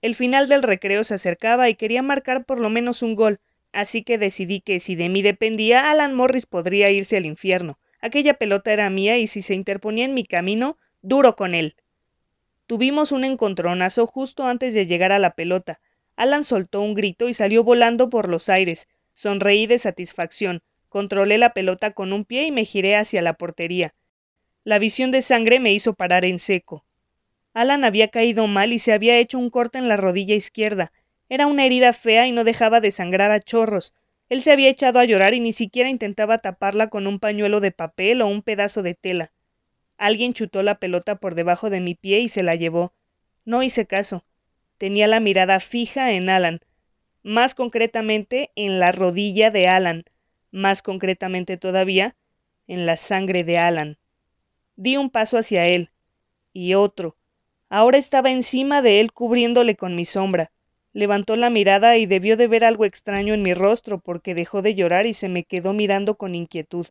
[0.02, 3.40] El final del recreo se acercaba y quería marcar por lo menos un gol,
[3.76, 7.78] así que decidí que si de mí dependía, Alan Morris podría irse al infierno.
[8.02, 11.76] Aquella pelota era mía y si se interponía en mi camino, duro con él.
[12.68, 15.80] Tuvimos un encontronazo justo antes de llegar a la pelota.
[16.16, 18.88] Alan soltó un grito y salió volando por los aires.
[19.14, 20.64] Sonreí de satisfacción.
[20.88, 23.94] Controlé la pelota con un pie y me giré hacia la portería.
[24.64, 26.86] La visión de sangre me hizo parar en seco.
[27.54, 30.92] Alan había caído mal y se había hecho un corte en la rodilla izquierda.
[31.30, 33.94] Era una herida fea y no dejaba de sangrar a chorros.
[34.30, 37.72] Él se había echado a llorar y ni siquiera intentaba taparla con un pañuelo de
[37.72, 39.32] papel o un pedazo de tela.
[39.98, 42.94] Alguien chutó la pelota por debajo de mi pie y se la llevó.
[43.46, 44.26] No hice caso.
[44.78, 46.60] Tenía la mirada fija en Alan,
[47.24, 50.04] más concretamente en la rodilla de Alan,
[50.52, 52.16] más concretamente todavía,
[52.68, 53.98] en la sangre de Alan.
[54.76, 55.90] Di un paso hacia él,
[56.54, 57.16] y otro.
[57.70, 60.52] Ahora estaba encima de él cubriéndole con mi sombra.
[60.96, 64.76] Levantó la mirada y debió de ver algo extraño en mi rostro porque dejó de
[64.76, 66.88] llorar y se me quedó mirando con inquietud.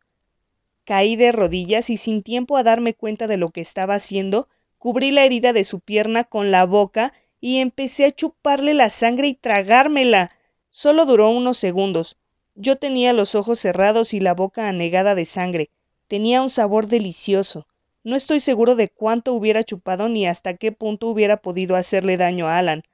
[0.84, 5.10] Caí de rodillas y sin tiempo a darme cuenta de lo que estaba haciendo, cubrí
[5.10, 9.34] la herida de su pierna con la boca y empecé a chuparle la sangre y
[9.36, 10.30] tragármela.
[10.68, 12.18] Solo duró unos segundos.
[12.54, 15.70] Yo tenía los ojos cerrados y la boca anegada de sangre.
[16.08, 17.66] Tenía un sabor delicioso.
[18.02, 22.48] No estoy seguro de cuánto hubiera chupado ni hasta qué punto hubiera podido hacerle daño
[22.48, 22.84] a Alan.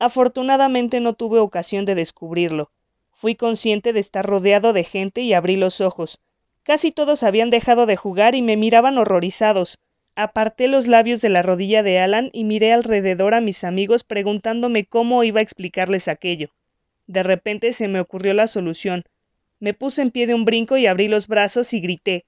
[0.00, 2.70] Afortunadamente no tuve ocasión de descubrirlo.
[3.12, 6.18] Fui consciente de estar rodeado de gente y abrí los ojos.
[6.62, 9.78] Casi todos habían dejado de jugar y me miraban horrorizados.
[10.16, 14.86] Aparté los labios de la rodilla de Alan y miré alrededor a mis amigos preguntándome
[14.86, 16.48] cómo iba a explicarles aquello.
[17.06, 19.04] De repente se me ocurrió la solución.
[19.58, 22.24] Me puse en pie de un brinco y abrí los brazos y grité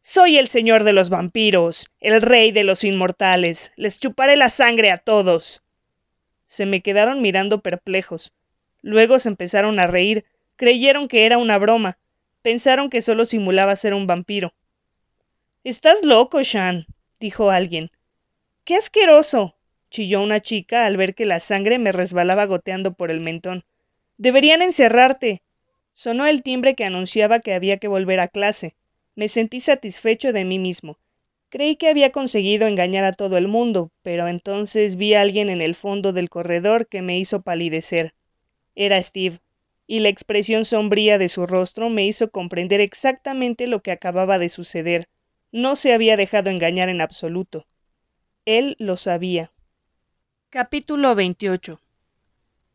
[0.00, 3.72] Soy el señor de los vampiros, el rey de los inmortales.
[3.74, 5.60] Les chuparé la sangre a todos.
[6.50, 8.34] Se me quedaron mirando perplejos.
[8.82, 10.24] Luego se empezaron a reír.
[10.56, 11.96] Creyeron que era una broma.
[12.42, 14.52] Pensaron que solo simulaba ser un vampiro.
[15.62, 16.86] Estás loco, Shan,
[17.20, 17.92] dijo alguien.
[18.64, 19.54] ¡Qué asqueroso!
[19.90, 23.62] chilló una chica al ver que la sangre me resbalaba goteando por el mentón.
[24.18, 25.42] Deberían encerrarte.
[25.92, 28.74] Sonó el timbre que anunciaba que había que volver a clase.
[29.14, 30.98] Me sentí satisfecho de mí mismo.
[31.50, 35.60] Creí que había conseguido engañar a todo el mundo, pero entonces vi a alguien en
[35.60, 38.14] el fondo del corredor que me hizo palidecer.
[38.76, 39.40] Era Steve,
[39.88, 44.48] y la expresión sombría de su rostro me hizo comprender exactamente lo que acababa de
[44.48, 45.08] suceder.
[45.50, 47.66] No se había dejado engañar en absoluto.
[48.44, 49.50] Él lo sabía.
[50.50, 51.80] Capítulo 28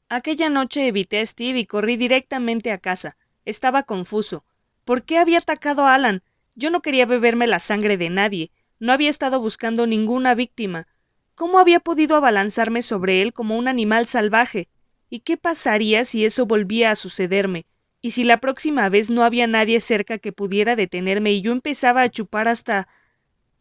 [0.10, 3.16] Aquella noche evité a Steve y corrí directamente a casa.
[3.46, 4.44] Estaba confuso.
[4.84, 6.22] ¿Por qué había atacado a Alan?
[6.56, 8.52] Yo no quería beberme la sangre de nadie.
[8.86, 10.86] No había estado buscando ninguna víctima.
[11.34, 14.68] ¿Cómo había podido abalanzarme sobre él como un animal salvaje?
[15.10, 17.66] ¿Y qué pasaría si eso volvía a sucederme?
[18.06, 22.04] y si la próxima vez no había nadie cerca que pudiera detenerme y yo empezaba
[22.04, 22.88] a chupar hasta.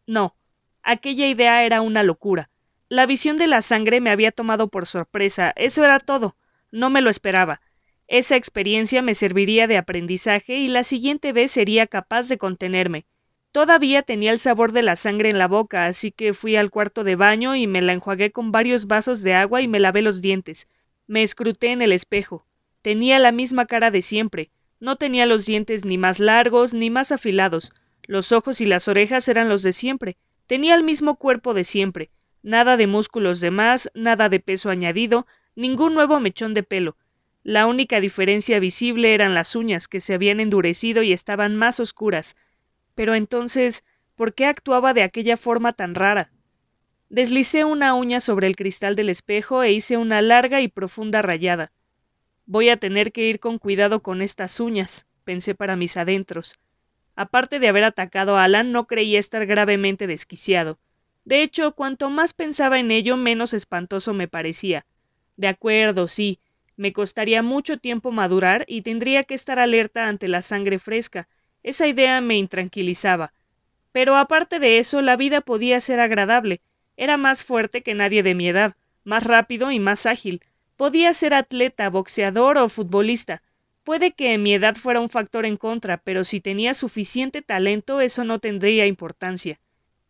[0.05, 0.35] No,
[0.83, 2.51] aquella idea era una locura.
[2.87, 6.35] La visión de la sangre me había tomado por sorpresa, eso era todo.
[6.71, 7.61] No me lo esperaba.
[8.07, 13.07] Esa experiencia me serviría de aprendizaje y la siguiente vez sería capaz de contenerme.
[13.55, 17.05] Todavía tenía el sabor de la sangre en la boca, así que fui al cuarto
[17.05, 20.21] de baño y me la enjuagué con varios vasos de agua y me lavé los
[20.21, 20.67] dientes.
[21.07, 22.45] Me escruté en el espejo.
[22.81, 24.49] Tenía la misma cara de siempre,
[24.81, 27.71] no tenía los dientes ni más largos ni más afilados,
[28.03, 30.17] los ojos y las orejas eran los de siempre,
[30.47, 32.09] tenía el mismo cuerpo de siempre,
[32.43, 36.97] nada de músculos de más, nada de peso añadido, ningún nuevo mechón de pelo.
[37.41, 42.35] La única diferencia visible eran las uñas, que se habían endurecido y estaban más oscuras.
[42.95, 43.85] Pero entonces,
[44.15, 46.31] ¿por qué actuaba de aquella forma tan rara?
[47.09, 51.71] Deslicé una uña sobre el cristal del espejo e hice una larga y profunda rayada.
[52.45, 56.59] Voy a tener que ir con cuidado con estas uñas, pensé para mis adentros.
[57.15, 60.79] Aparte de haber atacado a Alan, no creía estar gravemente desquiciado.
[61.23, 64.85] De hecho, cuanto más pensaba en ello, menos espantoso me parecía.
[65.37, 66.39] De acuerdo, sí,
[66.77, 71.27] me costaría mucho tiempo madurar y tendría que estar alerta ante la sangre fresca.
[71.65, 73.33] Esa idea me intranquilizaba.
[73.91, 76.61] Pero aparte de eso, la vida podía ser agradable.
[76.95, 80.43] Era más fuerte que nadie de mi edad, más rápido y más ágil.
[80.77, 83.41] Podía ser atleta, boxeador o futbolista.
[83.83, 88.23] Puede que mi edad fuera un factor en contra, pero si tenía suficiente talento eso
[88.23, 89.59] no tendría importancia.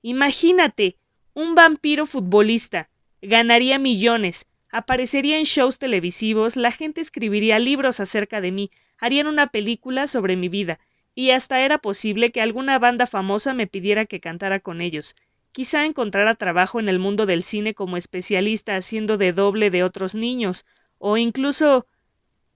[0.02, 0.98] Imagínate,
[1.34, 2.90] un vampiro futbolista.
[3.22, 9.48] Ganaría millones, aparecería en shows televisivos, la gente escribiría libros acerca de mí, harían una
[9.48, 10.80] película sobre mi vida,
[11.16, 15.16] y hasta era posible que alguna banda famosa me pidiera que cantara con ellos.
[15.54, 20.14] Quizá encontrara trabajo en el mundo del cine como especialista haciendo de doble de otros
[20.14, 20.66] niños,
[21.00, 21.88] o incluso.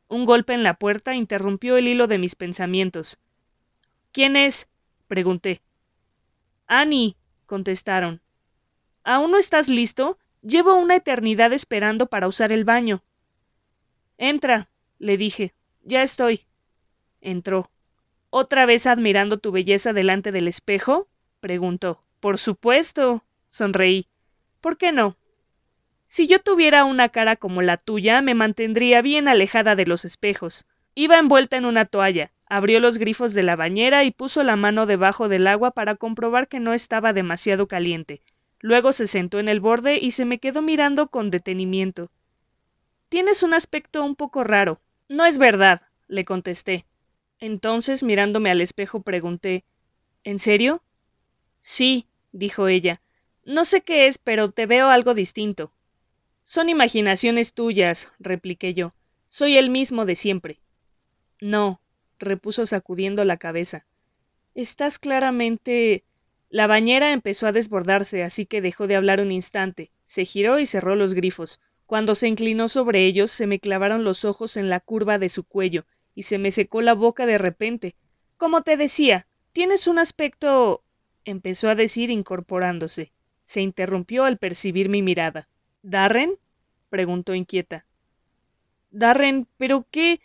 [0.10, 3.20] Un golpe en la puerta interrumpió el hilo de mis pensamientos.
[4.12, 4.68] ¿Quién es?
[5.08, 5.62] pregunté.
[6.68, 7.16] Annie,
[7.46, 8.22] contestaron.
[9.04, 10.18] ¿Aún no estás listo?
[10.42, 13.04] Llevo una eternidad esperando para usar el baño.
[14.18, 15.54] Entra, le dije.
[15.84, 16.42] Ya estoy.
[17.22, 17.70] Entró.
[18.32, 21.08] ¿Otra vez admirando tu belleza delante del espejo?
[21.40, 22.04] preguntó.
[22.20, 24.08] Por supuesto, sonreí.
[24.62, 25.16] ¿Por qué no?
[26.06, 30.66] Si yo tuviera una cara como la tuya, me mantendría bien alejada de los espejos.
[30.94, 34.86] Iba envuelta en una toalla, abrió los grifos de la bañera y puso la mano
[34.86, 38.22] debajo del agua para comprobar que no estaba demasiado caliente.
[38.60, 42.12] Luego se sentó en el borde y se me quedó mirando con detenimiento.
[43.08, 44.80] Tienes un aspecto un poco raro.
[45.08, 46.86] No es verdad, le contesté.
[47.40, 49.64] Entonces, mirándome al espejo, pregunté
[50.26, 50.84] ¿En serio?
[51.62, 53.02] Sí, dijo ella.
[53.46, 55.72] No sé qué es, pero te veo algo distinto.
[56.44, 58.94] Son imaginaciones tuyas, repliqué yo.
[59.28, 60.60] Soy el mismo de siempre.
[61.40, 61.80] No,
[62.18, 63.86] repuso sacudiendo la cabeza.
[64.56, 66.04] Estás claramente.
[66.50, 70.66] La bañera empezó a desbordarse, así que dejó de hablar un instante, se giró y
[70.66, 71.62] cerró los grifos.
[71.86, 75.44] Cuando se inclinó sobre ellos, se me clavaron los ojos en la curva de su
[75.44, 75.86] cuello,
[76.20, 77.96] y se me secó la boca de repente.
[78.36, 80.84] Como te decía, tienes un aspecto.
[81.24, 83.14] empezó a decir incorporándose.
[83.44, 85.48] Se interrumpió al percibir mi mirada.
[85.82, 86.36] ¿Darren?
[86.90, 87.86] preguntó inquieta.
[88.92, 90.20] Darren, ¿pero qué?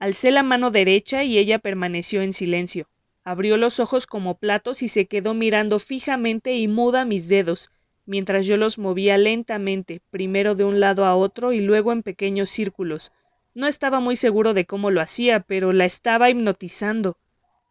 [0.00, 2.88] Alcé la mano derecha y ella permaneció en silencio.
[3.22, 7.70] Abrió los ojos como platos y se quedó mirando fijamente y muda mis dedos,
[8.04, 12.50] mientras yo los movía lentamente, primero de un lado a otro y luego en pequeños
[12.50, 13.12] círculos.
[13.56, 17.16] No estaba muy seguro de cómo lo hacía, pero la estaba hipnotizando.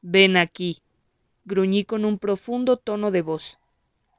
[0.01, 0.81] Ven aquí,
[1.45, 3.57] gruñí con un profundo tono de voz.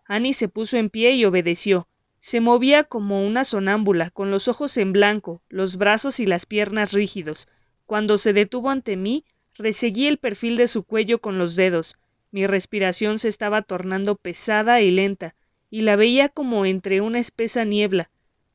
[0.06, 1.88] Annie se puso en pie y obedeció.
[2.20, 6.93] Se movía como una sonámbula, con los ojos en blanco, los brazos y las piernas
[6.93, 7.48] rígidos.
[7.84, 9.24] Cuando se detuvo ante mí,
[9.59, 11.97] Reseguí el perfil de su cuello con los dedos.
[12.30, 15.34] Mi respiración se estaba tornando pesada y lenta,
[15.70, 18.10] y la veía como entre una espesa niebla.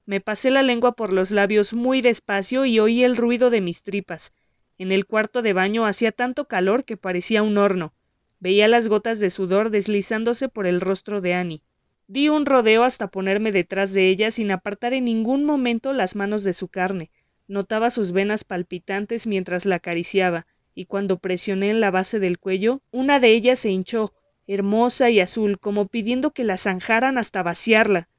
[0.06, 3.84] Me pasé la lengua por los labios muy despacio y oí el ruido de mis
[3.84, 4.34] tripas.
[4.78, 7.94] En el cuarto de baño hacía tanto calor que parecía un horno.
[8.40, 11.62] Veía las gotas de sudor deslizándose por el rostro de Annie.
[12.08, 16.44] Di un rodeo hasta ponerme detrás de ella sin apartar en ningún momento las manos
[16.44, 17.12] de su carne.
[17.48, 22.82] Notaba sus venas palpitantes mientras la acariciaba, y cuando presioné en la base del cuello,
[22.92, 24.14] una de ellas se hinchó,
[24.48, 28.10] hermosa y azul, como pidiendo que la zanjaran hasta vaciarla.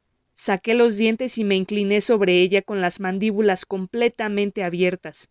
[0.44, 5.30] Saqué los dientes y me incliné sobre ella con las mandíbulas completamente abiertas.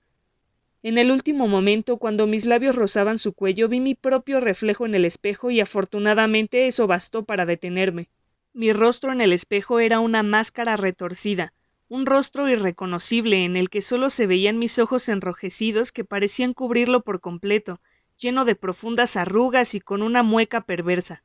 [0.84, 4.96] En el último momento, cuando mis labios rozaban su cuello, vi mi propio reflejo en
[4.96, 8.08] el espejo y afortunadamente eso bastó para detenerme.
[8.54, 11.52] Mi rostro en el espejo era una máscara retorcida,
[11.90, 17.02] un rostro irreconocible en el que solo se veían mis ojos enrojecidos que parecían cubrirlo
[17.02, 17.82] por completo,
[18.18, 21.22] lleno de profundas arrugas y con una mueca perversa.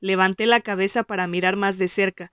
[0.00, 2.30] Levanté la cabeza para mirar más de cerca.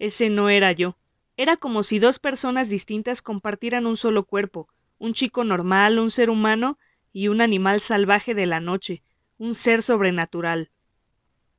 [0.00, 0.96] Ese no era yo.
[1.36, 4.66] Era como si dos personas distintas compartieran un solo cuerpo,
[4.98, 6.78] un chico normal, un ser humano
[7.12, 9.02] y un animal salvaje de la noche,
[9.36, 10.70] un ser sobrenatural.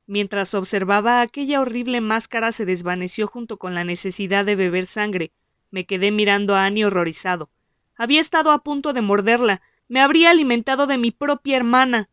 [0.08, 5.30] Mientras observaba aquella horrible máscara se desvaneció junto con la necesidad de beber sangre,
[5.70, 7.48] me quedé mirando a Annie horrorizado.
[7.94, 9.62] Había estado a punto de morderla.
[9.88, 12.08] Me habría alimentado de mi propia hermana.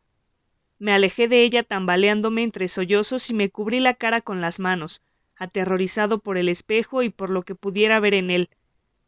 [0.77, 5.01] Me alejé de ella tambaleándome entre sollozos y me cubrí la cara con las manos,
[5.40, 8.49] aterrorizado por el espejo y por lo que pudiera ver en él.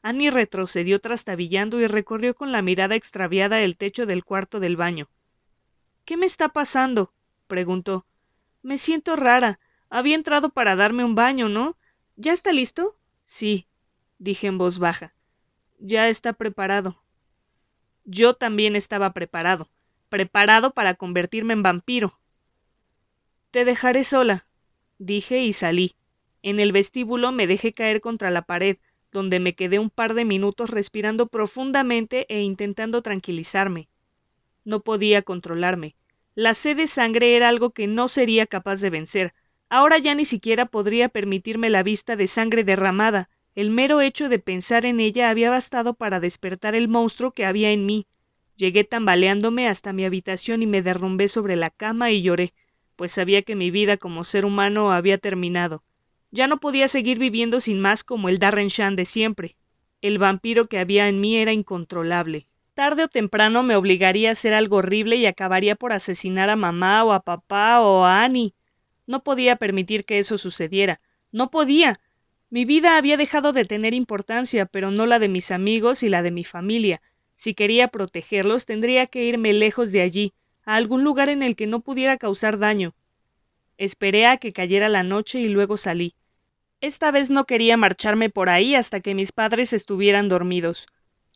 [0.02, 5.10] Annie retrocedió trastabillando y recorrió con la mirada extraviada el techo del cuarto del baño.
[6.06, 7.14] ¿Qué me está pasando?
[7.48, 8.06] preguntó.
[8.64, 9.60] Me siento rara.
[9.90, 11.76] Había entrado para darme un baño, ¿no?
[12.16, 12.96] ¿Ya está listo?
[13.24, 13.68] Sí,
[14.18, 15.14] dije en voz baja.
[15.80, 17.02] Ya está preparado.
[18.06, 19.70] Yo también estaba preparado,
[20.10, 22.20] preparado para convertirme en vampiro.
[23.52, 24.48] Te dejaré sola,
[24.98, 25.96] dije y salí.
[26.44, 28.78] En el vestíbulo me dejé caer contra la pared,
[29.12, 33.90] donde me quedé un par de minutos respirando profundamente e intentando tranquilizarme.
[34.64, 35.96] No podía controlarme.
[36.34, 39.34] La sed de sangre era algo que no sería capaz de vencer.
[39.70, 44.40] Ahora ya ni siquiera podría permitirme la vista de sangre derramada, el mero hecho de
[44.40, 48.08] pensar en ella había bastado para despertar el monstruo que había en mí.
[48.56, 52.54] Llegué tambaleándome hasta mi habitación y me derrumbé sobre la cama y lloré,
[52.96, 55.84] pues sabía que mi vida como ser humano había terminado.
[56.32, 59.58] Ya no podía seguir viviendo sin más como el Darren Shan de siempre.
[60.02, 62.48] El vampiro que había en mí era incontrolable.
[62.74, 67.04] Tarde o temprano me obligaría a hacer algo horrible y acabaría por asesinar a mamá
[67.04, 68.54] o a papá o a Annie.
[69.06, 71.02] No podía permitir que eso sucediera.
[71.34, 72.00] No podía.
[72.50, 76.22] Mi vida había dejado de tener importancia, pero no la de mis amigos y la
[76.22, 77.02] de mi familia.
[77.34, 80.34] Si quería protegerlos, tendría que irme lejos de allí,
[80.64, 82.94] a algún lugar en el que no pudiera causar daño.
[83.78, 86.14] Esperé a que cayera la noche y luego salí.
[86.82, 90.88] Esta vez no quería marcharme por ahí hasta que mis padres estuvieran dormidos.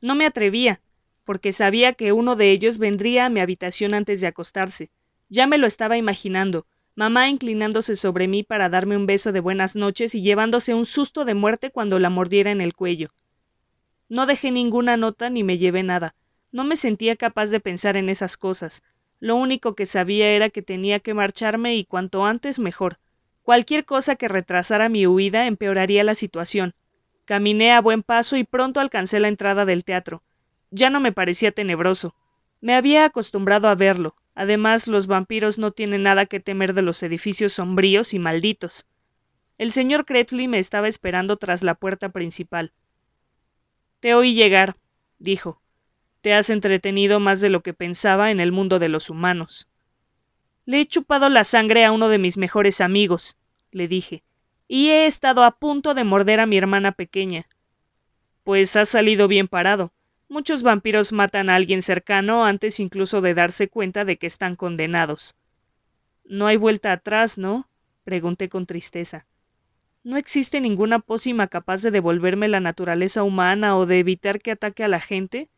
[0.01, 0.81] No me atrevía,
[1.23, 4.89] porque sabía que uno de ellos vendría a mi habitación antes de acostarse.
[5.30, 6.65] Ya me lo estaba imaginando,
[6.95, 11.26] mamá inclinándose sobre mí para darme un beso de buenas noches y llevándose un susto
[11.26, 13.09] de muerte cuando la mordiera en el cuello.
[14.09, 16.15] No dejé ninguna nota ni me llevé nada.
[16.51, 18.81] No me sentía capaz de pensar en esas cosas.
[19.19, 22.97] Lo único que sabía era que tenía que marcharme y cuanto antes mejor.
[23.45, 26.73] Cualquier cosa que retrasara mi huida empeoraría la situación.
[27.23, 30.22] Caminé a buen paso y pronto alcancé la entrada del teatro.
[30.69, 32.13] Ya no me parecía tenebroso.
[32.59, 37.01] Me había acostumbrado a verlo, Además, los vampiros no tienen nada que temer de los
[37.03, 38.85] edificios sombríos y malditos.
[39.57, 42.73] El señor Kretsley me estaba esperando tras la puerta principal.
[44.01, 44.76] Te oí llegar,
[45.19, 45.61] dijo.
[46.19, 49.69] Te has entretenido más de lo que pensaba en el mundo de los humanos.
[50.65, 53.37] Le he chupado la sangre a uno de mis mejores amigos,
[53.71, 54.23] le dije,
[54.67, 57.47] y he estado a punto de morder a mi hermana pequeña.
[58.43, 59.91] Pues has salido bien parado.
[60.27, 65.35] Muchos vampiros matan a alguien cercano antes incluso de darse cuenta de que están condenados.
[66.23, 67.67] No hay vuelta atrás, ¿no?
[68.03, 69.27] pregunté con tristeza.
[70.03, 74.83] ¿No existe ninguna pócima capaz de devolverme la naturaleza humana o de evitar que ataque
[74.83, 75.49] a la gente?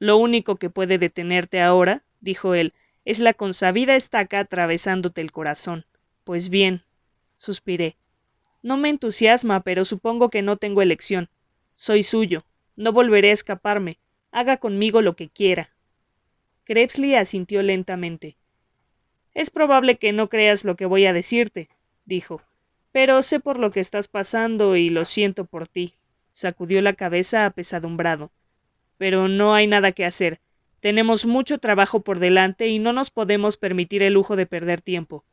[0.00, 2.72] Lo único que puede detenerte ahora, dijo él,
[3.06, 5.86] es la consabida estaca atravesándote el corazón.
[6.24, 6.82] Pues bien,
[7.36, 7.96] suspiré.
[8.62, 11.30] No me entusiasma, pero supongo que no tengo elección.
[11.74, 12.44] Soy suyo.
[12.74, 13.98] No volveré a escaparme.
[14.32, 15.70] Haga conmigo lo que quiera.
[16.64, 18.36] Krebsley asintió lentamente.
[19.34, 21.68] Es probable que no creas lo que voy a decirte,
[22.06, 22.42] dijo,
[22.90, 25.94] pero sé por lo que estás pasando y lo siento por ti.
[26.32, 28.32] Sacudió la cabeza apesadumbrado.
[28.98, 30.40] Pero no hay nada que hacer.
[30.86, 35.24] Tenemos mucho trabajo por delante y no nos podemos permitir el lujo de perder tiempo.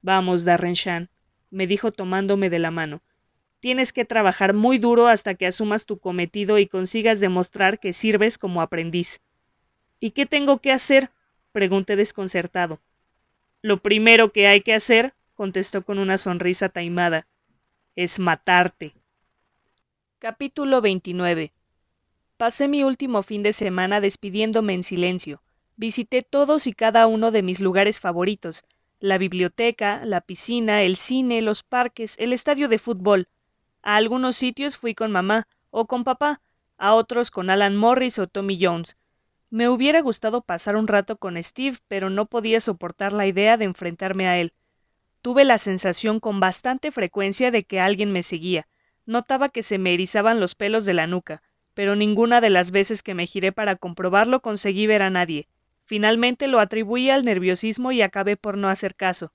[0.00, 1.10] Vamos, Darrenshan,
[1.50, 3.02] me dijo tomándome de la mano.
[3.58, 8.38] Tienes que trabajar muy duro hasta que asumas tu cometido y consigas demostrar que sirves
[8.38, 9.20] como aprendiz.
[9.98, 11.10] ¿Y qué tengo que hacer?
[11.50, 12.78] pregunté desconcertado.
[13.60, 17.26] Lo primero que hay que hacer, contestó con una sonrisa taimada,
[17.96, 18.94] es matarte.
[20.20, 21.50] Capítulo 29
[22.42, 25.40] Pasé mi último fin de semana despidiéndome en silencio.
[25.76, 28.64] Visité todos y cada uno de mis lugares favoritos,
[28.98, 33.28] la biblioteca, la piscina, el cine, los parques, el estadio de fútbol.
[33.80, 36.40] A algunos sitios fui con mamá o con papá,
[36.78, 38.96] a otros con Alan Morris o Tommy Jones.
[39.48, 43.66] Me hubiera gustado pasar un rato con Steve, pero no podía soportar la idea de
[43.66, 44.52] enfrentarme a él.
[45.20, 48.66] Tuve la sensación con bastante frecuencia de que alguien me seguía.
[49.06, 51.40] Notaba que se me erizaban los pelos de la nuca
[51.74, 55.48] pero ninguna de las veces que me giré para comprobarlo conseguí ver a nadie.
[55.84, 59.32] Finalmente lo atribuí al nerviosismo y acabé por no hacer caso.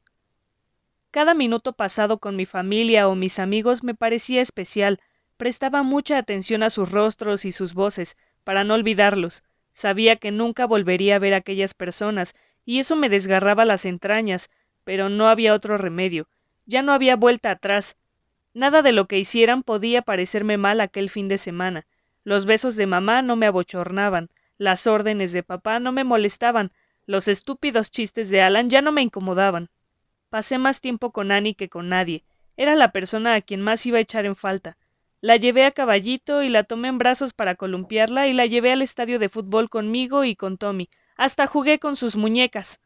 [1.11, 4.99] Cada minuto pasado con mi familia o mis amigos me parecía especial,
[5.37, 9.43] prestaba mucha atención a sus rostros y sus voces, para no olvidarlos.
[9.71, 12.35] Sabía que nunca volvería a ver a aquellas personas,
[12.65, 14.49] y eso me desgarraba las entrañas,
[14.83, 16.27] pero no había otro remedio.
[16.65, 17.97] Ya no había vuelta atrás.
[18.53, 21.85] Nada de lo que hicieran podía parecerme mal aquel fin de semana.
[22.27, 26.73] Los besos de mamá no me abochornaban, las órdenes de papá no me molestaban,
[27.05, 29.69] los estúpidos chistes de Alan ya no me incomodaban.
[30.27, 32.25] Pasé más tiempo con Annie que con nadie.
[32.57, 34.75] Era la persona a quien más iba a echar en falta.
[35.21, 38.81] La llevé a caballito y la tomé en brazos para columpiarla y la llevé al
[38.81, 40.89] estadio de fútbol conmigo y con Tommy.
[41.15, 42.81] Hasta jugué con sus muñecas.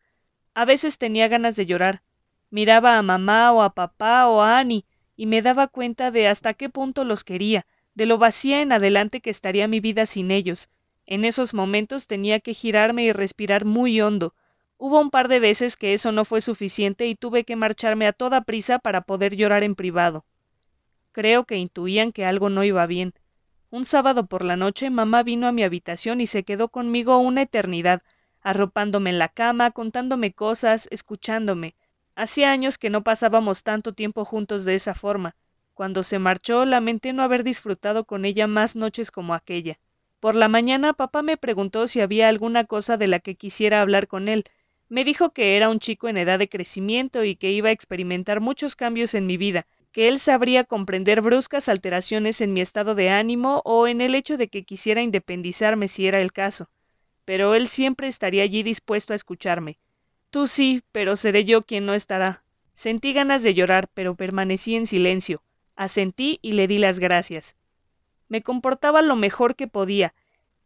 [0.53, 2.03] A veces tenía ganas de llorar.
[2.51, 4.85] Miraba a mamá o a papá o a Annie
[5.15, 9.21] y me daba cuenta de hasta qué punto los quería, de lo vacía en adelante
[9.21, 10.69] que estaría mi vida sin ellos.
[11.05, 14.33] En esos momentos tenía que girarme y respirar muy hondo.
[14.77, 18.13] Hubo un par de veces que eso no fue suficiente y tuve que marcharme a
[18.13, 20.25] toda prisa para poder llorar en privado.
[21.11, 23.13] Creo que intuían que algo no iba bien.
[23.69, 27.41] Un sábado por la noche mamá vino a mi habitación y se quedó conmigo una
[27.43, 28.01] eternidad,
[28.41, 31.75] arropándome en la cama, contándome cosas, escuchándome.
[32.15, 35.35] Hacía años que no pasábamos tanto tiempo juntos de esa forma.
[35.81, 39.79] Cuando se marchó lamenté no haber disfrutado con ella más noches como aquella.
[40.19, 44.07] Por la mañana papá me preguntó si había alguna cosa de la que quisiera hablar
[44.07, 44.45] con él.
[44.89, 48.41] Me dijo que era un chico en edad de crecimiento y que iba a experimentar
[48.41, 53.09] muchos cambios en mi vida, que él sabría comprender bruscas alteraciones en mi estado de
[53.09, 56.69] ánimo o en el hecho de que quisiera independizarme si era el caso.
[57.25, 59.79] Pero él siempre estaría allí dispuesto a escucharme.
[60.29, 62.43] Tú sí, pero seré yo quien no estará.
[62.75, 65.41] Sentí ganas de llorar, pero permanecí en silencio.
[65.81, 67.55] Asentí y le di las gracias.
[68.29, 70.13] Me comportaba lo mejor que podía.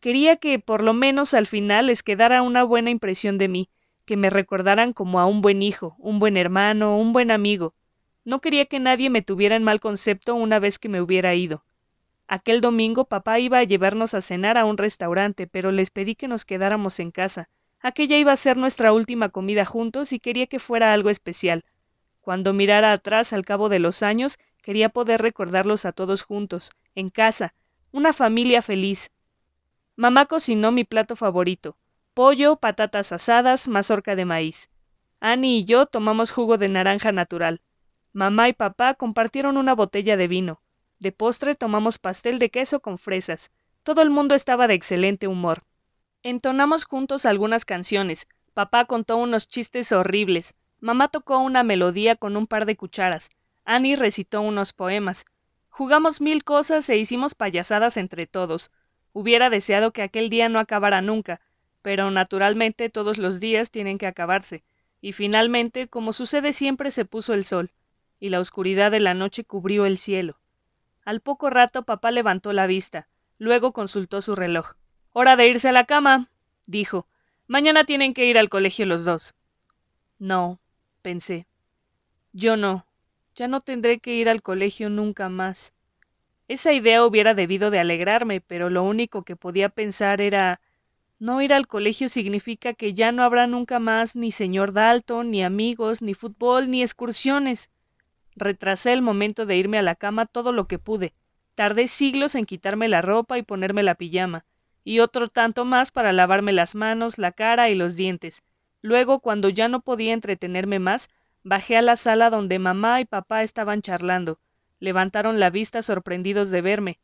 [0.01, 3.69] Quería que por lo menos al final les quedara una buena impresión de mí,
[4.03, 7.73] que me recordaran como a un buen hijo, un buen hermano, un buen amigo.
[8.25, 11.63] No quería que nadie me tuviera en mal concepto una vez que me hubiera ido.
[12.27, 16.27] Aquel domingo papá iba a llevarnos a cenar a un restaurante, pero les pedí que
[16.27, 17.47] nos quedáramos en casa.
[17.79, 21.63] Aquella iba a ser nuestra última comida juntos y quería que fuera algo especial.
[22.19, 27.11] Cuando mirara atrás al cabo de los años, Quería poder recordarlos a todos juntos, en
[27.11, 27.53] casa,
[27.91, 29.11] una familia feliz.
[29.95, 31.77] Mamá cocinó mi plato favorito,
[32.15, 34.71] pollo, patatas asadas, mazorca de maíz.
[35.19, 37.61] Annie y yo tomamos jugo de naranja natural.
[38.11, 40.61] Mamá y papá compartieron una botella de vino.
[40.97, 43.51] De postre tomamos pastel de queso con fresas.
[43.83, 45.61] Todo el mundo estaba de excelente humor.
[46.23, 48.27] Entonamos juntos algunas canciones.
[48.55, 50.55] Papá contó unos chistes horribles.
[50.79, 53.29] Mamá tocó una melodía con un par de cucharas.
[53.65, 55.25] Annie recitó unos poemas.
[55.69, 58.71] Jugamos mil cosas e hicimos payasadas entre todos.
[59.11, 61.41] Hubiera deseado que aquel día no acabara nunca,
[61.81, 64.63] pero naturalmente todos los días tienen que acabarse.
[65.01, 67.71] y finalmente, como sucede siempre, se puso el sol,
[68.19, 70.39] y la oscuridad de la noche cubrió el cielo.
[71.03, 74.73] Al poco rato papá levantó la vista, luego consultó su reloj.
[75.13, 76.29] Hora de irse a la cama,
[76.65, 77.07] dijo.
[77.45, 79.35] Mañana tienen que ir al colegio los dos.
[80.17, 80.59] No,
[81.03, 81.45] pensé.
[82.33, 82.87] Yo no.
[83.35, 85.73] Ya no tendré que ir al colegio nunca más.
[86.47, 90.61] Esa idea hubiera debido de alegrarme, pero lo único que podía pensar era
[91.19, 95.43] no ir al colegio significa que ya no habrá nunca más ni señor Dalton, ni
[95.43, 97.71] amigos, ni fútbol, ni excursiones.
[98.35, 101.13] Retrasé el momento de irme a la cama todo lo que pude.
[101.55, 104.45] Tardé siglos en quitarme la ropa y ponerme la pijama,
[104.83, 108.43] y otro tanto más para lavarme las manos, la cara y los dientes.
[108.81, 111.09] Luego, cuando ya no podía entretenerme más,
[111.45, 114.39] bajé a la sala donde mamá y papá estaban charlando.
[114.79, 116.99] Levantaron la vista sorprendidos de verme.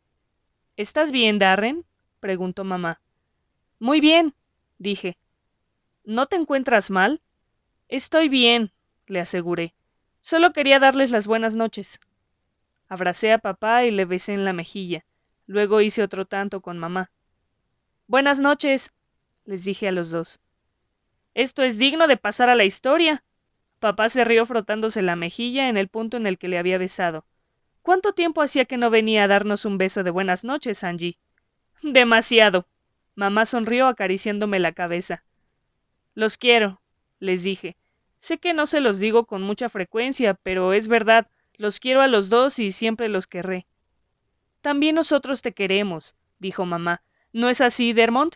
[0.75, 1.85] ¿Estás bien, Darren?
[2.19, 2.99] preguntó mamá.
[3.79, 4.33] Muy bien,
[4.79, 5.15] dije.
[6.03, 7.21] ¿No te encuentras mal?
[7.87, 8.71] Estoy bien,
[9.05, 9.75] le aseguré.
[10.19, 11.99] Solo quería darles las buenas noches.
[12.89, 15.05] Abracé a papá y le besé en la mejilla.
[15.45, 17.11] Luego hice otro tanto con mamá.
[18.07, 18.91] Buenas noches,
[19.45, 20.39] les dije a los dos.
[21.35, 23.23] Esto es digno de pasar a la historia.
[23.81, 27.25] Papá se rió frotándose la mejilla en el punto en el que le había besado.
[27.81, 31.17] ¿Cuánto tiempo hacía que no venía a darnos un beso de buenas noches, Angie?
[31.81, 32.67] Demasiado,
[33.15, 35.23] Mamá sonrió acariciándome la cabeza.
[36.13, 36.79] Los quiero,
[37.19, 37.75] les dije.
[38.19, 42.07] Sé que no se los digo con mucha frecuencia, pero es verdad, los quiero a
[42.07, 43.65] los dos y siempre los querré.
[44.61, 47.01] También nosotros te queremos, dijo mamá.
[47.33, 48.35] ¿No es así, Dermont?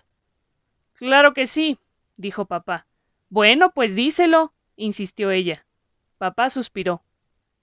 [0.93, 1.77] Claro que sí,
[2.17, 2.87] dijo papá.
[3.29, 5.65] Bueno, pues díselo, insistió ella.
[6.17, 7.03] Papá suspiró.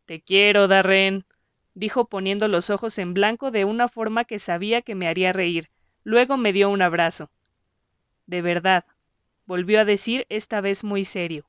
[0.06, 1.24] Te quiero, Darren,
[1.74, 5.70] dijo poniendo los ojos en blanco de una forma que sabía que me haría reír.
[6.04, 7.30] Luego me dio un abrazo.
[8.26, 8.84] De verdad,
[9.46, 11.46] volvió a decir esta vez muy serio.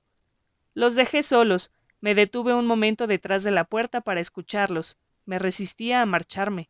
[0.73, 1.72] Los dejé solos,
[2.02, 4.98] me detuve un momento detrás de la puerta para escucharlos.
[5.26, 6.69] Me resistía a marcharme.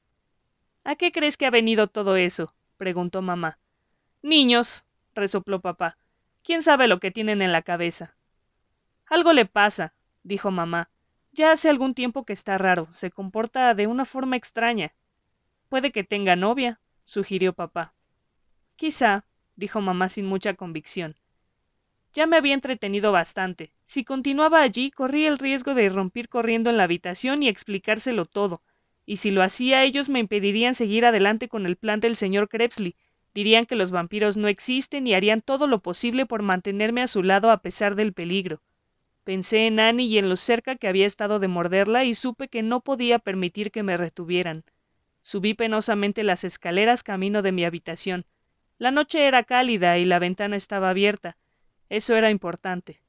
[0.83, 2.53] ¿A qué crees que ha venido todo eso?
[2.77, 3.57] preguntó mamá.
[4.21, 5.97] Niños, resopló papá.
[6.43, 8.15] ¿Quién sabe lo que tienen en la cabeza?
[9.15, 10.90] Algo le pasa, dijo mamá.
[11.34, 14.95] Ya hace algún tiempo que está raro, se comporta de una forma extraña.
[15.69, 17.94] Puede que tenga novia, sugirió papá.
[18.76, 19.23] Quizá,
[19.56, 21.15] dijo mamá sin mucha convicción.
[22.14, 23.72] Ya me había entretenido bastante.
[23.85, 28.64] Si continuaba allí, corría el riesgo de irrumpir corriendo en la habitación y explicárselo todo,
[29.06, 32.95] y si lo hacía ellos me impedirían seguir adelante con el plan del señor Krebsley,
[33.35, 37.22] dirían que los vampiros no existen y harían todo lo posible por mantenerme a su
[37.22, 38.60] lado a pesar del peligro.
[39.23, 42.61] Pensé en Annie y en lo cerca que había estado de morderla y supe que
[42.61, 44.65] no podía permitir que me retuvieran.
[45.21, 48.25] Subí penosamente las escaleras camino de mi habitación.
[48.77, 51.37] La noche era cálida y la ventana estaba abierta.
[51.87, 52.99] Eso era importante.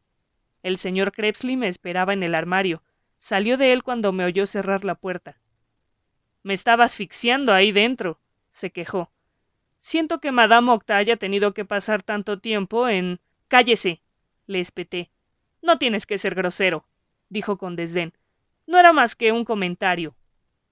[0.62, 2.84] El señor Krebsley me esperaba en el armario.
[3.18, 5.40] Salió de él cuando me oyó cerrar la puerta.
[6.44, 8.20] Me estaba asfixiando ahí dentro,
[8.50, 9.10] se quejó.
[9.80, 13.18] Siento que Madame Octa haya tenido que pasar tanto tiempo en.
[13.48, 14.00] Cállese,
[14.46, 15.10] le espeté.
[15.64, 16.84] No tienes que ser grosero,
[17.30, 18.12] dijo con desdén.
[18.66, 20.14] No era más que un comentario.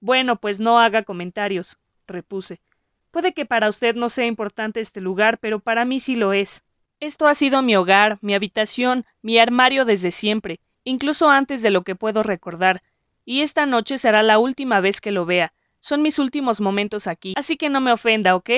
[0.01, 2.61] Bueno, pues no haga comentarios, repuse.
[3.09, 6.63] Puede que para usted no sea importante este lugar, pero para mí sí lo es.
[6.99, 11.81] Esto ha sido mi hogar, mi habitación, mi armario desde siempre, incluso antes de lo
[11.81, 12.83] que puedo recordar,
[13.25, 15.53] y esta noche será la última vez que lo vea.
[15.79, 18.51] Son mis últimos momentos aquí, así que no me ofenda, ¿ok?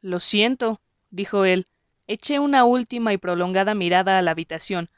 [0.00, 0.80] Lo siento,
[1.10, 1.66] dijo él.
[2.06, 4.88] Eché una última y prolongada mirada a la habitación.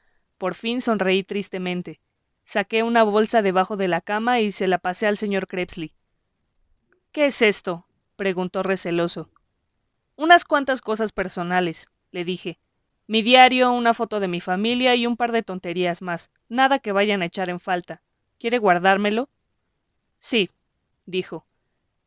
[0.41, 2.01] Por fin sonreí tristemente.
[2.45, 5.93] Saqué una bolsa debajo de la cama y se la pasé al señor Krebsley.
[7.13, 7.85] ¿Qué es esto?
[8.17, 9.29] preguntó receloso.
[10.17, 12.59] Unas cuantas cosas personales, le dije.
[13.07, 16.31] Mi diario, una foto de mi familia y un par de tonterías más.
[16.49, 18.01] Nada que vayan a echar en falta.
[18.39, 19.29] ¿Quiere guardármelo?
[20.17, 20.49] Sí,
[21.05, 21.45] dijo.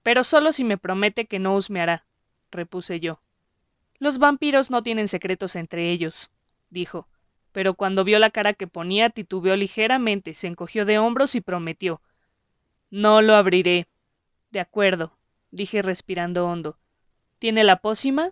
[0.01, 2.03] Pero solo si me promete que no husmeará,
[2.49, 3.19] repuse yo.
[3.99, 6.31] Los vampiros no tienen secretos entre ellos,
[6.72, 7.07] dijo
[7.53, 12.01] pero cuando vio la cara que ponía titubeó ligeramente, se encogió de hombros y prometió.
[12.89, 13.88] No lo abriré.
[14.51, 15.13] De acuerdo,
[15.51, 16.77] dije respirando hondo.
[17.39, 18.31] ¿Tiene la pócima?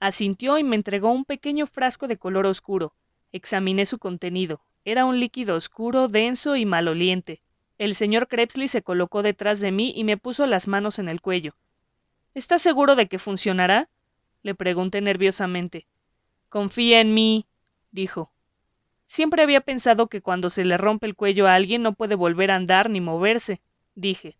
[0.00, 2.94] Asintió y me entregó un pequeño frasco de color oscuro.
[3.32, 4.60] Examiné su contenido.
[4.84, 7.42] Era un líquido oscuro, denso y maloliente.
[7.78, 11.20] El señor Krebsley se colocó detrás de mí y me puso las manos en el
[11.20, 11.54] cuello.
[12.34, 13.88] ¿Estás seguro de que funcionará?
[14.42, 15.86] le pregunté nerviosamente.
[16.48, 17.46] Confía en mí,
[17.90, 18.30] dijo.
[19.06, 22.50] Siempre había pensado que cuando se le rompe el cuello a alguien no puede volver
[22.50, 23.62] a andar ni moverse,
[23.94, 24.36] dije.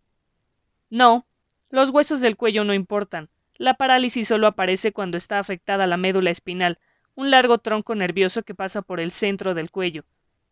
[0.90, 1.24] No,
[1.70, 3.30] los huesos del cuello no importan.
[3.56, 6.78] La parálisis solo aparece cuando está afectada la médula espinal.
[7.14, 10.04] un largo tronco nervioso que pasa por el centro del cuello.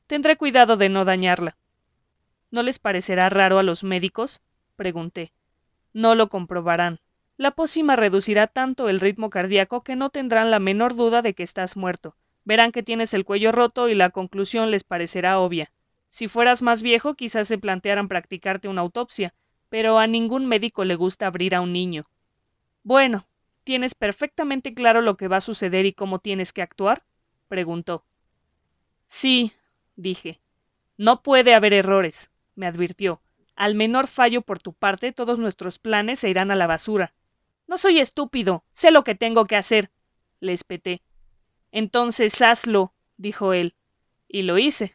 [0.07, 1.57] Tendré cuidado de no dañarla.
[2.51, 4.41] ¿No les parecerá raro a los médicos?
[4.77, 5.33] pregunté.
[5.93, 7.01] No lo comprobarán.
[7.37, 11.43] La pócima reducirá tanto el ritmo cardíaco que no tendrán la menor duda de que
[11.43, 12.17] estás muerto.
[12.45, 15.73] Verán que tienes el cuello roto y la conclusión les parecerá obvia.
[16.09, 19.35] Si fueras más viejo, quizás se plantearan practicarte una autopsia,
[19.69, 22.07] pero a ningún médico le gusta abrir a un niño.
[22.83, 23.27] Bueno,
[23.65, 27.03] ¿tienes perfectamente claro lo que va a suceder y cómo tienes que actuar?
[27.49, 28.05] preguntó.
[29.07, 29.53] Sí,
[29.97, 30.41] dije.
[30.97, 33.21] No puede haber errores, me advirtió.
[33.57, 37.15] Al menor fallo por tu parte, todos nuestros planes se irán a la basura.
[37.67, 39.91] No soy estúpido, sé lo que tengo que hacer,
[40.41, 41.03] le espeté.
[41.75, 43.75] Entonces hazlo, dijo él.
[44.29, 44.95] Y lo hice.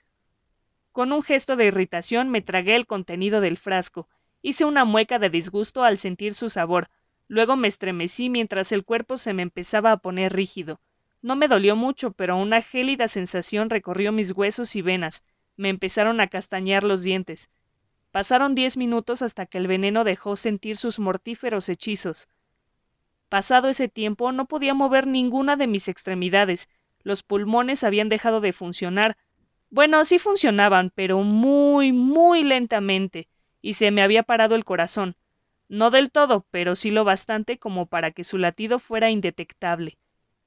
[0.94, 4.08] Con un gesto de irritación me tragué el contenido del frasco.
[4.42, 6.88] Hice una mueca de disgusto al sentir su sabor.
[7.28, 10.80] Luego me estremecí mientras el cuerpo se me empezaba a poner rígido.
[11.22, 15.26] No me dolió mucho, pero una gélida sensación recorrió mis huesos y venas.
[15.58, 17.50] Me empezaron a castañear los dientes.
[18.12, 22.30] Pasaron diez minutos hasta que el veneno dejó sentir sus mortíferos hechizos.
[23.30, 26.68] Pasado ese tiempo no podía mover ninguna de mis extremidades.
[27.04, 29.18] Los pulmones habían dejado de funcionar.
[29.70, 33.28] Bueno, sí funcionaban, pero muy, muy lentamente,
[33.62, 35.16] y se me había parado el corazón.
[35.68, 40.00] No del todo, pero sí lo bastante como para que su latido fuera indetectable.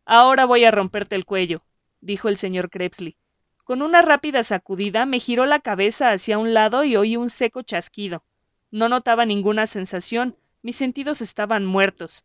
[0.05, 1.63] Ahora voy a romperte el cuello,
[2.01, 3.17] dijo el señor Krebsley.
[3.63, 7.63] Con una rápida sacudida me giró la cabeza hacia un lado y oí un seco
[7.63, 8.25] chasquido.
[8.73, 12.25] No notaba ninguna sensación, mis sentidos estaban muertos.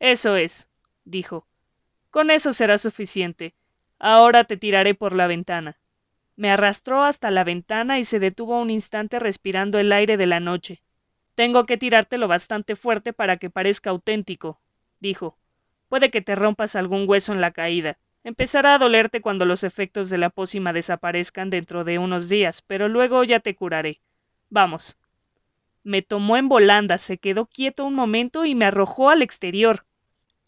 [0.00, 0.68] Eso es,
[1.04, 1.46] dijo.
[2.10, 3.54] Con eso será suficiente.
[3.98, 5.78] Ahora te tiraré por la ventana.
[6.36, 10.40] Me arrastró hasta la ventana y se detuvo un instante respirando el aire de la
[10.40, 10.80] noche.
[11.34, 14.58] Tengo que tirártelo bastante fuerte para que parezca auténtico,
[15.00, 15.36] dijo.
[15.90, 17.98] Puede que te rompas algún hueso en la caída.
[18.24, 22.88] Empezará a dolerte cuando los efectos de la pócima desaparezcan dentro de unos días, pero
[22.88, 24.00] luego ya te curaré.
[24.48, 24.98] Vamos.
[25.84, 29.84] Me tomó en volanda, se quedó quieto un momento y me arrojó al exterior.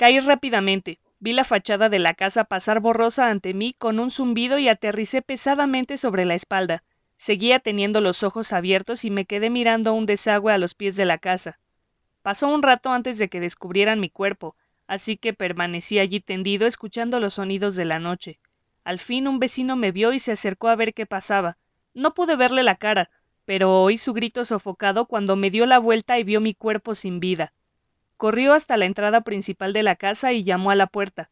[0.02, 0.98] Caí rápidamente.
[1.20, 5.22] Vi la fachada de la casa pasar borrosa ante mí con un zumbido y aterricé
[5.22, 6.82] pesadamente sobre la espalda.
[7.16, 11.04] Seguía teniendo los ojos abiertos y me quedé mirando un desagüe a los pies de
[11.04, 11.60] la casa.
[12.22, 14.56] Pasó un rato antes de que descubrieran mi cuerpo,
[14.88, 18.40] así que permanecí allí tendido escuchando los sonidos de la noche.
[18.82, 21.58] Al fin un vecino me vio y se acercó a ver qué pasaba.
[21.94, 23.08] No pude verle la cara,
[23.44, 27.20] pero oí su grito sofocado cuando me dio la vuelta y vio mi cuerpo sin
[27.20, 27.52] vida.
[28.22, 31.28] Corrió hasta la entrada principal de la casa y llamó a la puerta.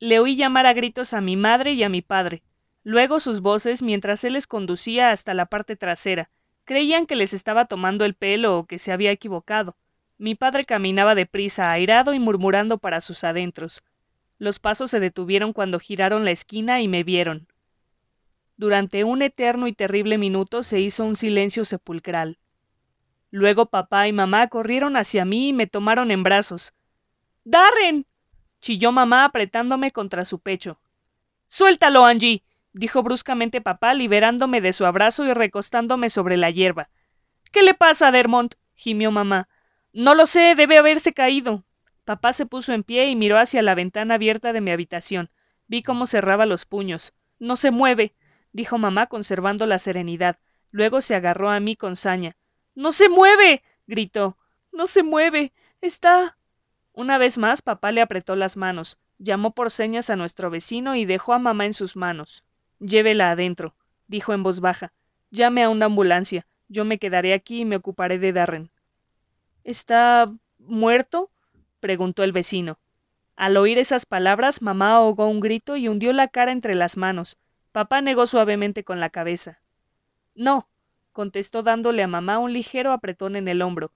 [0.00, 2.42] Le oí llamar a gritos a mi madre y a mi padre.
[2.82, 6.30] Luego sus voces mientras él les conducía hasta la parte trasera.
[6.64, 9.76] Creían que les estaba tomando el pelo o que se había equivocado.
[10.18, 13.84] Mi padre caminaba deprisa, airado y murmurando para sus adentros.
[14.40, 17.46] Los pasos se detuvieron cuando giraron la esquina y me vieron.
[18.56, 22.38] Durante un eterno y terrible minuto se hizo un silencio sepulcral.
[23.32, 26.74] Luego papá y mamá corrieron hacia mí y me tomaron en brazos.
[27.44, 28.04] ¡Darren!
[28.60, 30.78] chilló mamá apretándome contra su pecho.
[31.46, 32.42] Suéltalo, Angie,
[32.74, 36.90] dijo bruscamente papá, liberándome de su abrazo y recostándome sobre la hierba.
[37.50, 38.56] ¿Qué le pasa Dermont?
[38.74, 39.48] gimió mamá.
[39.94, 41.64] No lo sé, debe haberse caído.
[42.04, 45.30] Papá se puso en pie y miró hacia la ventana abierta de mi habitación.
[45.68, 47.14] Vi cómo cerraba los puños.
[47.38, 48.14] No se mueve,
[48.52, 50.36] dijo mamá conservando la serenidad.
[50.70, 52.36] Luego se agarró a mí con saña.
[52.74, 53.62] No se mueve.
[53.86, 54.36] gritó.
[54.72, 55.52] No se mueve.
[55.80, 56.36] Está.
[56.94, 61.06] Una vez más papá le apretó las manos, llamó por señas a nuestro vecino y
[61.06, 62.44] dejó a mamá en sus manos.
[62.80, 63.74] Llévela adentro,
[64.08, 64.92] dijo en voz baja.
[65.30, 66.46] Llame a una ambulancia.
[66.68, 68.70] Yo me quedaré aquí y me ocuparé de Darren.
[69.64, 71.30] ¿Está muerto?
[71.80, 72.78] preguntó el vecino.
[73.36, 77.36] Al oír esas palabras, mamá ahogó un grito y hundió la cara entre las manos.
[77.72, 79.60] Papá negó suavemente con la cabeza.
[80.34, 80.68] No,
[81.12, 83.92] contestó dándole a mamá un ligero apretón en el hombro.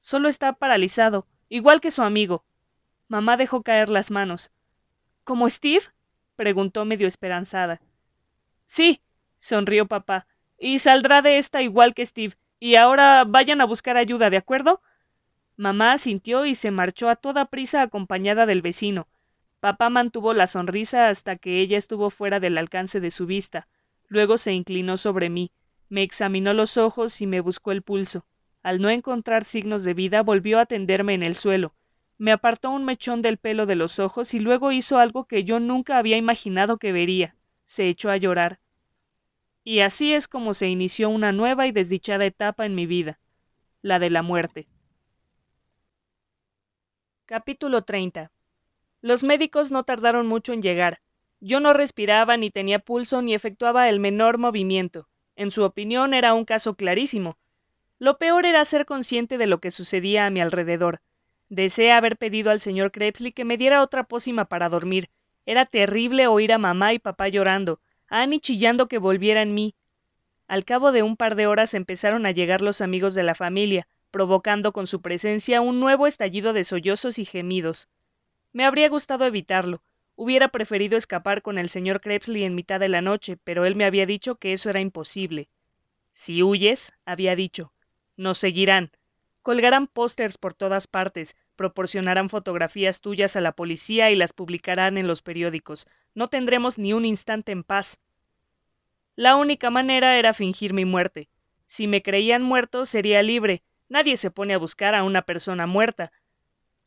[0.00, 2.44] Solo está paralizado, igual que su amigo.
[3.08, 4.50] Mamá dejó caer las manos.
[5.24, 5.84] ¿Como Steve?
[6.36, 7.80] preguntó medio esperanzada.
[8.66, 9.00] Sí,
[9.38, 10.26] sonrió papá,
[10.58, 12.34] y saldrá de esta igual que Steve.
[12.58, 14.80] Y ahora vayan a buscar ayuda, ¿de acuerdo?
[15.56, 19.06] Mamá asintió y se marchó a toda prisa acompañada del vecino.
[19.60, 23.68] Papá mantuvo la sonrisa hasta que ella estuvo fuera del alcance de su vista.
[24.08, 25.52] Luego se inclinó sobre mí.
[25.88, 28.24] Me examinó los ojos y me buscó el pulso.
[28.62, 31.74] Al no encontrar signos de vida, volvió a tenderme en el suelo.
[32.16, 35.60] Me apartó un mechón del pelo de los ojos y luego hizo algo que yo
[35.60, 37.36] nunca había imaginado que vería.
[37.64, 38.60] Se echó a llorar.
[39.64, 43.18] Y así es como se inició una nueva y desdichada etapa en mi vida,
[43.82, 44.66] la de la muerte.
[47.26, 48.30] Capítulo 30.
[49.00, 51.00] Los médicos no tardaron mucho en llegar.
[51.40, 55.08] Yo no respiraba, ni tenía pulso, ni efectuaba el menor movimiento.
[55.36, 57.36] En su opinión era un caso clarísimo.
[57.98, 61.00] Lo peor era ser consciente de lo que sucedía a mi alrededor.
[61.48, 65.10] Deseé haber pedido al señor Crepsley que me diera otra pócima para dormir.
[65.46, 69.74] Era terrible oír a mamá y papá llorando, a Annie chillando que volviera en mí.
[70.46, 73.86] Al cabo de un par de horas empezaron a llegar los amigos de la familia,
[74.10, 77.88] provocando con su presencia un nuevo estallido de sollozos y gemidos.
[78.52, 79.82] Me habría gustado evitarlo.
[80.16, 83.84] Hubiera preferido escapar con el señor Crepsley en mitad de la noche, pero él me
[83.84, 85.48] había dicho que eso era imposible.
[86.12, 87.72] Si huyes, había dicho,
[88.16, 88.92] nos seguirán.
[89.42, 95.08] Colgarán pósters por todas partes, proporcionarán fotografías tuyas a la policía y las publicarán en
[95.08, 95.88] los periódicos.
[96.14, 98.00] No tendremos ni un instante en paz.
[99.16, 101.28] La única manera era fingir mi muerte.
[101.66, 103.62] Si me creían muerto, sería libre.
[103.88, 106.12] Nadie se pone a buscar a una persona muerta.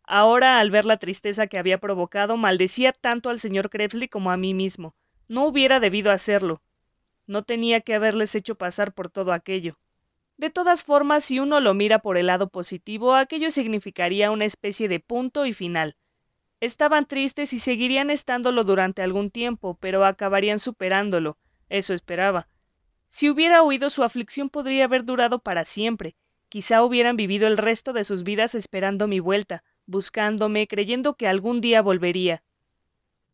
[0.09, 4.37] Ahora, al ver la tristeza que había provocado, maldecía tanto al señor Crepsley como a
[4.37, 4.95] mí mismo.
[5.27, 6.61] No hubiera debido hacerlo.
[7.27, 9.77] No tenía que haberles hecho pasar por todo aquello.
[10.37, 14.87] De todas formas, si uno lo mira por el lado positivo, aquello significaría una especie
[14.87, 15.97] de punto y final.
[16.61, 22.47] Estaban tristes y seguirían estándolo durante algún tiempo, pero acabarían superándolo, eso esperaba.
[23.09, 26.15] Si hubiera huido su aflicción podría haber durado para siempre,
[26.47, 31.61] quizá hubieran vivido el resto de sus vidas esperando mi vuelta, buscándome, creyendo que algún
[31.61, 32.43] día volvería.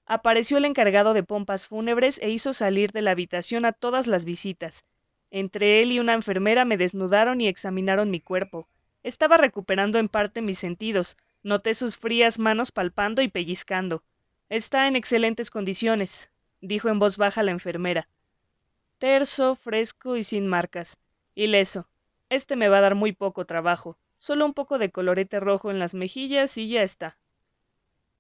[0.06, 4.24] Apareció el encargado de pompas fúnebres e hizo salir de la habitación a todas las
[4.24, 4.86] visitas.
[5.32, 8.68] Entre él y una enfermera me desnudaron y examinaron mi cuerpo.
[9.02, 11.18] Estaba recuperando en parte mis sentidos.
[11.42, 14.04] Noté sus frías manos palpando y pellizcando.
[14.50, 16.32] Está en excelentes condiciones,
[16.62, 18.08] dijo en voz baja la enfermera.
[19.00, 21.00] Terso, fresco y sin marcas.
[21.34, 21.88] Ileso.
[22.30, 23.98] Este me va a dar muy poco trabajo.
[24.24, 27.18] Solo un poco de colorete rojo en las mejillas y ya está.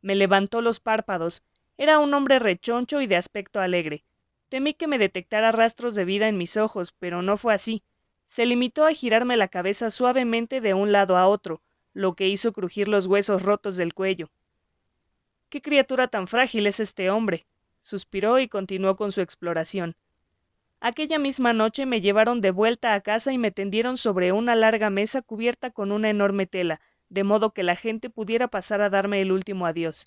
[0.01, 1.43] Me levantó los párpados.
[1.77, 4.03] Era un hombre rechoncho y de aspecto alegre.
[4.49, 7.83] Temí que me detectara rastros de vida en mis ojos, pero no fue así.
[8.27, 11.61] Se limitó a girarme la cabeza suavemente de un lado a otro,
[11.93, 14.29] lo que hizo crujir los huesos rotos del cuello.
[15.47, 17.45] Qué criatura tan frágil es este hombre.
[17.79, 19.95] suspiró y continuó con su exploración.
[20.85, 24.89] Aquella misma noche me llevaron de vuelta a casa y me tendieron sobre una larga
[24.89, 29.21] mesa cubierta con una enorme tela, de modo que la gente pudiera pasar a darme
[29.21, 30.05] el último adiós.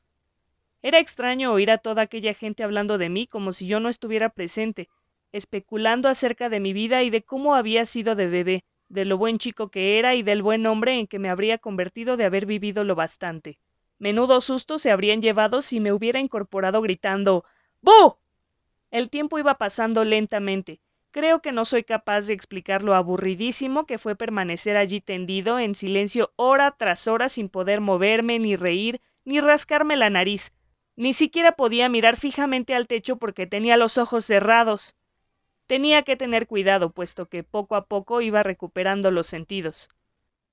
[0.83, 4.29] Era extraño oír a toda aquella gente hablando de mí como si yo no estuviera
[4.29, 4.91] presente,
[5.33, 9.39] especulando acerca de mi vida y de cómo había sido de bebé, de lo buen
[9.39, 12.85] chico que era y del buen hombre en que me habría convertido de haber vivido
[12.85, 13.59] lo bastante.
[13.99, 17.47] Menudo susto se habrían llevado si me hubiera incorporado gritando
[17.81, 18.19] ¡Bu!
[18.97, 20.81] El tiempo iba pasando lentamente.
[21.11, 25.75] Creo que no soy capaz de explicar lo aburridísimo que fue permanecer allí tendido en
[25.75, 30.55] silencio hora tras hora sin poder moverme, ni reír, ni rascarme la nariz,
[30.97, 34.97] ni siquiera podía mirar fijamente al techo porque tenía los ojos cerrados.
[35.67, 39.91] Tenía que tener cuidado, puesto que poco a poco iba recuperando los sentidos.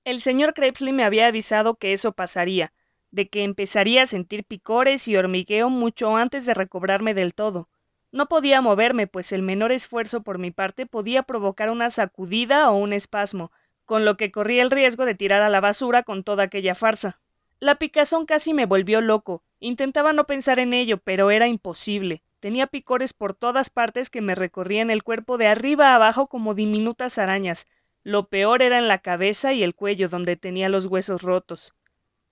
[0.04, 2.74] El señor Crepsley me había avisado que eso pasaría,
[3.10, 7.70] de que empezaría a sentir picores y hormigueo mucho antes de recobrarme del todo.
[8.14, 12.76] No podía moverme, pues el menor esfuerzo por mi parte podía provocar una sacudida o
[12.76, 13.50] un espasmo,
[13.84, 17.18] con lo que corría el riesgo de tirar a la basura con toda aquella farsa.
[17.58, 19.42] La picazón casi me volvió loco.
[19.58, 22.22] Intentaba no pensar en ello, pero era imposible.
[22.38, 26.54] Tenía picores por todas partes que me recorrían el cuerpo de arriba a abajo como
[26.54, 27.66] diminutas arañas.
[28.04, 31.74] Lo peor era en la cabeza y el cuello, donde tenía los huesos rotos.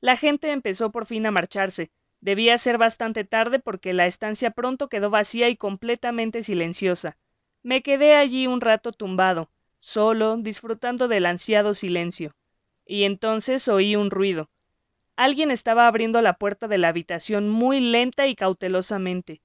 [0.00, 1.90] La gente empezó por fin a marcharse.
[2.22, 7.18] Debía ser bastante tarde porque la estancia pronto quedó vacía y completamente silenciosa.
[7.64, 9.50] Me quedé allí un rato tumbado,
[9.80, 12.36] solo, disfrutando del ansiado silencio.
[12.86, 14.50] Y entonces oí un ruido.
[15.16, 19.42] Alguien estaba abriendo la puerta de la habitación muy lenta y cautelosamente.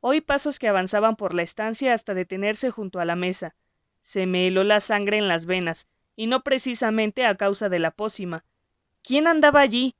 [0.00, 3.54] Oí pasos que avanzaban por la estancia hasta detenerse junto a la mesa.
[4.00, 7.90] Se me heló la sangre en las venas, y no precisamente a causa de la
[7.90, 8.44] pócima.
[9.02, 9.94] ¿Quién andaba allí?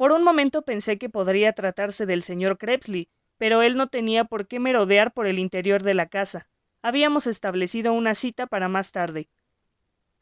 [0.00, 4.46] Por un momento pensé que podría tratarse del señor Crepsley, pero él no tenía por
[4.46, 6.48] qué merodear por el interior de la casa.
[6.80, 9.28] Habíamos establecido una cita para más tarde.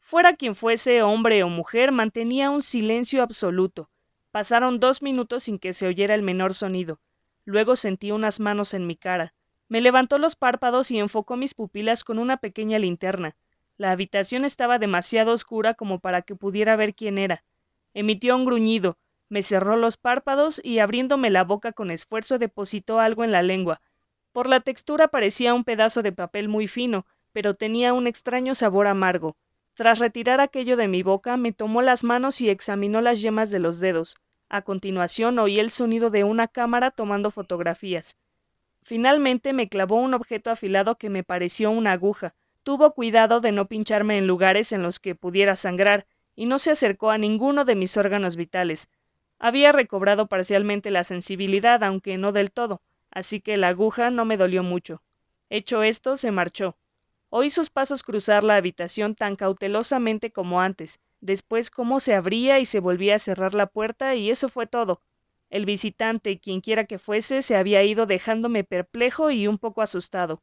[0.01, 3.89] Fuera quien fuese, hombre o mujer, mantenía un silencio absoluto.
[4.31, 6.99] Pasaron dos minutos sin que se oyera el menor sonido.
[7.45, 9.33] Luego sentí unas manos en mi cara.
[9.69, 13.37] Me levantó los párpados y enfocó mis pupilas con una pequeña linterna.
[13.77, 17.45] La habitación estaba demasiado oscura como para que pudiera ver quién era.
[17.93, 18.97] Emitió un gruñido,
[19.29, 23.81] me cerró los párpados y abriéndome la boca con esfuerzo depositó algo en la lengua.
[24.31, 28.87] Por la textura parecía un pedazo de papel muy fino, pero tenía un extraño sabor
[28.87, 29.35] amargo.
[29.75, 33.59] Tras retirar aquello de mi boca, me tomó las manos y examinó las yemas de
[33.59, 34.17] los dedos.
[34.49, 38.17] A continuación oí el sonido de una cámara tomando fotografías.
[38.81, 42.33] Finalmente me clavó un objeto afilado que me pareció una aguja.
[42.63, 46.71] Tuvo cuidado de no pincharme en lugares en los que pudiera sangrar, y no se
[46.71, 48.89] acercó a ninguno de mis órganos vitales.
[49.39, 54.35] Había recobrado parcialmente la sensibilidad, aunque no del todo, así que la aguja no me
[54.35, 55.01] dolió mucho.
[55.49, 56.75] Hecho esto, se marchó.
[57.29, 62.65] Oí sus pasos cruzar la habitación tan cautelosamente como antes, después cómo se abría y
[62.65, 65.01] se volvía a cerrar la puerta, y eso fue todo.
[65.49, 70.41] El visitante, quienquiera que fuese, se había ido dejándome perplejo y un poco asustado.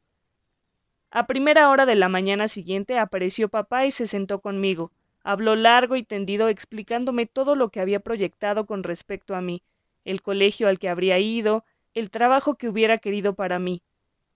[1.11, 4.91] A primera hora de la mañana siguiente apareció papá y se sentó conmigo.
[5.29, 9.61] Habló largo y tendido explicándome todo lo que había proyectado con respecto a mí,
[10.05, 13.81] el colegio al que habría ido, el trabajo que hubiera querido para mí.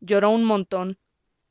[0.02, 0.98] Lloró un montón.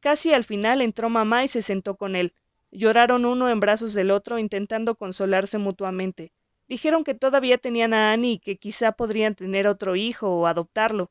[0.01, 2.35] Casi al final entró mamá y se sentó con él.
[2.71, 6.33] Lloraron uno en brazos del otro intentando consolarse mutuamente.
[6.69, 11.11] Dijeron que todavía tenían a Annie y que quizá podrían tener otro hijo o adoptarlo.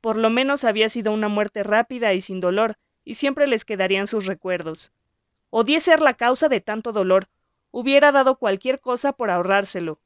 [0.00, 4.06] Por lo menos había sido una muerte rápida y sin dolor, y siempre les quedarían
[4.06, 4.92] sus recuerdos.
[5.50, 7.26] Odié ser la causa de tanto dolor.
[7.78, 9.98] Hubiera dado cualquier cosa por ahorrárselo.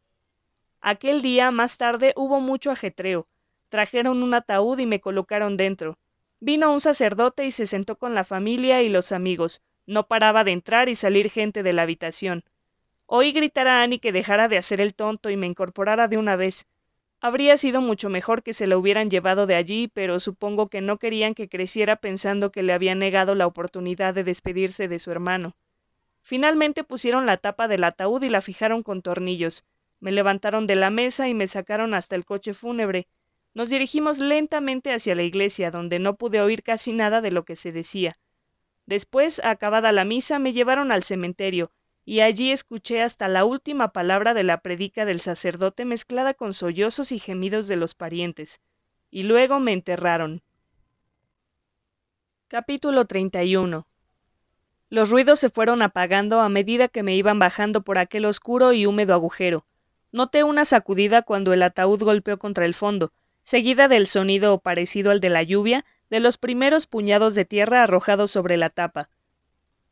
[0.80, 3.28] Aquel día, más tarde, hubo mucho ajetreo.
[3.68, 5.96] Trajeron un ataúd y me colocaron dentro.
[6.40, 9.62] Vino un sacerdote y se sentó con la familia y los amigos.
[9.86, 12.42] No paraba de entrar y salir gente de la habitación.
[13.06, 16.34] Oí gritar a Annie que dejara de hacer el tonto y me incorporara de una
[16.34, 16.66] vez.
[17.20, 20.98] Habría sido mucho mejor que se la hubieran llevado de allí, pero supongo que no
[20.98, 25.54] querían que creciera pensando que le habían negado la oportunidad de despedirse de su hermano.
[26.30, 29.64] Finalmente pusieron la tapa del ataúd y la fijaron con tornillos.
[29.98, 33.08] Me levantaron de la mesa y me sacaron hasta el coche fúnebre.
[33.52, 37.56] Nos dirigimos lentamente hacia la iglesia, donde no pude oír casi nada de lo que
[37.56, 38.16] se decía.
[38.86, 41.72] Después, acabada la misa, me llevaron al cementerio,
[42.04, 47.10] y allí escuché hasta la última palabra de la predica del sacerdote mezclada con sollozos
[47.10, 48.60] y gemidos de los parientes,
[49.10, 50.42] y luego me enterraron.
[52.46, 53.89] Capítulo 31
[54.90, 58.86] Los ruidos se fueron apagando a medida que me iban bajando por aquel oscuro y
[58.86, 59.64] húmedo agujero.
[60.10, 63.12] Noté una sacudida cuando el ataúd golpeó contra el fondo,
[63.42, 68.32] seguida del sonido parecido al de la lluvia de los primeros puñados de tierra arrojados
[68.32, 69.08] sobre la tapa.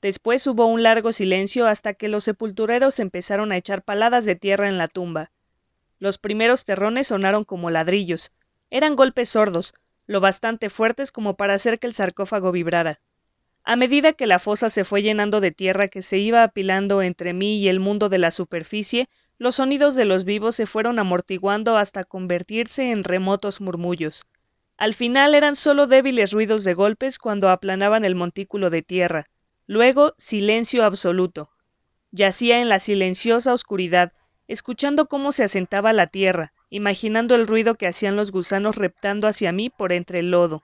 [0.02, 4.68] Después hubo un largo silencio hasta que los sepultureros empezaron a echar paladas de tierra
[4.68, 5.30] en la tumba.
[6.00, 8.32] Los primeros terrones sonaron como ladrillos.
[8.68, 9.74] Eran golpes sordos,
[10.08, 12.98] lo bastante fuertes como para hacer que el sarcófago vibrara.
[13.68, 17.34] A medida que la fosa se fue llenando de tierra que se iba apilando entre
[17.34, 21.76] mí y el mundo de la superficie, los sonidos de los vivos se fueron amortiguando
[21.76, 24.24] hasta convertirse en remotos murmullos.
[24.78, 29.26] Al final eran solo débiles ruidos de golpes cuando aplanaban el montículo de tierra.
[29.66, 31.50] Luego silencio absoluto.
[32.10, 34.14] Yacía en la silenciosa oscuridad,
[34.46, 39.52] escuchando cómo se asentaba la tierra, imaginando el ruido que hacían los gusanos reptando hacia
[39.52, 40.62] mí por entre el lodo.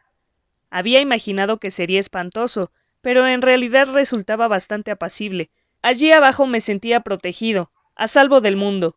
[0.70, 2.70] Había imaginado que sería espantoso,
[3.04, 5.50] pero en realidad resultaba bastante apacible.
[5.82, 8.96] Allí abajo me sentía protegido, a salvo del mundo.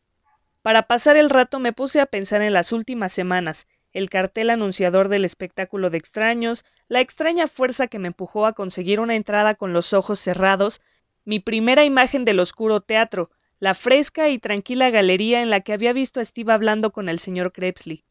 [0.62, 5.10] Para pasar el rato me puse a pensar en las últimas semanas, el cartel anunciador
[5.10, 9.74] del espectáculo de extraños, la extraña fuerza que me empujó a conseguir una entrada con
[9.74, 10.80] los ojos cerrados,
[11.26, 13.30] mi primera imagen del oscuro teatro,
[13.60, 17.20] la fresca y tranquila galería en la que había visto a Steve hablando con el
[17.20, 18.06] señor Krebsley.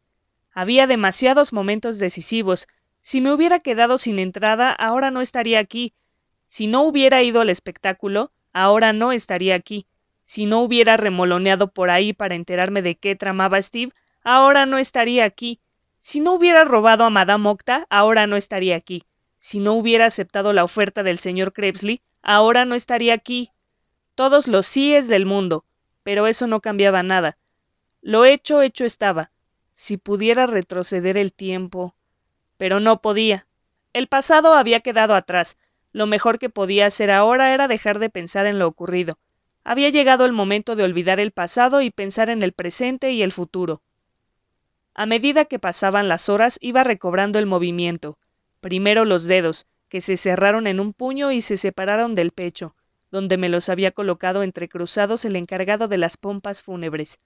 [0.53, 2.69] Había demasiados momentos decisivos.
[3.07, 5.95] Si me hubiera quedado sin entrada, ahora no estaría aquí.
[6.49, 9.87] Si no hubiera ido al espectáculo, ahora no estaría aquí.
[10.25, 13.93] Si no hubiera remoloneado por ahí para enterarme de qué tramaba Steve,
[14.25, 15.61] ahora no estaría aquí.
[16.01, 19.05] Si no hubiera robado a Madame Octa, ahora no estaría aquí.
[19.39, 23.53] Si no hubiera aceptado la oferta del señor Krebsley, ahora no estaría aquí.
[24.17, 25.65] Todos los síes del mundo,
[26.03, 27.39] pero eso no cambiaba nada.
[28.03, 29.31] Lo hecho, hecho estaba.
[29.73, 31.96] Si pudiera retroceder el tiempo.
[32.57, 33.47] Pero no podía.
[33.93, 35.59] El pasado había quedado atrás.
[35.93, 39.19] Lo mejor que podía hacer ahora era dejar de pensar en lo ocurrido.
[39.65, 43.33] Había llegado el momento de olvidar el pasado y pensar en el presente y el
[43.33, 43.83] futuro.
[44.95, 48.17] A medida que pasaban las horas iba recobrando el movimiento.
[48.61, 52.75] Primero los dedos, que se cerraron en un puño y se separaron del pecho,
[53.11, 57.19] donde me los había colocado entrecruzados el encargado de las pompas fúnebres.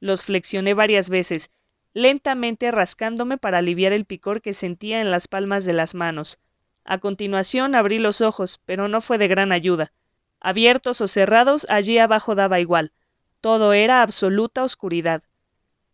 [0.00, 1.50] Los flexioné varias veces,
[1.94, 6.38] lentamente rascándome para aliviar el picor que sentía en las palmas de las manos.
[6.84, 9.92] A continuación abrí los ojos, pero no fue de gran ayuda.
[10.40, 12.92] Abiertos o cerrados, allí abajo daba igual.
[13.40, 15.22] Todo era absoluta oscuridad.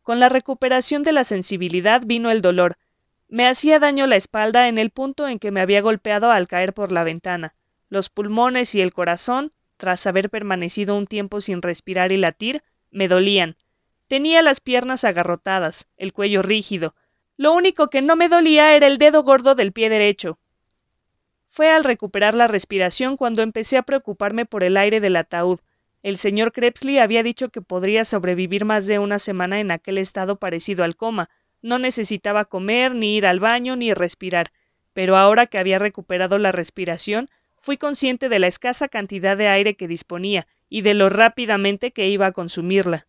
[0.02, 2.76] Con la recuperación de la sensibilidad vino el dolor.
[3.28, 6.74] Me hacía daño la espalda en el punto en que me había golpeado al caer
[6.74, 7.54] por la ventana.
[7.88, 13.08] Los pulmones y el corazón, tras haber permanecido un tiempo sin respirar y latir, me
[13.08, 13.56] dolían.
[14.06, 16.94] Tenía las piernas agarrotadas, el cuello rígido.
[17.36, 20.38] Lo único que no me dolía era el dedo gordo del pie derecho.
[21.48, 25.60] Fue al recuperar la respiración cuando empecé a preocuparme por el aire del ataúd.
[26.02, 30.36] El señor Krebsley había dicho que podría sobrevivir más de una semana en aquel estado
[30.36, 31.30] parecido al coma.
[31.62, 34.52] No necesitaba comer, ni ir al baño, ni respirar.
[34.92, 39.76] Pero ahora que había recuperado la respiración, fui consciente de la escasa cantidad de aire
[39.76, 43.06] que disponía y de lo rápidamente que iba a consumirla.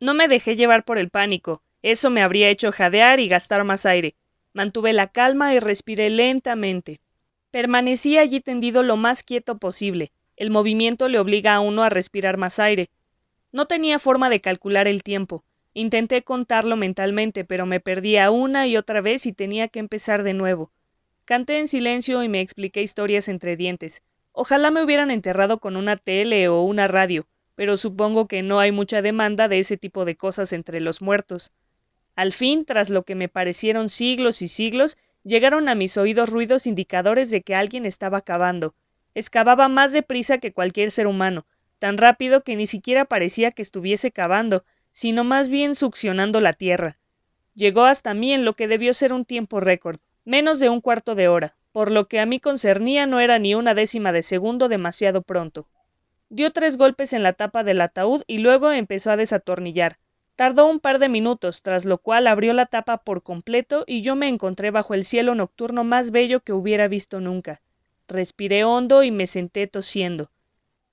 [0.00, 3.84] No me dejé llevar por el pánico, eso me habría hecho jadear y gastar más
[3.84, 4.14] aire.
[4.54, 7.00] Mantuve la calma y respiré lentamente.
[7.50, 10.10] Permanecí allí tendido lo más quieto posible.
[10.36, 12.88] El movimiento le obliga a uno a respirar más aire.
[13.52, 15.44] No tenía forma de calcular el tiempo.
[15.74, 20.32] Intenté contarlo mentalmente, pero me perdía una y otra vez y tenía que empezar de
[20.32, 20.72] nuevo.
[21.26, 24.02] Canté en silencio y me expliqué historias entre dientes.
[24.32, 27.26] Ojalá me hubieran enterrado con una tele o una radio,
[27.60, 31.52] pero supongo que no hay mucha demanda de ese tipo de cosas entre los muertos.
[32.16, 36.66] Al fin, tras lo que me parecieron siglos y siglos, llegaron a mis oídos ruidos
[36.66, 38.72] indicadores de que alguien estaba cavando.
[39.14, 41.44] Excavaba más deprisa que cualquier ser humano,
[41.78, 46.96] tan rápido que ni siquiera parecía que estuviese cavando, sino más bien succionando la tierra.
[47.54, 51.14] Llegó hasta mí en lo que debió ser un tiempo récord, menos de un cuarto
[51.14, 54.70] de hora, por lo que a mí concernía no era ni una décima de segundo
[54.70, 55.68] demasiado pronto.
[56.32, 59.98] Dio tres golpes en la tapa del ataúd y luego empezó a desatornillar.
[60.36, 64.14] Tardó un par de minutos, tras lo cual abrió la tapa por completo y yo
[64.14, 67.60] me encontré bajo el cielo nocturno más bello que hubiera visto nunca.
[68.06, 70.30] Respiré hondo y me senté tosiendo.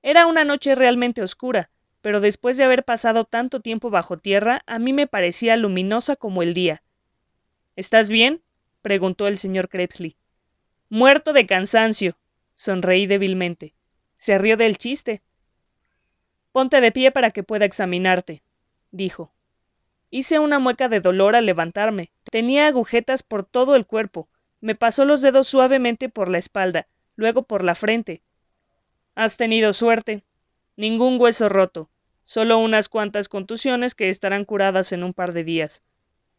[0.01, 1.69] Era una noche realmente oscura,
[2.01, 6.41] pero después de haber pasado tanto tiempo bajo tierra, a mí me parecía luminosa como
[6.41, 6.81] el día.
[7.75, 8.41] ¿Estás bien?
[8.81, 10.17] preguntó el señor Krebsley.
[10.89, 12.17] Muerto de cansancio.
[12.55, 13.75] Sonreí débilmente.
[14.15, 15.21] Se rió del chiste.
[16.57, 18.41] Ponte de pie para que pueda examinarte,
[18.89, 19.31] dijo.
[20.09, 22.09] Hice una mueca de dolor al levantarme.
[22.31, 24.27] Tenía agujetas por todo el cuerpo.
[24.59, 28.23] Me pasó los dedos suavemente por la espalda, luego por la frente.
[29.13, 30.23] Has tenido suerte.
[30.77, 31.91] Ningún hueso roto,
[32.23, 35.83] solo unas cuantas contusiones que estarán curadas en un par de días.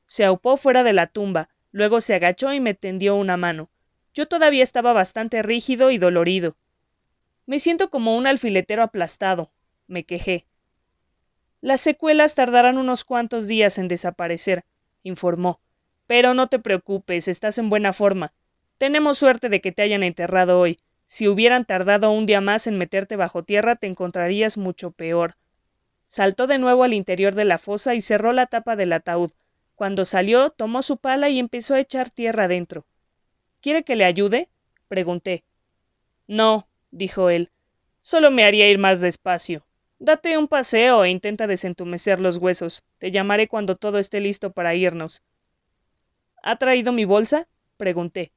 [0.07, 3.71] Se aupó fuera de la tumba, luego se agachó y me tendió una mano.
[4.15, 6.57] Yo todavía estaba bastante rígido y dolorido.
[7.47, 9.53] Me siento como un alfiletero aplastado,
[9.89, 10.47] me quejé.
[11.61, 14.65] Las secuelas tardarán unos cuantos días en desaparecer,
[15.03, 15.61] informó.
[16.07, 18.33] Pero no te preocupes, estás en buena forma.
[18.79, 20.79] Tenemos suerte de que te hayan enterrado hoy.
[21.05, 25.35] Si hubieran tardado un día más en meterte bajo tierra, te encontrarías mucho peor.
[26.07, 29.33] Saltó de nuevo al interior de la fosa y cerró la tapa del ataúd.
[29.75, 32.87] Cuando salió, tomó su pala y empezó a echar tierra dentro.
[33.61, 34.49] ¿Quiere que le ayude?
[34.89, 35.45] pregunté.
[36.27, 37.51] No, dijo él.
[38.01, 39.68] Solo me haría ir más despacio.
[40.01, 42.85] Date un paseo e intenta desentumecer los huesos.
[42.99, 45.23] Te llamaré cuando todo esté listo para irnos.
[46.41, 47.49] ¿Ha traído mi bolsa?
[47.77, 48.31] pregunté.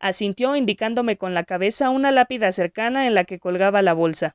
[0.00, 4.34] Asintió indicándome con la cabeza una lápida cercana en la que colgaba la bolsa.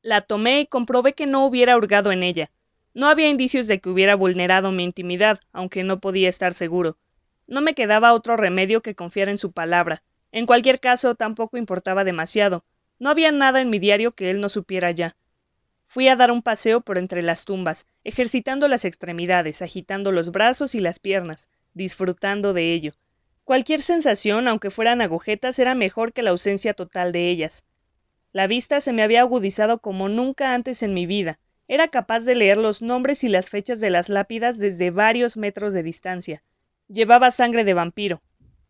[0.00, 2.50] La tomé y comprobé que no hubiera hurgado en ella.
[2.94, 6.96] No había indicios de que hubiera vulnerado mi intimidad, aunque no podía estar seguro.
[7.46, 10.02] No me quedaba otro remedio que confiar en su palabra.
[10.32, 12.64] En cualquier caso, tampoco importaba demasiado.
[12.98, 15.14] No había nada en mi diario que él no supiera ya.
[15.96, 20.74] Fui a dar un paseo por entre las tumbas, ejercitando las extremidades, agitando los brazos
[20.74, 22.92] y las piernas, disfrutando de ello.
[23.44, 27.64] Cualquier sensación, aunque fueran agujetas, era mejor que la ausencia total de ellas.
[28.32, 31.38] La vista se me había agudizado como nunca antes en mi vida.
[31.66, 35.72] Era capaz de leer los nombres y las fechas de las lápidas desde varios metros
[35.72, 36.42] de distancia.
[36.88, 38.20] Llevaba sangre de vampiro.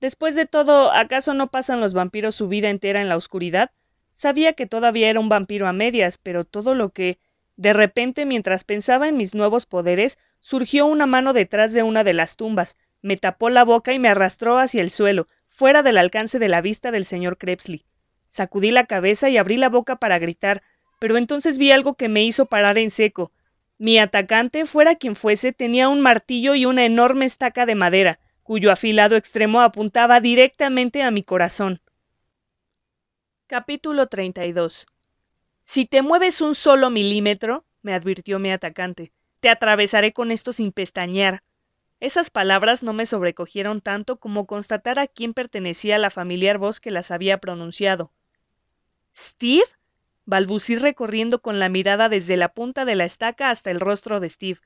[0.00, 3.72] Después de todo, ¿acaso no pasan los vampiros su vida entera en la oscuridad?
[4.16, 7.18] Sabía que todavía era un vampiro a medias, pero todo lo que...
[7.59, 12.14] De repente, mientras pensaba en mis nuevos poderes, surgió una mano detrás de una de
[12.14, 16.38] las tumbas, me tapó la boca y me arrastró hacia el suelo, fuera del alcance
[16.38, 17.84] de la vista del señor Krebsley.
[18.26, 20.62] Sacudí la cabeza y abrí la boca para gritar,
[20.98, 23.32] pero entonces vi algo que me hizo parar en seco.
[23.76, 28.72] Mi atacante, fuera quien fuese, tenía un martillo y una enorme estaca de madera, cuyo
[28.72, 31.82] afilado extremo apuntaba directamente a mi corazón.
[33.48, 34.89] Capítulo 32
[35.62, 40.73] Si te mueves un solo milímetro, me advirtió mi atacante, te atravesaré con esto sin
[40.73, 41.44] pestañear.
[42.01, 46.90] Esas palabras no me sobrecogieron tanto como constatar a quién pertenecía la familiar voz que
[46.90, 48.10] las había pronunciado.
[49.14, 49.62] ¿Steve?
[50.24, 54.28] balbucí recorriendo con la mirada desde la punta de la estaca hasta el rostro de
[54.28, 54.59] Steve.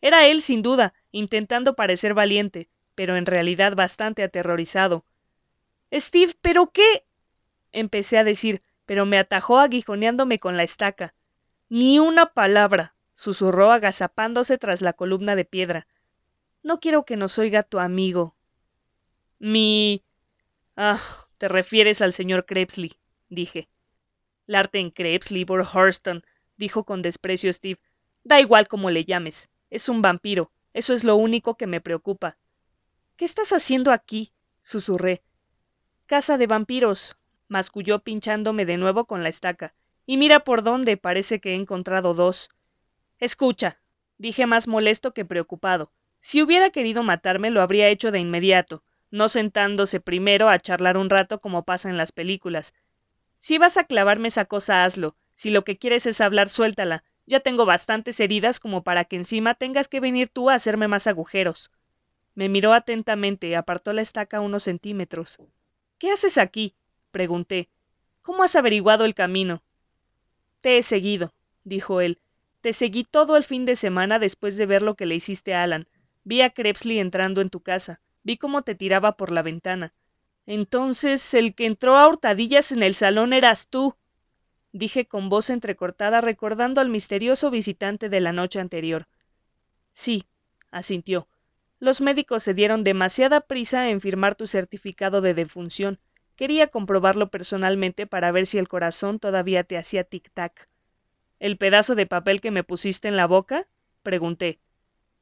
[0.00, 5.04] Era él, sin duda, intentando parecer valiente, pero en realidad bastante aterrorizado.
[5.92, 7.04] Steve, ¿pero qué?
[7.72, 11.14] Empecé a decir, pero me atajó aguijoneándome con la estaca.
[11.68, 15.86] Ni una palabra, susurró agazapándose tras la columna de piedra.
[16.62, 18.36] No quiero que nos oiga tu amigo.
[19.38, 20.04] Mi.
[20.76, 21.00] Ah,
[21.38, 22.92] te refieres al señor Krebsley,
[23.28, 23.68] dije.
[24.46, 26.24] Larten Krebsley, Hurston,
[26.56, 27.80] dijo con desprecio Steve.
[28.24, 29.50] Da igual como le llames.
[29.70, 30.52] Es un vampiro.
[30.74, 32.36] Eso es lo único que me preocupa.
[33.16, 34.32] ¿Qué estás haciendo aquí?
[34.62, 35.22] susurré.
[36.06, 37.16] Casa de vampiros,
[37.52, 39.74] masculló pinchándome de nuevo con la estaca.
[40.06, 42.48] Y mira por dónde parece que he encontrado dos.
[43.18, 43.78] Escucha,
[44.18, 45.92] dije más molesto que preocupado.
[46.20, 51.10] Si hubiera querido matarme lo habría hecho de inmediato, no sentándose primero a charlar un
[51.10, 52.74] rato como pasa en las películas.
[53.38, 55.14] Si vas a clavarme esa cosa, hazlo.
[55.34, 57.04] Si lo que quieres es hablar, suéltala.
[57.26, 61.06] Ya tengo bastantes heridas como para que encima tengas que venir tú a hacerme más
[61.06, 61.70] agujeros.
[62.34, 65.38] Me miró atentamente y apartó la estaca unos centímetros.
[65.98, 66.74] ¿Qué haces aquí?
[67.12, 67.68] Pregunté.
[68.22, 69.62] ¿Cómo has averiguado el camino?
[70.60, 71.32] Te he seguido,
[71.62, 72.18] dijo él.
[72.60, 75.62] Te seguí todo el fin de semana después de ver lo que le hiciste a
[75.62, 75.88] Alan.
[76.24, 78.00] Vi a Krebsley entrando en tu casa.
[78.22, 79.92] Vi cómo te tiraba por la ventana.
[80.46, 83.94] Entonces, el que entró a hurtadillas en el salón eras tú,
[84.72, 89.06] dije con voz entrecortada recordando al misterioso visitante de la noche anterior.
[89.92, 90.24] Sí,
[90.70, 91.28] asintió.
[91.78, 95.98] Los médicos se dieron demasiada prisa en firmar tu certificado de defunción.
[96.42, 100.66] Quería comprobarlo personalmente para ver si el corazón todavía te hacía tic-tac.
[101.38, 103.68] ¿El pedazo de papel que me pusiste en la boca?
[104.02, 104.58] pregunté.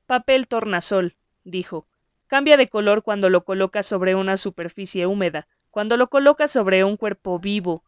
[0.06, 1.86] Papel tornasol, dijo.
[2.26, 6.96] Cambia de color cuando lo colocas sobre una superficie húmeda, cuando lo colocas sobre un
[6.96, 7.84] cuerpo vivo.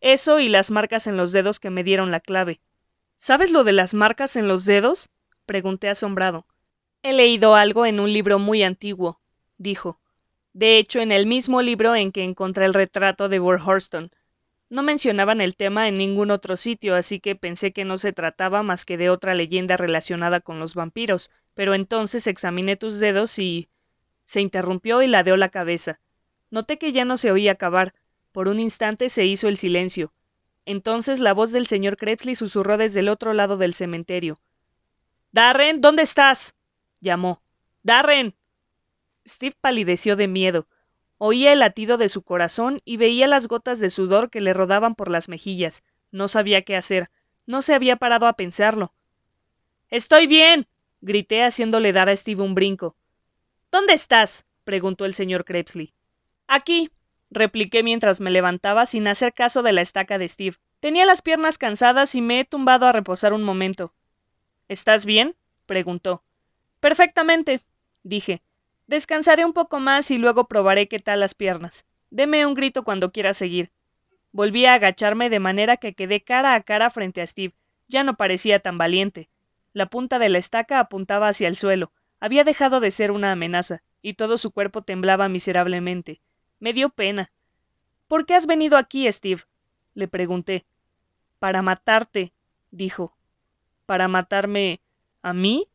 [0.00, 2.60] Eso y las marcas en los dedos que me dieron la clave.
[3.16, 5.10] ¿Sabes lo de las marcas en los dedos?
[5.44, 6.46] pregunté asombrado.
[7.02, 9.20] He leído algo en un libro muy antiguo,
[9.58, 9.99] dijo
[10.52, 14.10] de hecho en el mismo libro en que encontré el retrato de Horston.
[14.68, 18.62] No mencionaban el tema en ningún otro sitio, así que pensé que no se trataba
[18.62, 23.68] más que de otra leyenda relacionada con los vampiros, pero entonces examiné tus dedos y.
[24.24, 26.00] se interrumpió y ladeó la cabeza.
[26.50, 27.94] Noté que ya no se oía acabar.
[28.32, 30.12] Por un instante se hizo el silencio.
[30.64, 34.38] Entonces la voz del señor Kretsley susurró desde el otro lado del cementerio.
[35.32, 36.54] Darren, ¿dónde estás?
[37.00, 37.42] llamó.
[37.82, 38.36] Darren.
[39.30, 40.66] Steve palideció de miedo.
[41.16, 44.94] Oía el latido de su corazón y veía las gotas de sudor que le rodaban
[44.94, 45.84] por las mejillas.
[46.10, 47.10] No sabía qué hacer.
[47.46, 48.92] No se había parado a pensarlo.
[49.88, 50.66] Estoy bien.
[51.00, 52.96] grité haciéndole dar a Steve un brinco.
[53.70, 54.46] ¿Dónde estás?
[54.64, 55.94] preguntó el señor Krebsley.
[56.48, 56.90] Aquí,
[57.30, 60.56] repliqué mientras me levantaba sin hacer caso de la estaca de Steve.
[60.80, 63.94] Tenía las piernas cansadas y me he tumbado a reposar un momento.
[64.68, 65.36] ¿Estás bien?
[65.66, 66.24] preguntó.
[66.80, 67.60] Perfectamente,
[68.02, 68.42] dije.
[68.90, 71.86] Descansaré un poco más y luego probaré qué tal las piernas.
[72.10, 73.70] Deme un grito cuando quiera seguir.
[74.32, 77.54] Volví a agacharme de manera que quedé cara a cara frente a Steve.
[77.86, 79.30] Ya no parecía tan valiente.
[79.74, 81.92] La punta de la estaca apuntaba hacia el suelo.
[82.18, 86.20] Había dejado de ser una amenaza, y todo su cuerpo temblaba miserablemente.
[86.58, 87.30] Me dio pena.
[88.08, 89.42] ¿Por qué has venido aquí, Steve?
[89.94, 90.64] le pregunté.
[91.38, 92.32] Para matarte,
[92.72, 93.14] dijo.
[93.86, 94.80] ¿Para matarme
[95.22, 95.68] a mí?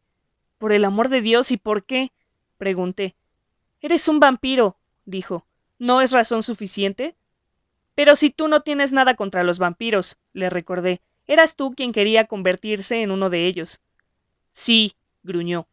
[0.57, 2.11] Por el amor de Dios, ¿y por qué?
[2.57, 3.15] Pregunté.
[3.81, 5.45] Eres un vampiro, dijo.
[5.77, 7.15] ¿No es razón suficiente?
[7.95, 11.01] Pero si tú no tienes nada contra los vampiros, le recordé.
[11.27, 13.81] Eras tú quien quería convertirse en uno de ellos.
[14.51, 15.67] Sí, gruñó.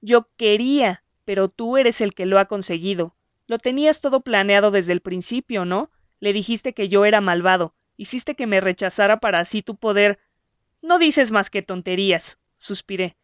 [0.00, 3.14] Yo quería, pero tú eres el que lo ha conseguido.
[3.46, 5.90] Lo tenías todo planeado desde el principio, ¿no?
[6.20, 7.74] Le dijiste que yo era malvado.
[7.96, 10.18] Hiciste que me rechazara para así tu poder.
[10.82, 13.16] No dices más que tonterías, suspiré.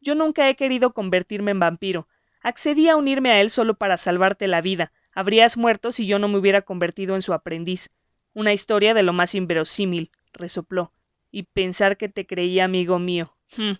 [0.00, 2.08] Yo nunca he querido convertirme en vampiro.
[2.42, 4.92] Accedí a unirme a él solo para salvarte la vida.
[5.14, 7.90] Habrías muerto si yo no me hubiera convertido en su aprendiz.
[8.34, 10.92] Una historia de lo más inverosímil, resopló.
[11.30, 13.34] Y pensar que te creía amigo mío.
[13.56, 13.74] Hm.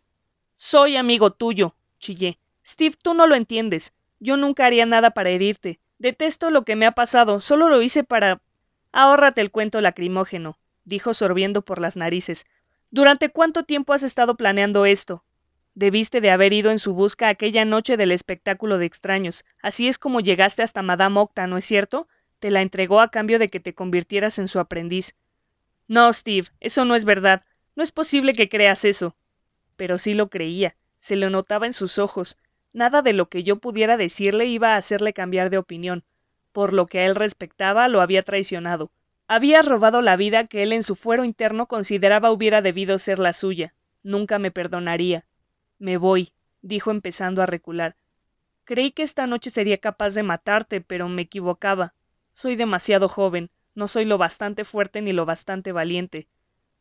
[0.54, 2.38] Soy amigo tuyo, chillé.
[2.64, 3.92] Steve, tú no lo entiendes.
[4.20, 5.80] Yo nunca haría nada para herirte.
[5.98, 7.40] Detesto lo que me ha pasado.
[7.40, 8.40] Solo lo hice para.
[8.92, 12.44] Ahórrate el cuento lacrimógeno, dijo sorbiendo por las narices.
[12.90, 15.24] ¿Durante cuánto tiempo has estado planeando esto?
[15.74, 19.44] Debiste de haber ido en su busca aquella noche del espectáculo de extraños.
[19.62, 22.08] Así es como llegaste hasta Madame Octa, ¿no es cierto?
[22.40, 25.16] Te la entregó a cambio de que te convirtieras en su aprendiz.
[25.88, 27.44] No, Steve, eso no es verdad.
[27.74, 29.16] No es posible que creas eso.
[29.76, 30.76] Pero sí lo creía.
[30.98, 32.36] Se lo notaba en sus ojos.
[32.74, 36.04] Nada de lo que yo pudiera decirle iba a hacerle cambiar de opinión.
[36.52, 38.90] Por lo que a él respectaba, lo había traicionado.
[39.26, 43.32] Había robado la vida que él en su fuero interno consideraba hubiera debido ser la
[43.32, 43.72] suya.
[44.02, 45.24] Nunca me perdonaría.
[45.82, 46.30] Me voy,
[46.60, 47.96] dijo empezando a recular.
[48.62, 51.92] Creí que esta noche sería capaz de matarte, pero me equivocaba.
[52.30, 56.28] Soy demasiado joven, no soy lo bastante fuerte ni lo bastante valiente.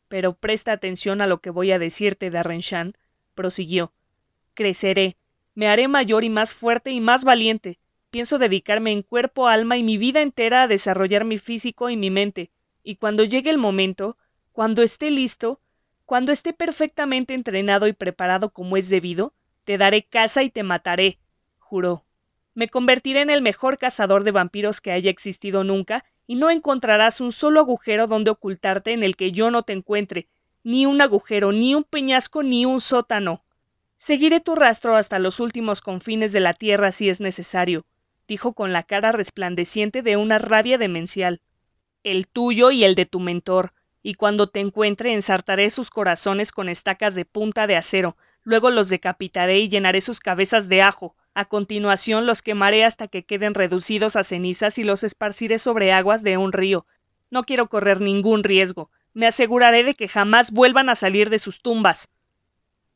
[0.06, 2.94] Pero presta atención a lo que voy a decirte, Darrenshan,
[3.34, 3.92] prosiguió.
[4.54, 5.16] Creceré,
[5.56, 7.80] me haré mayor y más fuerte y más valiente.
[8.10, 12.10] Pienso dedicarme en cuerpo, alma y mi vida entera a desarrollar mi físico y mi
[12.12, 12.52] mente,
[12.84, 14.16] y cuando llegue el momento,
[14.52, 15.58] cuando esté listo,
[16.06, 19.32] cuando esté perfectamente entrenado y preparado como es debido,
[19.64, 21.18] te daré caza y te mataré,
[21.58, 22.04] juró.
[22.54, 27.20] Me convertiré en el mejor cazador de vampiros que haya existido nunca, y no encontrarás
[27.20, 30.28] un solo agujero donde ocultarte en el que yo no te encuentre,
[30.64, 33.44] ni un agujero, ni un peñasco, ni un sótano.
[33.96, 37.84] Seguiré tu rastro hasta los últimos confines de la tierra si es necesario,
[38.28, 41.40] dijo con la cara resplandeciente de una rabia demencial.
[42.02, 43.72] El tuyo y el de tu mentor,
[44.02, 48.88] y cuando te encuentre ensartaré sus corazones con estacas de punta de acero, luego los
[48.88, 54.16] decapitaré y llenaré sus cabezas de ajo, a continuación los quemaré hasta que queden reducidos
[54.16, 56.84] a cenizas y los esparciré sobre aguas de un río.
[57.30, 58.90] No quiero correr ningún riesgo.
[59.14, 62.10] Me aseguraré de que jamás vuelvan a salir de sus tumbas.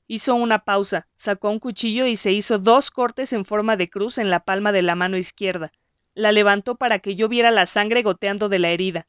[0.07, 4.19] Hizo una pausa, sacó un cuchillo y se hizo dos cortes en forma de cruz
[4.19, 5.73] en la palma de la mano izquierda.
[6.15, 9.07] La levantó para que yo viera la sangre goteando de la herida.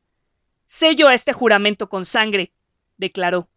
[0.67, 2.51] Sello este juramento con sangre,
[2.97, 3.47] declaró.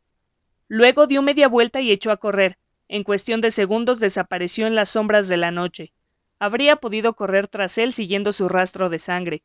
[0.68, 2.56] Luego dio media vuelta y echó a correr.
[2.88, 5.92] En cuestión de segundos desapareció en las sombras de la noche.
[6.38, 9.42] Habría podido correr tras él siguiendo su rastro de sangre.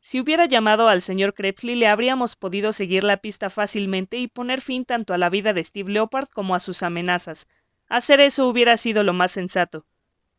[0.00, 4.60] Si hubiera llamado al señor Crepsley le habríamos podido seguir la pista fácilmente y poner
[4.60, 7.48] fin tanto a la vida de Steve Leopard como a sus amenazas.
[7.88, 9.84] Hacer eso hubiera sido lo más sensato.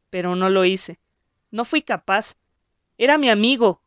[0.09, 0.99] Pero no lo hice.
[1.51, 2.37] No fui capaz.
[2.97, 3.80] Era mi amigo,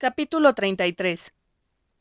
[0.00, 1.34] Capítulo 33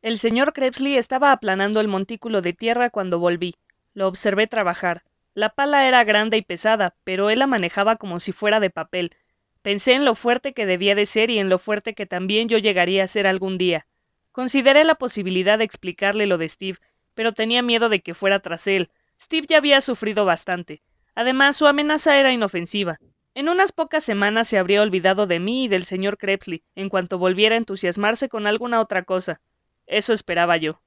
[0.02, 3.56] El señor Krebsley estaba aplanando el montículo de tierra cuando volví.
[3.94, 5.04] Lo observé trabajar.
[5.34, 9.18] La pala era grande y pesada, pero él la manejaba como si fuera de papel.
[9.64, 12.58] Pensé en lo fuerte que debía de ser y en lo fuerte que también yo
[12.58, 13.86] llegaría a ser algún día.
[14.32, 16.78] Consideré la posibilidad de explicarle lo de Steve,
[17.16, 18.92] pero tenía miedo de que fuera tras él.
[19.20, 20.82] Steve ya había sufrido bastante.
[21.16, 22.98] Además, su amenaza era inofensiva.
[23.40, 27.18] En unas pocas semanas se habría olvidado de mí y del señor Crepsley, en cuanto
[27.18, 29.40] volviera a entusiasmarse con alguna otra cosa.
[29.88, 30.82] Eso esperaba yo.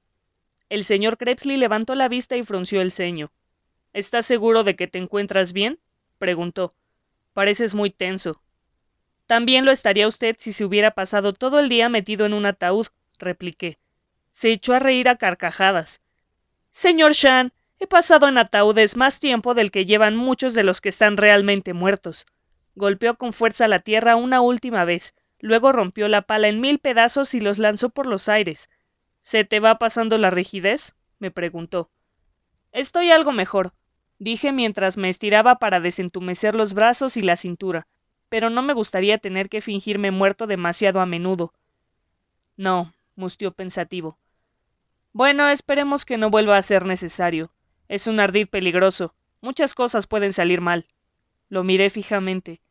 [0.69, 3.31] El señor Crepsley levantó la vista y frunció el ceño.
[3.91, 5.79] ¿Estás seguro de que te encuentras bien?
[6.19, 6.75] preguntó.
[7.33, 8.39] Pareces muy tenso.
[9.25, 12.85] También lo estaría usted si se hubiera pasado todo el día metido en un ataúd,
[13.17, 13.79] repliqué.
[14.29, 16.01] Se echó a reír a carcajadas.
[16.69, 20.87] Señor Shan, He pasado en ataúdes más tiempo del que llevan muchos de los que
[20.87, 22.25] están realmente muertos.
[22.75, 27.33] Golpeó con fuerza la tierra una última vez, luego rompió la pala en mil pedazos
[27.33, 28.69] y los lanzó por los aires.
[29.21, 30.95] ¿Se te va pasando la rigidez?
[31.19, 31.89] me preguntó.
[32.71, 33.73] Estoy algo mejor,
[34.17, 37.87] dije mientras me estiraba para desentumecer los brazos y la cintura,
[38.29, 41.53] pero no me gustaría tener que fingirme muerto demasiado a menudo.
[42.57, 44.17] No, mustió pensativo.
[45.11, 47.51] Bueno, esperemos que no vuelva a ser necesario.
[47.87, 49.13] Es un ardid peligroso.
[49.41, 50.87] Muchas cosas pueden salir mal.
[51.49, 52.62] Lo miré fijamente.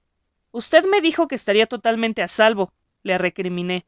[0.52, 2.72] Usted me dijo que estaría totalmente a salvo,
[3.02, 3.86] le recriminé.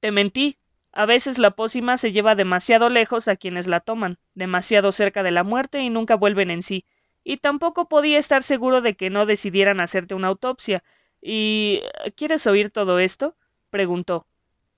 [0.00, 0.58] Te mentí.
[0.92, 5.30] A veces la pócima se lleva demasiado lejos a quienes la toman, demasiado cerca de
[5.30, 6.84] la muerte y nunca vuelven en sí.
[7.24, 10.82] Y tampoco podía estar seguro de que no decidieran hacerte una autopsia.
[11.20, 11.82] ¿Y
[12.16, 13.36] quieres oír todo esto?
[13.70, 14.26] preguntó.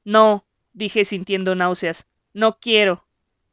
[0.05, 2.07] No, dije sintiendo náuseas.
[2.33, 3.07] No quiero.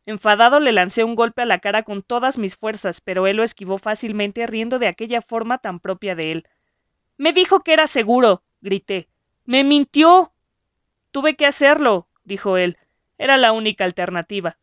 [0.05, 3.43] Enfadado le lancé un golpe a la cara con todas mis fuerzas, pero él lo
[3.43, 6.47] esquivó fácilmente riendo de aquella forma tan propia de él.
[7.18, 9.10] Me dijo que era seguro, grité.
[9.45, 10.31] Me mintió.
[11.11, 12.77] Tuve que hacerlo, dijo él.
[13.18, 14.57] Era la única alternativa.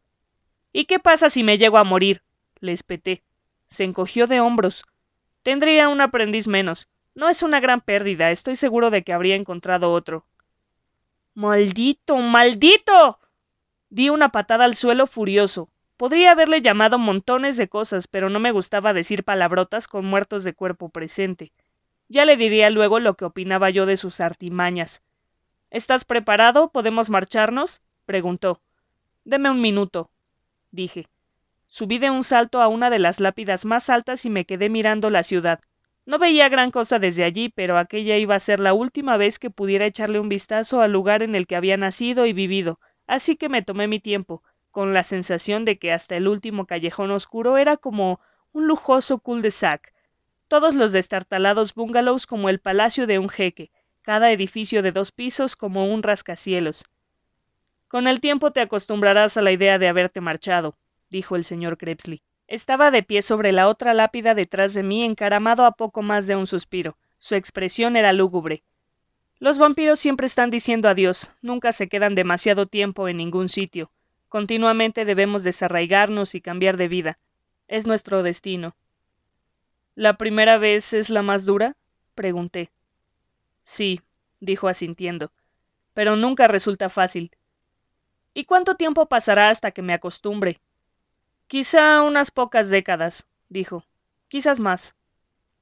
[0.73, 2.23] ¿Y qué pasa si me llego a morir?
[2.61, 3.23] le espeté.
[3.67, 4.85] Se encogió de hombros.
[5.43, 6.89] Tendría un aprendiz menos.
[7.15, 8.31] No es una gran pérdida.
[8.31, 10.27] Estoy seguro de que habría encontrado otro.
[11.35, 13.19] Maldito, maldito.
[13.91, 15.69] Di una patada al suelo furioso.
[15.97, 20.55] Podría haberle llamado montones de cosas, pero no me gustaba decir palabrotas con muertos de
[20.55, 21.53] cuerpo presente.
[22.09, 25.03] Ya le diría luego lo que opinaba yo de sus artimañas.
[25.71, 26.71] ¿Estás preparado?
[26.71, 27.83] ¿Podemos marcharnos?
[28.07, 28.61] preguntó.
[29.25, 30.11] Deme un minuto,
[30.71, 31.07] dije.
[31.67, 35.11] Subí de un salto a una de las lápidas más altas y me quedé mirando
[35.11, 35.61] la ciudad.
[36.07, 39.51] No veía gran cosa desde allí, pero aquella iba a ser la última vez que
[39.51, 43.49] pudiera echarle un vistazo al lugar en el que había nacido y vivido, Así que
[43.49, 47.77] me tomé mi tiempo, con la sensación de que hasta el último callejón oscuro era
[47.77, 48.21] como
[48.53, 49.94] un lujoso cul-de-sac.
[50.49, 53.71] Todos los destartalados bungalows como el palacio de un jeque,
[54.03, 56.85] cada edificio de dos pisos como un rascacielos.
[57.89, 60.77] Con el tiempo te acostumbrarás a la idea de haberte marchado,
[61.09, 62.23] dijo el señor Krebsley.
[62.47, 66.37] Estaba de pie sobre la otra lápida detrás de mí, encaramado a poco más de
[66.37, 66.99] un suspiro.
[67.19, 68.63] Su expresión era lúgubre.
[69.39, 73.91] Los vampiros siempre están diciendo adiós, nunca se quedan demasiado tiempo en ningún sitio.
[74.29, 77.19] Continuamente debemos desarraigarnos y cambiar de vida.
[77.67, 78.77] Es nuestro destino.
[79.97, 81.77] ¿La primera vez es la más dura?
[82.17, 82.73] pregunté.
[83.63, 84.01] Sí,
[84.41, 85.31] dijo asintiendo,
[85.93, 87.31] pero nunca resulta fácil.
[88.35, 90.61] ¿Y cuánto tiempo pasará hasta que me acostumbre?
[91.47, 93.85] Quizá unas pocas décadas, dijo.
[94.27, 94.97] Quizás más.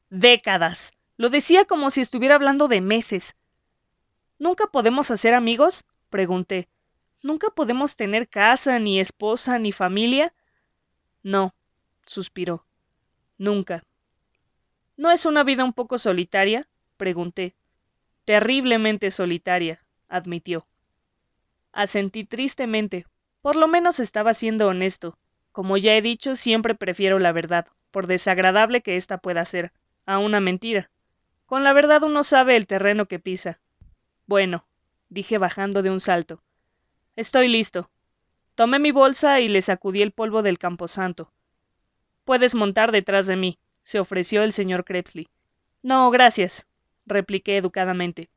[0.08, 0.92] Décadas.
[1.18, 3.36] Lo decía como si estuviera hablando de meses.
[4.38, 5.84] ¿Nunca podemos hacer amigos?
[6.08, 6.68] pregunté.
[7.22, 10.32] ¿Nunca podemos tener casa, ni esposa, ni familia?
[11.22, 11.54] No,
[12.06, 12.64] suspiró.
[13.36, 13.84] Nunca.
[14.96, 16.68] ¿No es una vida un poco solitaria?
[16.96, 17.54] pregunté.
[18.24, 20.66] Terriblemente solitaria, admitió.
[21.72, 23.06] Asentí tristemente.
[23.40, 25.18] Por lo menos estaba siendo honesto.
[25.50, 29.72] Como ya he dicho, siempre prefiero la verdad, por desagradable que ésta pueda ser,
[30.06, 30.90] a una mentira.
[31.46, 33.58] Con la verdad uno sabe el terreno que pisa.
[34.26, 34.64] Bueno,
[35.08, 36.40] dije bajando de un salto.
[37.16, 37.90] Estoy listo.
[38.54, 41.30] Tomé mi bolsa y le sacudí el polvo del camposanto.
[42.24, 45.28] Puedes montar detrás de mí, se ofreció el señor Crepsley.
[45.82, 46.66] No, gracias,
[47.06, 48.30] repliqué educadamente.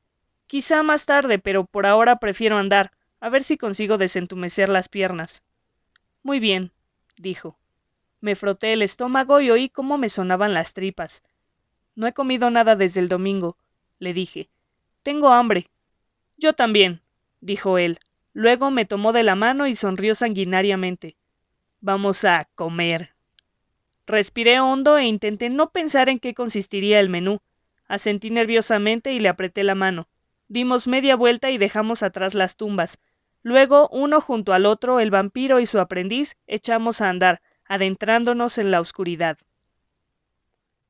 [0.47, 5.43] Quizá más tarde, pero por ahora prefiero andar, a ver si consigo desentumecer las piernas.
[6.23, 6.71] Muy bien,
[7.17, 7.57] dijo.
[8.21, 11.23] Me froté el estómago y oí cómo me sonaban las tripas.
[11.95, 13.57] No he comido nada desde el domingo,
[13.99, 14.49] le dije.
[15.03, 15.69] Tengo hambre.
[16.37, 17.01] Yo también,
[17.41, 17.99] dijo él.
[18.33, 21.15] Luego me tomó de la mano y sonrió sanguinariamente.
[21.79, 23.14] Vamos a comer.
[24.07, 27.41] Respiré hondo e intenté no pensar en qué consistiría el menú.
[27.87, 30.07] Asentí nerviosamente y le apreté la mano.
[30.47, 32.99] Dimos media vuelta y dejamos atrás las tumbas.
[33.41, 38.71] Luego, uno junto al otro, el vampiro y su aprendiz, echamos a andar, adentrándonos en
[38.71, 39.37] la oscuridad.